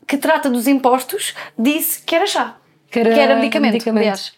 que 0.07 0.17
trata 0.17 0.49
dos 0.49 0.67
impostos 0.67 1.33
disse 1.57 2.01
que 2.03 2.15
era 2.15 2.27
chá. 2.27 2.57
Que 2.91 2.99
era, 2.99 3.35
medicamento, 3.35 3.89
aliás. 3.89 4.33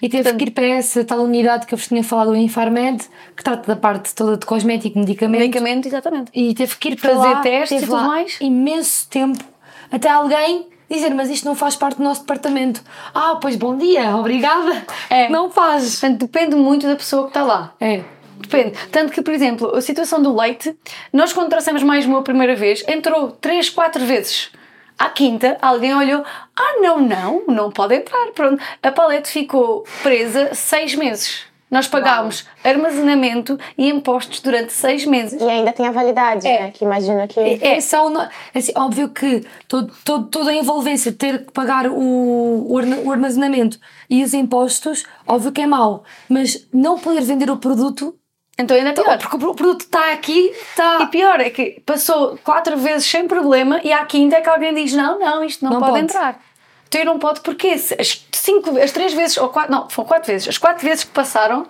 E 0.00 0.08
teve 0.08 0.32
que 0.34 0.44
ir 0.44 0.50
para 0.52 0.64
essa 0.64 1.04
tal 1.04 1.18
unidade 1.20 1.66
que 1.66 1.74
eu 1.74 1.78
vos 1.78 1.88
tinha 1.88 2.04
falado, 2.04 2.30
o 2.30 2.36
Infarmed, 2.36 3.04
que 3.36 3.42
trata 3.42 3.66
da 3.66 3.76
parte 3.76 4.14
toda 4.14 4.36
de 4.36 4.46
cosmético, 4.46 4.98
medicamento. 4.98 5.40
Medicamento, 5.40 5.86
exatamente. 5.86 6.30
E 6.32 6.54
teve 6.54 6.76
que 6.76 6.90
ir 6.90 6.96
para 6.96 7.14
Fazer 7.14 7.28
lá, 7.28 7.40
testes 7.40 7.82
e 7.82 7.86
tudo 7.86 7.96
mais. 7.96 8.38
imenso 8.40 9.08
tempo 9.08 9.44
até 9.90 10.08
alguém 10.08 10.68
dizer, 10.88 11.12
mas 11.14 11.28
isto 11.28 11.44
não 11.44 11.54
faz 11.54 11.76
parte 11.76 11.98
do 11.98 12.04
nosso 12.04 12.20
departamento. 12.20 12.82
Ah, 13.14 13.38
pois 13.40 13.56
bom 13.56 13.76
dia, 13.76 14.16
obrigada. 14.16 14.86
É. 15.10 15.28
Não 15.28 15.50
faz. 15.50 15.98
Portanto, 16.00 16.20
depende 16.20 16.56
muito 16.56 16.86
da 16.86 16.96
pessoa 16.96 17.24
que 17.24 17.30
está 17.30 17.42
lá. 17.42 17.74
É. 17.80 18.02
Depende. 18.40 18.72
Tanto 18.90 19.12
que, 19.12 19.22
por 19.22 19.32
exemplo, 19.34 19.74
a 19.76 19.80
situação 19.80 20.22
do 20.22 20.34
leite, 20.34 20.76
nós 21.12 21.32
quando 21.32 21.50
trouxemos 21.50 21.82
mais 21.82 22.06
uma 22.06 22.22
primeira 22.22 22.54
vez, 22.56 22.84
entrou 22.88 23.30
3, 23.32 23.70
4 23.70 24.04
vezes. 24.04 24.50
À 24.98 25.08
quinta, 25.08 25.56
alguém 25.62 25.94
olhou, 25.94 26.24
ah, 26.56 26.80
não, 26.80 27.00
não, 27.00 27.42
não 27.46 27.70
pode 27.70 27.94
entrar. 27.94 28.26
Pronto. 28.34 28.60
A 28.82 28.90
palete 28.90 29.28
ficou 29.30 29.84
presa 30.02 30.52
6 30.54 30.96
meses. 30.96 31.46
Nós 31.70 31.86
pagámos 31.86 32.46
armazenamento 32.64 33.58
e 33.76 33.90
impostos 33.90 34.40
durante 34.40 34.72
6 34.72 35.04
meses. 35.04 35.40
E 35.40 35.44
ainda 35.44 35.70
tem 35.70 35.86
a 35.86 35.90
validade, 35.90 36.44
né? 36.48 36.70
Que 36.70 36.82
imagino 36.84 37.28
que. 37.28 37.38
É 37.62 37.78
só 37.80 38.08
no- 38.08 38.26
assim, 38.54 38.72
óbvio 38.74 39.10
que 39.10 39.44
todo, 39.68 39.92
todo, 40.02 40.26
toda 40.28 40.50
a 40.50 40.54
envolvência 40.54 41.12
de 41.12 41.18
ter 41.18 41.44
que 41.44 41.52
pagar 41.52 41.86
o, 41.86 42.66
o 42.72 43.12
armazenamento 43.12 43.78
e 44.08 44.24
os 44.24 44.32
impostos, 44.32 45.04
óbvio 45.26 45.52
que 45.52 45.60
é 45.60 45.66
mau. 45.66 46.04
Mas 46.28 46.66
não 46.72 46.98
poder 46.98 47.20
vender 47.20 47.50
o 47.50 47.58
produto, 47.58 48.16
Então 48.58 48.76
ainda 48.76 48.90
é 48.90 48.92
pior. 48.92 49.18
porque 49.18 49.36
o 49.36 49.54
produto 49.54 49.82
está 49.82 50.12
aqui, 50.12 50.48
E 50.48 50.50
está. 50.50 51.06
pior 51.06 51.40
é 51.40 51.48
que 51.48 51.80
passou 51.86 52.36
quatro 52.42 52.76
vezes 52.76 53.06
sem 53.08 53.28
problema 53.28 53.80
e 53.84 53.92
à 53.92 54.04
quinta 54.04 54.36
é 54.36 54.40
que 54.40 54.48
alguém 54.48 54.74
diz: 54.74 54.92
não, 54.92 55.18
não, 55.18 55.44
isto 55.44 55.64
não, 55.64 55.72
Não 55.74 55.78
pode, 55.80 55.92
pode. 55.92 56.04
entrar. 56.04 56.40
Então 56.88 57.00
eu 57.00 57.04
não 57.04 57.18
pode, 57.18 57.40
porque 57.42 57.68
as, 57.68 58.24
cinco, 58.32 58.76
as 58.78 58.90
três 58.92 59.12
vezes, 59.12 59.36
ou 59.36 59.48
quatro, 59.50 59.70
não, 59.70 59.88
foram 59.90 60.08
quatro 60.08 60.26
vezes, 60.32 60.48
as 60.48 60.58
quatro 60.58 60.84
vezes 60.84 61.04
que 61.04 61.10
passaram, 61.10 61.66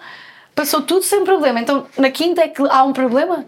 passou 0.55 0.81
tudo 0.81 1.03
sem 1.03 1.25
problema. 1.25 1.61
Então 1.61 1.87
na 1.99 2.11
quinta 2.11 2.41
é 2.43 2.49
que 2.49 2.63
há 2.69 2.83
um 2.85 2.93
problema? 2.93 3.45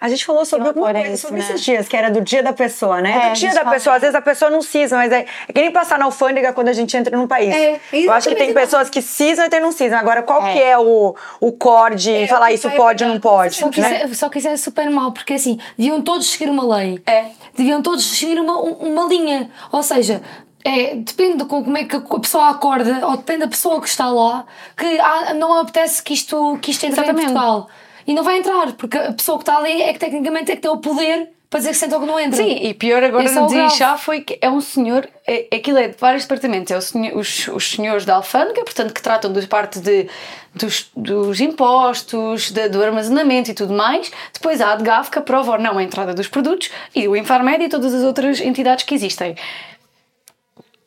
A 0.00 0.08
gente 0.08 0.24
falou 0.24 0.44
sobre 0.44 0.68
alguma 0.68 0.92
coisa 0.92 1.08
isso, 1.08 1.22
sobre 1.28 1.40
né? 1.40 1.46
esses 1.46 1.62
dias, 1.64 1.88
que 1.88 1.96
era 1.96 2.10
do 2.10 2.20
dia 2.20 2.42
da 2.42 2.52
pessoa, 2.52 3.00
né? 3.00 3.10
É, 3.10 3.20
do 3.20 3.26
a 3.30 3.32
dia 3.32 3.50
da 3.54 3.60
fala. 3.60 3.70
pessoa, 3.70 3.96
às 3.96 4.00
vezes 4.02 4.14
a 4.14 4.20
pessoa 4.22 4.50
não 4.50 4.62
cisma, 4.62 4.98
mas 4.98 5.12
é, 5.12 5.26
é 5.48 5.52
que 5.52 5.60
nem 5.60 5.70
passar 5.70 5.98
na 5.98 6.04
alfândega 6.06 6.52
quando 6.52 6.68
a 6.68 6.72
gente 6.72 6.96
entra 6.96 7.16
num 7.16 7.26
país. 7.26 7.54
É, 7.54 7.80
Eu 7.92 8.12
acho 8.12 8.28
que 8.28 8.34
tem 8.36 8.52
pessoas 8.54 8.88
que 8.90 9.00
cismam 9.02 9.46
e 9.46 9.50
tem 9.50 9.60
não 9.60 9.72
cismam. 9.72 9.98
Agora, 9.98 10.22
qual 10.22 10.46
É. 10.46 10.52
que 10.52 10.58
é 10.62 10.78
o, 10.78 11.14
o 11.40 11.52
core 11.52 11.94
de 11.96 12.26
falar 12.28 12.52
isso 12.52 12.68
vai 12.68 12.76
pode 12.76 13.04
ou 13.04 13.10
não 13.10 13.20
pode? 13.20 13.54
Só 13.56 13.68
que, 13.68 13.80
né? 13.80 13.96
isso 14.04 14.12
é, 14.12 14.14
só 14.14 14.28
que 14.28 14.38
isso 14.38 14.48
é 14.48 14.56
super 14.56 14.88
mau, 14.90 15.12
porque 15.12 15.34
assim, 15.34 15.58
deviam 15.78 16.00
todos 16.02 16.30
seguir 16.30 16.48
uma 16.50 16.76
lei. 16.76 17.00
É. 17.06 17.26
Deviam 17.56 17.82
todos 17.82 18.04
seguir 18.04 18.38
uma, 18.40 18.58
um- 18.62 18.92
uma 18.92 19.04
linha. 19.06 19.50
Ou 19.70 19.82
seja, 19.82 20.22
é, 20.64 20.94
depende 20.94 21.38
de 21.38 21.44
como 21.44 21.76
é 21.76 21.84
que 21.84 21.96
a 21.96 22.00
pessoa 22.20 22.50
acorda, 22.50 23.06
ou 23.06 23.16
depende 23.16 23.40
da 23.40 23.48
pessoa 23.48 23.80
que 23.80 23.88
está 23.88 24.08
lá, 24.10 24.44
que 24.76 24.98
ah, 25.00 25.34
não 25.34 25.58
apetece 25.58 26.02
que 26.02 26.14
isto, 26.14 26.58
que 26.62 26.70
isto 26.70 26.84
entre 26.86 27.00
em 27.00 27.02
Exatamente. 27.04 27.32
Portugal. 27.32 27.68
E 28.06 28.14
não 28.14 28.22
vai 28.22 28.38
entrar, 28.38 28.72
porque 28.72 28.98
a 28.98 29.12
pessoa 29.12 29.38
que 29.38 29.42
está 29.42 29.56
ali 29.58 29.82
é 29.82 29.92
que 29.92 29.98
tecnicamente 29.98 30.50
é 30.52 30.56
que 30.56 30.62
tem 30.62 30.70
o 30.70 30.78
poder 30.78 31.28
para 31.48 31.58
dizer 31.58 31.72
que 31.72 31.76
se 31.76 31.84
entra 31.84 31.98
ou 31.98 32.04
que 32.04 32.10
não 32.10 32.18
entra. 32.18 32.42
Sim, 32.42 32.50
e 32.62 32.72
pior 32.72 33.04
agora 33.04 33.24
Esse 33.24 33.36
é 33.36 33.40
no 33.40 33.46
grave. 33.46 33.64
desinchar 33.66 33.98
foi 33.98 34.22
que 34.22 34.38
é 34.40 34.48
um 34.48 34.60
senhor, 34.62 35.06
é, 35.26 35.48
aquilo 35.54 35.76
é 35.76 35.88
de 35.88 35.96
vários 35.98 36.22
departamentos, 36.22 36.70
é 36.72 36.80
senhor- 36.80 37.14
os, 37.14 37.46
os 37.48 37.70
senhores 37.72 38.06
da 38.06 38.14
alfândega, 38.16 38.64
portanto, 38.64 38.94
que 38.94 39.02
tratam 39.02 39.30
da 39.30 39.42
parte 39.42 39.78
de, 39.78 40.08
dos, 40.54 40.90
dos 40.96 41.40
impostos, 41.40 42.50
de- 42.50 42.70
do 42.70 42.82
armazenamento 42.82 43.50
e 43.50 43.54
tudo 43.54 43.74
mais. 43.74 44.10
Depois 44.32 44.62
há 44.62 44.72
a 44.72 44.76
de 44.76 44.82
GAF, 44.82 45.10
que 45.10 45.18
aprova 45.18 45.52
ou 45.52 45.58
não 45.58 45.76
a 45.76 45.82
entrada 45.82 46.14
dos 46.14 46.26
produtos, 46.26 46.70
e 46.94 47.06
o 47.06 47.14
Infarmed 47.14 47.64
e 47.64 47.68
todas 47.68 47.92
as 47.92 48.02
outras 48.02 48.40
entidades 48.40 48.84
que 48.86 48.94
existem. 48.94 49.36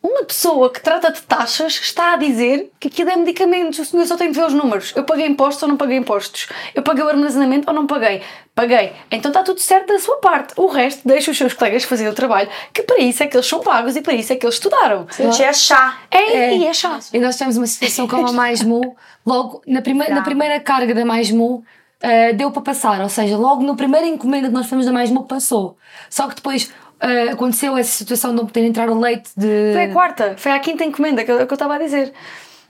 Uma 0.05 0.23
pessoa 0.23 0.69
que 0.69 0.79
trata 0.79 1.11
de 1.11 1.19
taxas 1.23 1.79
está 1.81 2.13
a 2.13 2.17
dizer 2.17 2.71
que 2.79 2.89
aquilo 2.89 3.09
é 3.09 3.15
medicamentos. 3.15 3.79
O 3.79 3.85
senhor 3.85 4.05
só 4.05 4.15
tem 4.15 4.29
de 4.29 4.39
ver 4.39 4.45
os 4.45 4.53
números. 4.53 4.93
Eu 4.95 5.03
paguei 5.03 5.25
impostos 5.25 5.63
ou 5.63 5.69
não 5.69 5.77
paguei 5.77 5.97
impostos? 5.97 6.47
Eu 6.75 6.83
paguei 6.83 7.03
o 7.03 7.09
armazenamento 7.09 7.67
ou 7.67 7.73
não 7.73 7.87
paguei? 7.87 8.21
Paguei. 8.53 8.93
Então 9.09 9.31
está 9.31 9.41
tudo 9.41 9.59
certo 9.59 9.87
da 9.87 9.97
sua 9.97 10.17
parte. 10.17 10.53
O 10.57 10.67
resto 10.67 11.07
deixa 11.07 11.31
os 11.31 11.37
seus 11.37 11.53
colegas 11.53 11.85
fazer 11.85 12.07
o 12.07 12.13
trabalho, 12.13 12.47
que 12.71 12.83
para 12.83 12.99
isso 12.99 13.23
é 13.23 13.27
que 13.27 13.35
eles 13.35 13.47
são 13.47 13.61
pagos 13.61 13.95
e 13.95 14.01
para 14.03 14.13
isso 14.13 14.31
é 14.31 14.35
que 14.35 14.45
eles 14.45 14.55
estudaram. 14.55 15.07
Gente, 15.17 15.41
é 15.41 15.51
chá. 15.51 15.97
É, 16.11 16.55
e 16.55 16.67
é 16.67 16.73
chato. 16.73 17.07
E 17.11 17.17
nós 17.17 17.35
tivemos 17.35 17.57
uma 17.57 17.65
situação 17.65 18.07
com 18.07 18.27
a 18.27 18.31
Mais 18.31 18.61
Mu, 18.61 18.95
logo 19.25 19.63
na, 19.65 19.81
prime 19.81 20.07
na 20.07 20.21
primeira 20.21 20.59
carga 20.59 20.93
da 20.93 21.03
Mais 21.03 21.31
Mu, 21.31 21.63
eh, 21.99 22.33
deu 22.33 22.51
para 22.51 22.61
passar, 22.61 23.01
ou 23.01 23.09
seja, 23.09 23.35
logo 23.35 23.63
na 23.63 23.73
primeira 23.73 24.05
encomenda 24.05 24.49
que 24.49 24.53
nós 24.53 24.67
fomos 24.67 24.85
da 24.85 24.91
Mais 24.91 25.09
Mu 25.09 25.23
passou. 25.23 25.77
Só 26.09 26.27
que 26.27 26.35
depois 26.35 26.71
eh, 26.99 27.29
aconteceu 27.31 27.77
essa 27.77 27.91
situação 27.97 28.31
de 28.31 28.37
não 28.37 28.45
poder 28.45 28.65
entrar 28.65 28.89
o 28.89 28.99
leite 28.99 29.29
de. 29.35 29.71
Foi 29.73 29.83
a 29.85 29.93
quarta, 29.93 30.35
foi 30.37 30.51
a 30.51 30.59
quinta 30.59 30.83
encomenda 30.83 31.23
que 31.23 31.31
eu, 31.31 31.37
que 31.45 31.53
eu 31.53 31.55
estava 31.55 31.75
a 31.75 31.79
dizer. 31.79 32.13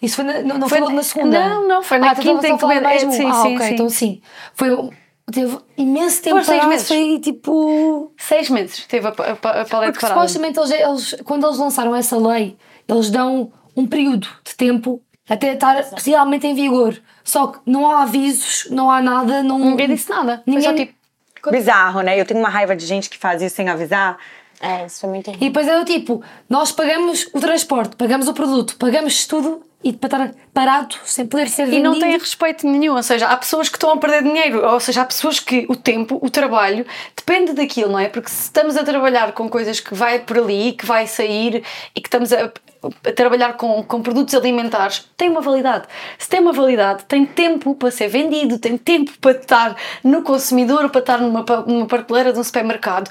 Isso 0.01 0.17
foi 0.17 0.25
na, 0.25 0.41
não, 0.41 0.57
não 0.57 0.69
Foi 0.69 0.79
foi 0.79 0.93
na- 0.93 1.03
segunda? 1.03 1.49
não, 1.49 1.67
não, 1.67 1.83
foi 1.83 1.97
na 1.97 2.09
ah, 2.09 2.11
estavas 2.13 2.31
quinta 2.35 2.47
encomenda. 2.47 2.91
É, 2.93 2.99
sim, 2.99 3.29
ah, 3.29 3.41
sim, 3.41 3.55
ok, 3.55 3.67
sim. 3.67 3.73
então 3.73 3.89
sim. 3.89 4.21
Foi, 4.53 4.89
teve 5.31 5.57
imenso 5.77 6.21
tempo 6.21 6.35
Foram 6.43 6.45
seis 6.45 6.65
meses. 6.67 6.87
Foi 6.87 7.19
tipo. 7.19 8.11
Seis 8.17 8.49
meses 8.49 8.85
teve 8.87 9.07
a, 9.07 9.09
a, 9.09 9.11
a 9.61 9.65
paleta 9.65 9.91
Porque 9.93 10.05
supostamente 10.07 10.59
eles, 10.59 10.71
eles, 10.71 11.15
quando 11.23 11.45
eles 11.47 11.57
lançaram 11.57 11.95
essa 11.95 12.17
lei, 12.17 12.57
eles 12.87 13.09
dão 13.09 13.51
um 13.75 13.87
período 13.87 14.27
de 14.45 14.55
tempo 14.55 15.01
até 15.27 15.53
estar 15.53 15.83
realmente 16.03 16.45
em 16.45 16.53
vigor. 16.53 16.95
Só 17.23 17.47
que 17.47 17.59
não 17.65 17.89
há 17.89 18.03
avisos, 18.03 18.67
não 18.69 18.91
há 18.91 19.01
nada, 19.01 19.41
não. 19.41 19.57
Ninguém 19.57 19.87
disse 19.87 20.09
nada. 20.09 20.43
Foi 20.45 20.61
só 20.61 20.69
Ninguém- 20.69 20.85
tipo. 20.87 21.04
Bizarro, 21.51 22.01
né? 22.01 22.19
Eu 22.19 22.25
tenho 22.25 22.39
uma 22.39 22.49
raiva 22.49 22.75
de 22.75 22.85
gente 22.85 23.09
que 23.09 23.17
faz 23.17 23.41
isso 23.41 23.55
sem 23.55 23.69
avisar. 23.69 24.17
É, 24.59 24.85
isso 24.85 25.01
foi 25.01 25.09
muito 25.09 25.31
E 25.31 25.37
depois 25.37 25.67
é 25.67 25.77
do 25.77 25.85
tipo, 25.85 26.23
nós 26.49 26.71
pagamos 26.71 27.29
o 27.33 27.39
transporte, 27.39 27.95
pagamos 27.95 28.27
o 28.27 28.33
produto, 28.33 28.77
pagamos 28.77 29.27
tudo 29.27 29.61
e 29.85 29.93
para 29.93 30.25
estar 30.25 30.35
parado 30.51 30.95
sem 31.05 31.27
poder 31.27 31.47
ser 31.47 31.63
E 31.63 31.65
vendido. 31.67 31.83
não 31.83 31.99
tem 31.99 32.17
respeito 32.17 32.67
nenhum, 32.67 32.95
ou 32.95 33.03
seja, 33.03 33.27
há 33.27 33.37
pessoas 33.37 33.69
que 33.69 33.77
estão 33.77 33.91
a 33.91 33.97
perder 33.97 34.23
dinheiro, 34.23 34.65
ou 34.65 34.79
seja, 34.79 35.03
há 35.03 35.05
pessoas 35.05 35.39
que 35.39 35.63
o 35.69 35.75
tempo, 35.75 36.17
o 36.23 36.29
trabalho, 36.29 36.83
depende 37.15 37.53
daquilo, 37.53 37.91
não 37.91 37.99
é? 37.99 38.09
Porque 38.09 38.29
se 38.29 38.45
estamos 38.45 38.75
a 38.75 38.83
trabalhar 38.83 39.31
com 39.33 39.47
coisas 39.47 39.79
que 39.79 39.93
vai 39.93 40.17
por 40.17 40.39
ali, 40.39 40.71
que 40.73 40.87
vai 40.87 41.05
sair 41.05 41.63
e 41.95 42.01
que 42.01 42.07
estamos 42.07 42.33
a, 42.33 42.45
a 43.05 43.11
trabalhar 43.11 43.53
com, 43.53 43.83
com 43.83 44.01
produtos 44.01 44.33
alimentares, 44.33 45.07
tem 45.15 45.29
uma 45.29 45.41
validade. 45.41 45.85
Se 46.17 46.27
tem 46.27 46.39
uma 46.39 46.51
validade, 46.51 47.05
tem 47.05 47.23
tempo 47.23 47.75
para 47.75 47.91
ser 47.91 48.07
vendido, 48.07 48.57
tem 48.57 48.77
tempo 48.79 49.11
para 49.21 49.31
estar 49.37 49.75
no 50.03 50.23
consumidor, 50.23 50.89
para 50.89 51.01
estar 51.01 51.19
numa, 51.19 51.45
numa 51.67 51.85
prateleira 51.85 52.33
de 52.33 52.39
um 52.39 52.43
supermercado. 52.43 53.07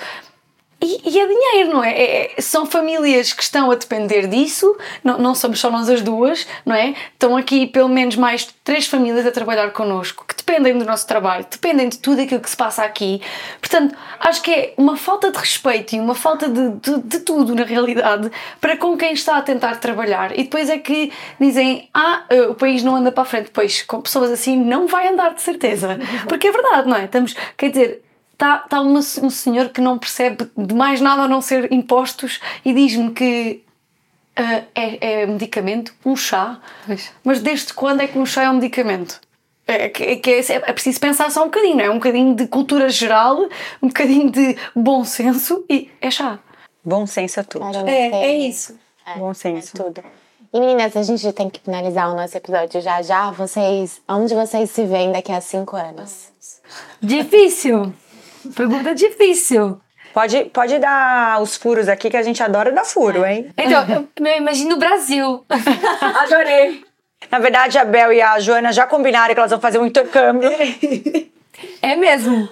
E, 0.85 1.01
e 1.03 1.19
é 1.19 1.27
dinheiro, 1.27 1.73
não 1.73 1.83
é? 1.83 1.93
É- 1.93 2.35
é- 2.37 2.41
São 2.43 2.67
famílias 2.67 3.33
que 3.33 3.43
estão 3.43 3.71
a 3.71 3.75
depender 3.75 4.27
disso, 4.27 4.77
não, 5.03 5.17
não 5.17 5.35
somos 5.35 5.59
só 5.59 5.71
nós 5.71 5.89
as 5.89 6.03
duas, 6.03 6.47
não 6.67 6.77
é? 6.77 6.95
Estão 7.15 7.35
aqui 7.39 7.67
pelo 7.67 7.89
menos 7.89 8.17
mais 8.17 8.55
três 8.63 8.87
famílias 8.87 9.27
a 9.27 9.31
trabalhar 9.31 9.71
connosco, 9.73 10.27
que 10.29 10.37
dependem 10.37 10.77
do 10.77 10.85
nosso 10.85 11.07
trabalho, 11.07 11.47
dependem 11.51 11.89
de 11.89 11.99
tudo 11.99 12.21
aquilo 12.21 12.41
que 12.41 12.51
se 12.51 12.57
passa 12.57 12.83
aqui. 12.85 13.23
Portanto, 13.61 13.97
acho 14.21 14.43
que 14.43 14.51
é 14.51 14.75
uma 14.77 14.95
falta 14.95 15.31
de 15.33 15.39
respeito 15.39 15.97
e 15.97 16.01
uma 16.01 16.15
falta 16.15 16.51
de, 16.51 16.71
de, 16.73 17.03
de 17.03 17.21
tudo, 17.21 17.55
na 17.55 17.65
realidade, 17.65 18.31
para 18.61 18.77
com 18.77 18.95
quem 18.95 19.15
está 19.15 19.39
a 19.39 19.43
tentar 19.43 19.77
trabalhar. 19.77 20.39
E 20.39 20.43
depois 20.45 20.69
é 20.69 20.77
que 20.77 21.11
dizem, 21.41 21.89
ah, 21.95 22.25
eh, 22.29 22.43
o 22.43 22.55
país 22.55 22.83
não 22.83 22.95
anda 22.95 23.11
para 23.11 23.23
a 23.23 23.27
frente. 23.27 23.51
Pois, 23.53 23.81
com 23.83 24.03
pessoas 24.03 24.31
assim, 24.31 24.55
não 24.57 24.87
vai 24.87 25.09
andar 25.09 25.33
de 25.33 25.41
certeza. 25.41 25.99
Porque 26.29 26.49
é 26.49 26.53
verdade, 26.53 26.87
não 26.89 26.97
é? 26.97 27.05
Estamos, 27.05 27.35
quer 27.57 27.71
dizer, 27.71 28.04
Está 28.35 28.59
tá 28.59 28.81
uma- 28.81 28.99
um 28.99 29.31
senhor 29.31 29.69
que 29.71 29.81
não 29.81 29.97
percebe 29.97 30.51
de 30.57 30.75
mais 30.75 31.01
nada 31.01 31.23
a 31.23 31.29
não 31.29 31.41
ser 31.41 31.73
impostos 31.73 32.41
e 32.65 32.73
diz-me 32.75 33.13
que 33.13 33.63
ah, 34.37 34.63
é, 34.75 35.23
é 35.23 35.27
medicamento, 35.27 35.95
um 36.05 36.17
chá. 36.17 36.61
Mas 37.23 37.41
desde 37.41 37.73
quando 37.73 38.01
é 38.03 38.09
que 38.09 38.19
um 38.19 38.27
chá 38.27 38.43
é 38.43 38.51
um 38.51 38.55
medicamento? 38.55 39.21
É, 39.67 39.89
que- 39.89 40.03
é, 40.03 40.17
que 40.17 40.31
é, 40.31 40.41
é 40.53 40.73
preciso 40.73 40.99
pensar 41.01 41.31
só 41.31 41.43
um 41.43 41.47
bocadinho, 41.47 41.77
não 41.77 41.85
é? 41.85 41.91
Um 41.91 41.95
bocadinho 41.95 42.35
de 42.35 42.47
cultura 42.49 42.89
geral, 42.91 43.49
um 43.81 43.87
bocadinho 43.89 44.31
de 44.31 44.57
bom 44.75 45.05
senso 45.05 45.65
e 45.71 45.89
é 46.01 46.11
chá. 46.11 46.39
Bom 46.85 47.07
senso 47.07 47.39
é 47.41 47.43
tudo. 47.45 47.65
É, 47.89 48.07
é 48.09 48.11
sei. 48.11 48.47
isso. 48.49 48.79
É, 49.07 49.19
Bom 49.19 49.33
senso. 49.33 49.77
É 49.77 49.85
tudo. 49.85 50.03
E 50.53 50.61
meninas, 50.61 50.97
a 50.97 51.03
gente 51.03 51.33
tem 51.33 51.49
que 51.49 51.61
finalizar 51.61 52.13
o 52.13 52.17
nosso 52.17 52.37
episódio 52.37 52.81
já 52.81 53.01
já. 53.03 53.31
Vocês, 53.31 54.03
onde 54.09 54.35
vocês 54.35 54.71
se 54.71 54.85
veem 54.85 55.13
daqui 55.13 55.33
a 55.33 55.41
cinco 55.41 55.77
anos? 55.77 56.29
Difícil. 57.01 57.93
Pergunta 58.55 58.95
difícil. 58.95 59.81
Pode, 60.13 60.45
pode 60.45 60.79
dar 60.79 61.43
os 61.43 61.57
furos 61.57 61.89
aqui 61.89 62.09
que 62.09 62.17
a 62.17 62.23
gente 62.23 62.41
adora 62.41 62.71
dar 62.71 62.85
furo, 62.85 63.27
hein? 63.27 63.51
Então, 63.59 63.85
eu, 63.89 64.37
imagino 64.37 64.77
o 64.77 64.79
Brasil. 64.79 65.45
Adorei. 66.23 66.85
Na 67.31 67.41
verdade, 67.41 67.79
a 67.79 67.85
Bel 67.85 68.13
e 68.13 68.23
a 68.23 68.39
Joana 68.39 68.73
já 68.73 68.87
combinaram 68.87 69.35
que 69.35 69.41
elas 69.41 69.51
vão 69.51 69.61
fazer 69.61 69.79
um 69.79 69.87
intercâmbio. 69.87 70.49
É 71.83 71.97
mesmo. 71.97 72.49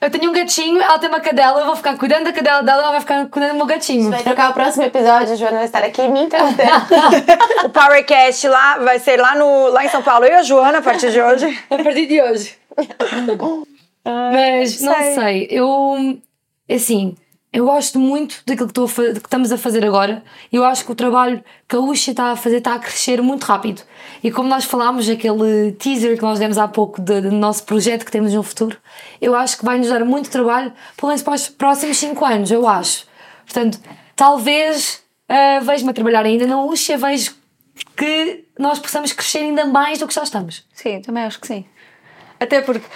Eu 0.00 0.10
tenho 0.10 0.30
um 0.30 0.34
gatinho, 0.34 0.80
ela 0.80 0.98
tem 0.98 1.08
uma 1.08 1.20
cadela, 1.20 1.60
eu 1.60 1.66
vou 1.66 1.76
ficar 1.76 1.96
cuidando 1.96 2.24
da 2.24 2.32
cadela 2.32 2.62
dela, 2.62 2.82
ela 2.82 2.90
vai 2.92 3.00
ficar 3.00 3.26
cuidando 3.28 3.52
do 3.52 3.56
meu 3.56 3.66
gatinho. 3.66 4.10
Vai 4.10 4.22
trocar 4.22 4.50
o 4.50 4.54
próximo 4.54 4.84
episódio, 4.84 5.32
a 5.32 5.36
Joana 5.36 5.56
vai 5.56 5.64
estar 5.64 5.82
aqui 5.82 6.06
me 6.08 6.24
interrompendo. 6.24 6.70
o 7.64 7.68
Powercast 7.70 8.46
lá 8.46 8.78
vai 8.78 8.98
ser 8.98 9.18
lá, 9.18 9.34
no, 9.34 9.68
lá 9.68 9.84
em 9.84 9.88
São 9.88 10.02
Paulo. 10.02 10.26
Eu 10.26 10.32
e 10.32 10.36
a 10.36 10.42
Joana, 10.42 10.78
a 10.78 10.82
partir 10.82 11.10
de 11.10 11.22
hoje. 11.22 11.58
A 11.70 11.82
partir 11.82 12.06
de 12.06 12.20
hoje. 12.20 12.58
Mas 14.04 14.80
não 14.80 14.94
sei, 15.14 15.48
eu 15.50 16.18
assim, 16.68 17.16
eu 17.52 17.64
gosto 17.64 17.98
muito 17.98 18.42
daquilo 18.44 18.68
que, 18.68 18.80
estou 18.80 18.84
a 18.84 19.12
que 19.12 19.18
estamos 19.18 19.52
a 19.52 19.56
fazer 19.56 19.84
agora. 19.84 20.24
Eu 20.52 20.64
acho 20.64 20.84
que 20.84 20.90
o 20.90 20.94
trabalho 20.94 21.42
que 21.68 21.76
a 21.76 21.78
Lucia 21.78 22.10
está 22.10 22.32
a 22.32 22.36
fazer 22.36 22.56
está 22.56 22.74
a 22.74 22.78
crescer 22.78 23.22
muito 23.22 23.44
rápido. 23.44 23.82
E 24.22 24.30
como 24.30 24.48
nós 24.48 24.64
falámos, 24.64 25.08
aquele 25.08 25.72
teaser 25.72 26.16
que 26.16 26.22
nós 26.22 26.38
demos 26.38 26.58
há 26.58 26.66
pouco 26.66 27.00
do, 27.00 27.22
do 27.22 27.30
nosso 27.30 27.62
projeto 27.64 28.04
que 28.04 28.10
temos 28.10 28.34
no 28.34 28.42
futuro, 28.42 28.76
eu 29.20 29.34
acho 29.34 29.56
que 29.56 29.64
vai 29.64 29.78
nos 29.78 29.88
dar 29.88 30.04
muito 30.04 30.30
trabalho, 30.30 30.72
pelo 30.96 31.08
menos 31.08 31.22
para 31.22 31.34
os 31.34 31.48
próximos 31.48 31.96
5 31.96 32.24
anos, 32.24 32.50
eu 32.50 32.66
acho. 32.66 33.06
Portanto, 33.46 33.78
talvez 34.16 35.04
ah, 35.28 35.60
vejo-me 35.60 35.90
a 35.90 35.94
trabalhar 35.94 36.24
ainda 36.24 36.46
na 36.46 36.62
Lucia, 36.62 36.98
vejo 36.98 37.34
que 37.96 38.44
nós 38.58 38.78
possamos 38.78 39.12
crescer 39.12 39.38
ainda 39.38 39.64
mais 39.64 39.98
do 39.98 40.06
que 40.06 40.14
já 40.14 40.22
estamos. 40.22 40.64
Sim, 40.72 41.00
também 41.00 41.24
acho 41.24 41.40
que 41.40 41.46
sim. 41.46 41.64
Até 42.38 42.60
porque, 42.60 42.86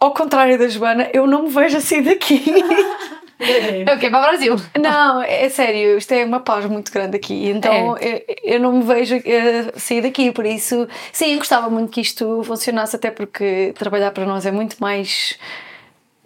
ao 0.00 0.12
contrário 0.14 0.58
da 0.58 0.66
Joana, 0.68 1.08
eu 1.12 1.26
não 1.26 1.44
me 1.44 1.50
vejo 1.50 1.76
assim 1.76 2.02
daqui. 2.02 2.42
É 3.42 3.94
o 3.94 3.98
quê? 3.98 4.10
Para 4.10 4.18
o 4.18 4.22
Brasil. 4.28 4.56
Não, 4.78 5.22
é 5.22 5.48
sério, 5.48 5.96
isto 5.96 6.12
é 6.12 6.26
uma 6.26 6.40
paz 6.40 6.66
muito 6.66 6.92
grande 6.92 7.16
aqui, 7.16 7.48
então 7.48 7.96
eu, 7.96 8.22
eu 8.44 8.60
não 8.60 8.70
me 8.74 8.82
vejo 8.84 9.14
eh, 9.24 9.72
sair 9.76 10.02
daqui, 10.02 10.30
por 10.30 10.44
isso, 10.44 10.86
sim, 11.10 11.32
eu 11.32 11.38
gostava 11.38 11.70
muito 11.70 11.90
que 11.90 12.02
isto 12.02 12.44
funcionasse, 12.44 12.96
até 12.96 13.10
porque 13.10 13.72
trabalhar 13.78 14.10
para 14.10 14.26
nós 14.26 14.44
é 14.44 14.50
muito 14.50 14.76
mais, 14.78 15.38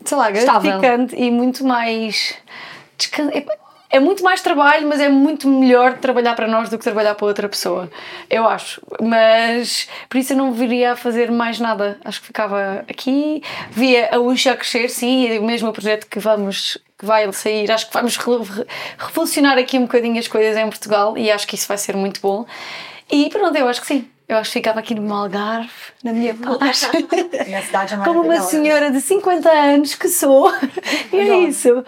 sei 0.04 0.18
lá, 0.18 0.28
Estável. 0.32 0.72
gratificante 0.72 1.14
e 1.14 1.30
muito 1.30 1.64
mais. 1.64 2.34
descan- 2.98 3.30
é- 3.96 4.00
muito 4.00 4.22
mais 4.22 4.40
trabalho, 4.40 4.86
mas 4.88 5.00
é 5.00 5.08
muito 5.08 5.48
melhor 5.48 5.98
trabalhar 5.98 6.34
para 6.34 6.46
nós 6.46 6.68
do 6.68 6.76
que 6.78 6.84
trabalhar 6.84 7.14
para 7.14 7.26
outra 7.26 7.48
pessoa, 7.48 7.90
eu 8.30 8.46
acho. 8.48 8.80
Mas 9.00 9.88
por 10.08 10.18
isso 10.18 10.32
eu 10.32 10.36
não 10.36 10.52
viria 10.52 10.92
a 10.92 10.96
fazer 10.96 11.30
mais 11.30 11.58
nada. 11.60 11.98
Acho 12.04 12.20
que 12.20 12.26
ficava 12.26 12.84
aqui, 12.88 13.42
via 13.70 14.08
a 14.12 14.18
Uxa 14.18 14.52
a 14.52 14.56
crescer, 14.56 14.88
sim, 14.88 15.26
e 15.26 15.38
mesmo 15.40 15.68
o 15.68 15.72
projeto 15.72 16.06
que 16.06 16.18
vamos 16.18 16.78
que 16.98 17.04
vai 17.04 17.30
sair, 17.32 17.70
acho 17.72 17.88
que 17.88 17.92
vamos 17.92 18.16
re- 18.16 18.64
revolucionar 18.96 19.58
aqui 19.58 19.76
um 19.78 19.82
bocadinho 19.82 20.18
as 20.18 20.28
coisas 20.28 20.56
em 20.56 20.68
Portugal 20.68 21.18
e 21.18 21.30
acho 21.30 21.46
que 21.46 21.56
isso 21.56 21.66
vai 21.66 21.76
ser 21.76 21.96
muito 21.96 22.20
bom. 22.20 22.46
E 23.10 23.28
pronto, 23.30 23.56
eu 23.56 23.68
acho 23.68 23.80
que 23.80 23.86
sim. 23.86 24.08
Eu 24.26 24.38
acho 24.38 24.48
que 24.50 24.54
ficava 24.58 24.78
aqui 24.80 24.94
no 24.94 25.12
Algarve, 25.12 25.68
na 26.02 26.12
minha 26.12 26.32
paz. 26.58 26.84
É 26.84 28.04
Como 28.04 28.20
uma 28.22 28.34
senhora 28.48 28.90
de 28.90 29.00
50 29.00 29.50
anos 29.50 29.94
que 29.96 30.08
sou. 30.08 30.50
E 31.12 31.16
é 31.18 31.36
isso. 31.40 31.84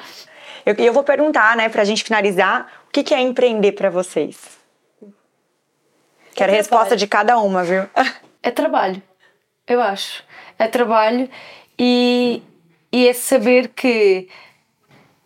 Eu, 0.66 0.74
eu 0.74 0.92
vou 0.92 1.04
perguntar, 1.04 1.56
né, 1.56 1.68
pra 1.68 1.84
gente 1.84 2.02
finalizar, 2.02 2.70
o 2.88 2.90
que, 2.92 3.04
que 3.04 3.14
é 3.14 3.20
empreender 3.20 3.72
pra 3.72 3.88
vocês? 3.88 4.36
Quero 6.34 6.52
a 6.52 6.54
resposta 6.54 6.96
de 6.96 7.06
cada 7.06 7.38
uma, 7.38 7.62
viu? 7.64 7.84
É 8.42 8.50
trabalho, 8.52 9.02
eu 9.66 9.80
acho. 9.80 10.22
É 10.56 10.68
trabalho 10.68 11.28
e, 11.76 12.40
e 12.92 13.08
é 13.08 13.12
saber 13.12 13.68
que 13.74 14.28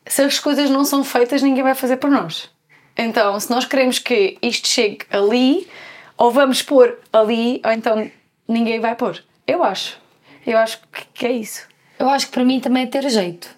se 0.07 0.22
as 0.22 0.38
coisas 0.38 0.70
não 0.70 0.86
são 0.86 1.05
feitas, 1.05 1.43
ninguém 1.43 1.62
vai 1.62 1.74
fazer 1.74 1.99
por 1.99 2.09
nós. 2.11 2.51
Então, 2.97 3.38
se 3.38 3.51
nós 3.51 3.66
queremos 3.66 3.99
que 3.99 4.38
isto 4.41 4.66
chegue 4.68 5.01
ali, 5.11 5.68
ou 6.16 6.30
vamos 6.30 6.62
pôr 6.62 6.99
ali, 7.12 7.61
ou 7.62 7.70
então 7.72 8.11
ninguém 8.49 8.80
vai 8.80 8.95
pôr. 8.97 9.22
Eu 9.47 9.62
acho. 9.62 10.01
Eu 10.47 10.57
acho 10.57 10.80
que- 10.91 11.05
que 11.12 11.26
é 11.26 11.32
isso. 11.32 11.68
Eu 11.99 12.09
acho 12.09 12.24
que 12.28 12.32
para 12.32 12.45
mim 12.45 12.59
também 12.59 12.84
é 12.84 12.86
ter 12.86 13.07
jeito. 13.11 13.55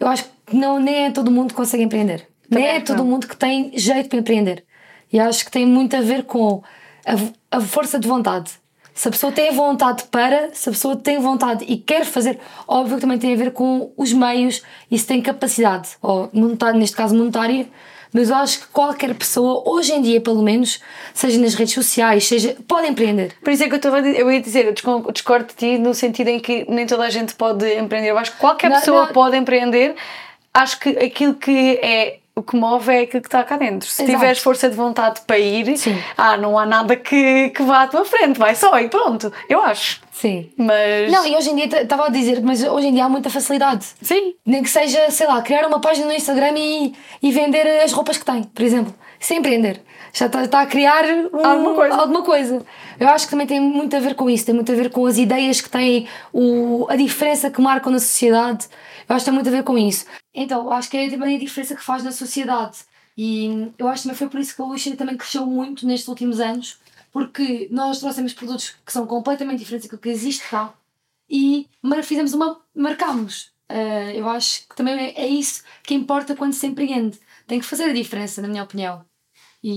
Eu 0.00 0.08
acho 0.08 0.24
que 0.24 0.30
não, 0.52 0.78
nem 0.78 1.06
é 1.06 1.10
todo 1.10 1.30
mundo 1.30 1.48
que 1.48 1.54
consegue 1.54 1.82
empreender. 1.82 2.26
nem 2.50 2.66
é 2.66 2.80
todo 2.80 3.04
mundo 3.04 3.26
que 3.26 3.36
tem 3.36 3.72
jeito 3.74 4.08
para 4.08 4.18
empreender. 4.18 4.64
E 5.12 5.18
acho 5.18 5.44
que 5.44 5.50
tem 5.50 5.64
muito 5.66 5.96
a 5.96 6.00
ver 6.00 6.24
com 6.24 6.62
a, 7.06 7.56
a 7.56 7.60
força 7.60 7.98
de 7.98 8.08
vontade. 8.08 8.50
Se 8.94 9.08
a 9.08 9.10
pessoa 9.10 9.32
tem 9.32 9.52
vontade 9.52 10.04
para, 10.04 10.50
se 10.52 10.68
a 10.68 10.72
pessoa 10.72 10.94
tem 10.94 11.18
vontade 11.18 11.64
e 11.66 11.76
quer 11.76 12.04
fazer, 12.04 12.38
óbvio 12.66 12.96
que 12.96 13.00
também 13.00 13.18
tem 13.18 13.32
a 13.32 13.36
ver 13.36 13.52
com 13.52 13.92
os 13.96 14.12
meios 14.12 14.62
e 14.88 14.96
se 14.96 15.04
tem 15.04 15.20
capacidade, 15.20 15.90
ou 16.00 16.30
monetária, 16.32 16.78
neste 16.78 16.96
caso 16.96 17.14
monetária, 17.14 17.66
mas 18.12 18.30
eu 18.30 18.36
acho 18.36 18.60
que 18.60 18.66
qualquer 18.68 19.12
pessoa, 19.16 19.64
hoje 19.66 19.92
em 19.92 20.00
dia 20.00 20.20
pelo 20.20 20.40
menos, 20.40 20.80
seja 21.12 21.40
nas 21.40 21.54
redes 21.54 21.74
sociais, 21.74 22.28
seja, 22.28 22.56
pode 22.68 22.86
empreender. 22.86 23.34
Por 23.42 23.52
isso 23.52 23.64
é 23.64 23.68
que 23.68 23.84
eu, 23.84 23.96
eu 23.96 24.30
ia 24.30 24.40
dizer, 24.40 24.66
eu 24.66 25.12
discordo 25.12 25.46
de 25.46 25.54
ti 25.54 25.76
no 25.76 25.92
sentido 25.92 26.28
em 26.28 26.38
que 26.38 26.64
nem 26.70 26.86
toda 26.86 27.02
a 27.02 27.10
gente 27.10 27.34
pode 27.34 27.66
empreender. 27.76 28.10
Eu 28.10 28.18
acho 28.18 28.30
que 28.30 28.38
qualquer 28.38 28.70
não, 28.70 28.78
pessoa 28.78 29.06
não. 29.06 29.12
pode 29.12 29.36
empreender. 29.36 29.96
Acho 30.54 30.78
que 30.78 30.90
aquilo 30.90 31.34
que 31.34 31.78
é 31.82 32.18
o 32.36 32.42
que 32.42 32.56
move 32.56 32.90
é 32.92 33.00
aquilo 33.00 33.22
que 33.22 33.28
está 33.28 33.44
cá 33.44 33.56
dentro. 33.56 33.88
Se 33.88 34.02
Exato. 34.02 34.18
tiveres 34.18 34.38
força 34.40 34.68
de 34.68 34.74
vontade 34.74 35.20
para 35.26 35.38
ir, 35.38 35.76
Sim. 35.76 35.96
ah, 36.16 36.36
não 36.36 36.58
há 36.58 36.66
nada 36.66 36.96
que, 36.96 37.50
que 37.50 37.62
vá 37.62 37.82
à 37.82 37.86
tua 37.86 38.04
frente, 38.04 38.38
vai 38.38 38.54
só 38.56 38.78
e 38.80 38.88
pronto. 38.88 39.32
Eu 39.48 39.60
acho. 39.62 40.00
Sim. 40.10 40.50
Mas. 40.56 41.12
Não, 41.12 41.26
e 41.26 41.36
hoje 41.36 41.50
em 41.50 41.56
dia, 41.56 41.82
estava 41.82 42.06
a 42.06 42.08
dizer, 42.08 42.40
mas 42.42 42.62
hoje 42.62 42.88
em 42.88 42.94
dia 42.94 43.04
há 43.04 43.08
muita 43.08 43.30
facilidade. 43.30 43.86
Sim. 44.02 44.34
Nem 44.44 44.62
que 44.62 44.70
seja, 44.70 45.10
sei 45.10 45.26
lá, 45.26 45.40
criar 45.42 45.66
uma 45.66 45.80
página 45.80 46.06
no 46.06 46.12
Instagram 46.12 46.54
e, 46.56 46.94
e 47.22 47.30
vender 47.30 47.66
as 47.82 47.92
roupas 47.92 48.16
que 48.18 48.24
tem, 48.24 48.42
por 48.42 48.62
exemplo. 48.62 48.94
Sem 49.20 49.38
empreender. 49.38 49.80
Já 50.14 50.26
está, 50.26 50.44
está 50.44 50.60
a 50.60 50.66
criar 50.66 51.04
um, 51.04 51.44
alguma, 51.44 51.74
coisa. 51.74 51.94
alguma 51.96 52.22
coisa. 52.22 52.66
Eu 53.00 53.08
acho 53.08 53.24
que 53.26 53.32
também 53.32 53.48
tem 53.48 53.60
muito 53.60 53.96
a 53.96 53.98
ver 53.98 54.14
com 54.14 54.30
isso, 54.30 54.46
tem 54.46 54.54
muito 54.54 54.70
a 54.70 54.74
ver 54.74 54.90
com 54.90 55.04
as 55.04 55.18
ideias 55.18 55.60
que 55.60 55.68
têm, 55.68 56.06
o, 56.32 56.86
a 56.88 56.94
diferença 56.94 57.50
que 57.50 57.60
marcam 57.60 57.92
na 57.92 57.98
sociedade. 57.98 58.68
Eu 59.08 59.16
acho 59.16 59.24
que 59.24 59.30
tem 59.30 59.34
muito 59.34 59.48
a 59.48 59.52
ver 59.52 59.64
com 59.64 59.76
isso. 59.76 60.06
Então, 60.32 60.70
acho 60.70 60.88
que 60.88 60.96
é 60.96 61.10
também 61.10 61.34
a 61.34 61.38
diferença 61.38 61.74
que 61.74 61.82
faz 61.82 62.04
na 62.04 62.12
sociedade. 62.12 62.78
E 63.18 63.72
eu 63.76 63.88
acho 63.88 64.02
que 64.02 64.08
também 64.08 64.16
foi 64.16 64.28
por 64.28 64.38
isso 64.38 64.54
que 64.54 64.62
a 64.62 64.64
Luxury 64.64 64.96
também 64.96 65.16
cresceu 65.16 65.46
muito 65.46 65.84
nestes 65.84 66.06
últimos 66.06 66.38
anos, 66.38 66.78
porque 67.12 67.68
nós 67.72 67.98
trouxemos 67.98 68.32
produtos 68.32 68.76
que 68.86 68.92
são 68.92 69.06
completamente 69.06 69.58
diferentes 69.58 69.86
daquilo 69.86 70.00
que 70.00 70.08
existe 70.08 70.48
cá 70.48 70.72
e 71.28 71.68
fizemos 72.04 72.34
uma. 72.34 72.60
marcámos. 72.74 73.52
Uh, 73.70 74.10
eu 74.14 74.28
acho 74.28 74.68
que 74.68 74.76
também 74.76 74.94
é, 74.94 75.22
é 75.22 75.26
isso 75.26 75.64
que 75.82 75.94
importa 75.94 76.36
quando 76.36 76.52
se 76.52 76.66
empreende. 76.66 77.18
Tem 77.46 77.58
que 77.58 77.66
fazer 77.66 77.84
a 77.84 77.92
diferença, 77.92 78.40
na 78.40 78.48
minha 78.48 78.62
opinião. 78.62 79.04
E 79.64 79.72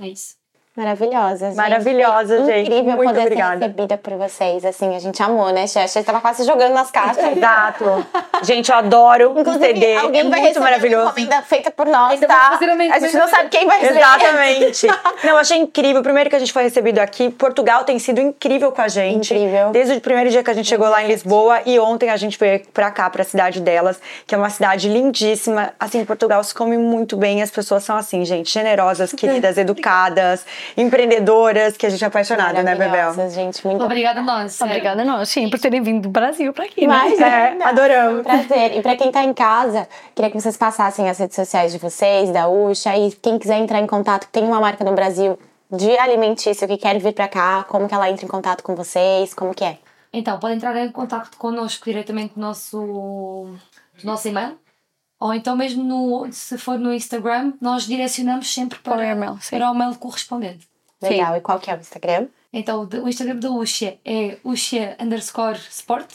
é 0.00 0.08
isso. 0.08 0.45
Maravilhosa, 0.76 1.46
gente. 1.46 1.56
Maravilhosa, 1.56 2.44
gente. 2.44 2.66
Incrível 2.70 2.96
Muito 2.96 3.08
poder 3.08 3.20
obrigada. 3.22 3.52
ser 3.52 3.64
recebida 3.64 3.96
por 3.96 4.12
vocês. 4.12 4.62
Assim, 4.62 4.94
a 4.94 4.98
gente 4.98 5.22
amou, 5.22 5.50
né, 5.50 5.66
Xexa? 5.66 6.04
Tava 6.04 6.20
quase 6.20 6.44
jogando 6.44 6.74
nas 6.74 6.90
caixas. 6.90 7.34
Exato. 7.34 8.06
gente, 8.42 8.70
eu 8.70 8.76
adoro 8.76 9.34
Inclusive, 9.38 9.64
o 9.64 9.66
CD. 9.66 9.96
Alguém 9.96 10.20
é 10.20 10.24
vai 10.24 10.40
muito 10.40 10.60
maravilhoso. 10.60 11.04
Uma 11.04 11.10
encomenda 11.12 11.42
feita 11.42 11.70
por 11.70 11.86
nós, 11.86 12.20
tá? 12.20 12.58
A 12.92 12.98
gente 12.98 13.16
não 13.16 13.26
sabe 13.26 13.48
quem 13.48 13.66
vai 13.66 13.80
receber. 13.80 14.00
Exatamente. 14.00 14.86
não, 15.24 15.38
achei 15.38 15.56
incrível. 15.56 16.02
Primeiro 16.02 16.28
que 16.28 16.36
a 16.36 16.38
gente 16.38 16.52
foi 16.52 16.64
recebido 16.64 16.98
aqui. 16.98 17.30
Portugal 17.30 17.82
tem 17.84 17.98
sido 17.98 18.20
incrível 18.20 18.70
com 18.70 18.82
a 18.82 18.88
gente. 18.88 19.32
Incrível. 19.32 19.70
Desde 19.70 19.94
o 19.94 20.00
primeiro 20.02 20.28
dia 20.28 20.44
que 20.44 20.50
a 20.50 20.54
gente 20.54 20.68
chegou 20.68 20.90
lá 20.90 21.02
em 21.02 21.06
Lisboa. 21.06 21.62
E 21.64 21.78
ontem 21.78 22.10
a 22.10 22.18
gente 22.18 22.38
veio 22.38 22.60
pra 22.74 22.90
cá, 22.90 23.08
pra 23.08 23.24
cidade 23.24 23.62
delas, 23.62 23.98
que 24.26 24.34
é 24.34 24.38
uma 24.38 24.50
cidade 24.50 24.90
lindíssima. 24.90 25.72
Assim, 25.80 26.04
Portugal 26.04 26.44
se 26.44 26.54
come 26.54 26.76
muito 26.76 27.16
bem. 27.16 27.40
As 27.40 27.50
pessoas 27.50 27.82
são 27.82 27.96
assim, 27.96 28.26
gente, 28.26 28.52
generosas, 28.52 29.14
queridas, 29.14 29.56
educadas, 29.56 30.44
empreendedoras 30.76 31.76
que 31.76 31.86
a 31.86 31.90
gente 31.90 32.02
é 32.02 32.06
apaixonada, 32.06 32.62
né, 32.62 32.74
Bebel? 32.74 33.30
gente, 33.30 33.66
muito 33.66 33.84
Obrigada 33.84 34.20
a 34.20 34.22
nós. 34.22 34.60
Obrigada 34.60 35.02
a 35.02 35.04
nós, 35.04 35.28
sim, 35.28 35.48
por 35.48 35.58
terem 35.58 35.82
vindo 35.82 36.02
do 36.02 36.08
Brasil 36.08 36.52
para 36.52 36.64
aqui, 36.64 36.86
né? 36.86 36.94
Mas, 36.94 37.20
é, 37.20 37.56
adoramos. 37.62 38.22
Prazer. 38.22 38.76
E 38.76 38.82
para 38.82 38.96
quem 38.96 39.10
tá 39.10 39.22
em 39.22 39.34
casa, 39.34 39.88
queria 40.14 40.30
que 40.30 40.40
vocês 40.40 40.56
passassem 40.56 41.08
as 41.08 41.18
redes 41.18 41.36
sociais 41.36 41.72
de 41.72 41.78
vocês, 41.78 42.30
da 42.30 42.48
Uxa, 42.48 42.96
e 42.96 43.12
quem 43.12 43.38
quiser 43.38 43.58
entrar 43.58 43.80
em 43.80 43.86
contato, 43.86 44.28
tem 44.30 44.44
uma 44.44 44.60
marca 44.60 44.84
no 44.84 44.92
Brasil 44.92 45.38
de 45.70 45.98
alimentício 45.98 46.66
que 46.68 46.76
quer 46.76 46.98
vir 46.98 47.12
para 47.12 47.28
cá, 47.28 47.64
como 47.68 47.88
que 47.88 47.94
ela 47.94 48.08
entra 48.08 48.24
em 48.24 48.28
contato 48.28 48.62
com 48.62 48.74
vocês, 48.74 49.34
como 49.34 49.54
que 49.54 49.64
é? 49.64 49.78
Então, 50.12 50.38
pode 50.38 50.54
entrar 50.54 50.76
em 50.76 50.90
contato 50.90 51.36
connosco 51.36 51.84
diretamente 51.84 52.34
no 52.36 52.46
nosso, 52.46 52.78
no 52.78 54.04
nosso 54.04 54.28
e-mail, 54.28 54.56
ou 55.18 55.32
então 55.32 55.56
mesmo 55.56 55.82
no, 55.82 56.30
se 56.32 56.58
for 56.58 56.78
no 56.78 56.92
Instagram, 56.92 57.54
nós 57.60 57.86
direcionamos 57.86 58.52
sempre 58.52 58.78
para, 58.78 58.96
para, 58.96 59.02
o, 59.02 59.10
email, 59.10 59.38
para 59.50 59.70
o 59.70 59.74
e-mail 59.74 59.94
correspondente. 59.96 60.68
Legal. 61.02 61.32
Sim. 61.32 61.38
E 61.38 61.40
qual 61.40 61.58
que 61.58 61.70
é 61.70 61.74
o 61.74 61.80
Instagram? 61.80 62.28
Então, 62.52 62.88
o 63.02 63.08
Instagram 63.08 63.36
da 63.36 63.50
Uxia 63.50 63.98
é 64.04 64.38
Uxia 64.42 64.96
underscore 65.00 65.58
sport. 65.70 66.10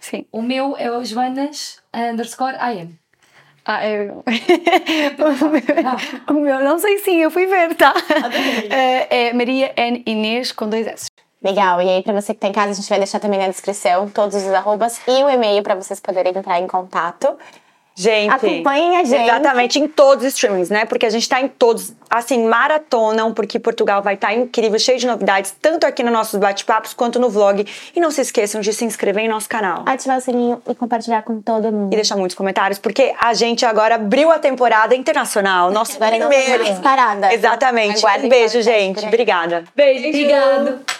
Sim. 0.00 0.26
O 0.30 0.42
meu 0.42 0.76
é 0.76 0.90
o 0.90 1.04
Joanas 1.04 1.82
underscore 1.94 2.56
IM. 2.56 2.98
Ah, 3.64 3.86
eu... 3.86 4.24
o, 4.24 5.48
meu, 5.50 6.36
o 6.36 6.40
meu, 6.40 6.64
não 6.64 6.78
sei 6.78 6.98
sim, 6.98 7.16
eu 7.16 7.30
fui 7.30 7.46
ver, 7.46 7.74
tá? 7.74 7.92
é 8.70 9.32
Maria 9.34 9.74
N 9.76 10.02
Inês 10.06 10.52
com 10.52 10.68
dois 10.68 10.86
S. 10.86 11.06
Legal, 11.42 11.80
e 11.82 11.88
aí 11.88 12.02
para 12.02 12.18
você 12.18 12.34
que 12.34 12.40
tá 12.40 12.48
em 12.48 12.52
casa, 12.52 12.70
a 12.70 12.74
gente 12.74 12.88
vai 12.88 12.98
deixar 12.98 13.20
também 13.20 13.38
na 13.38 13.46
descrição 13.46 14.08
todos 14.08 14.34
os 14.34 14.52
arrobas 14.52 15.00
e 15.06 15.22
o 15.22 15.28
e-mail 15.28 15.62
para 15.62 15.74
vocês 15.74 16.00
poderem 16.00 16.32
entrar 16.34 16.58
em 16.58 16.66
contato. 16.66 17.36
Gente, 17.98 18.32
acompanhem 18.32 18.96
a 18.96 19.02
gente. 19.02 19.28
Exatamente, 19.28 19.80
em 19.80 19.88
todos 19.88 20.24
os 20.24 20.32
streamings, 20.32 20.70
né? 20.70 20.84
Porque 20.84 21.04
a 21.04 21.10
gente 21.10 21.28
tá 21.28 21.40
em 21.40 21.48
todos, 21.48 21.92
assim, 22.08 22.46
maratonam, 22.46 23.34
porque 23.34 23.58
Portugal 23.58 24.00
vai 24.00 24.14
estar 24.14 24.28
tá 24.28 24.34
incrível, 24.34 24.78
cheio 24.78 25.00
de 25.00 25.06
novidades, 25.08 25.52
tanto 25.60 25.84
aqui 25.84 26.04
nos 26.04 26.12
nossos 26.12 26.38
bate-papos 26.38 26.94
quanto 26.94 27.18
no 27.18 27.28
vlog. 27.28 27.66
E 27.96 28.00
não 28.00 28.12
se 28.12 28.20
esqueçam 28.20 28.60
de 28.60 28.72
se 28.72 28.84
inscrever 28.84 29.24
em 29.24 29.28
nosso 29.28 29.48
canal. 29.48 29.82
Ativar 29.84 30.18
o 30.18 30.20
sininho 30.20 30.62
e 30.68 30.76
compartilhar 30.76 31.22
com 31.22 31.40
todo 31.40 31.72
mundo. 31.72 31.92
E 31.92 31.96
deixar 31.96 32.14
muitos 32.14 32.36
comentários, 32.36 32.78
porque 32.78 33.12
a 33.20 33.34
gente 33.34 33.66
agora 33.66 33.96
abriu 33.96 34.30
a 34.30 34.38
temporada 34.38 34.94
internacional. 34.94 35.72
Nosso 35.72 35.96
agora 35.96 36.18
primeiro. 36.18 36.64
É 36.64 36.74
parada. 36.76 37.34
Exatamente. 37.34 37.98
Aguardem 37.98 38.26
um 38.26 38.28
beijo, 38.28 38.62
gente. 38.62 39.04
Obrigada. 39.04 39.64
Beijo. 39.74 40.06
Obrigado. 40.06 40.98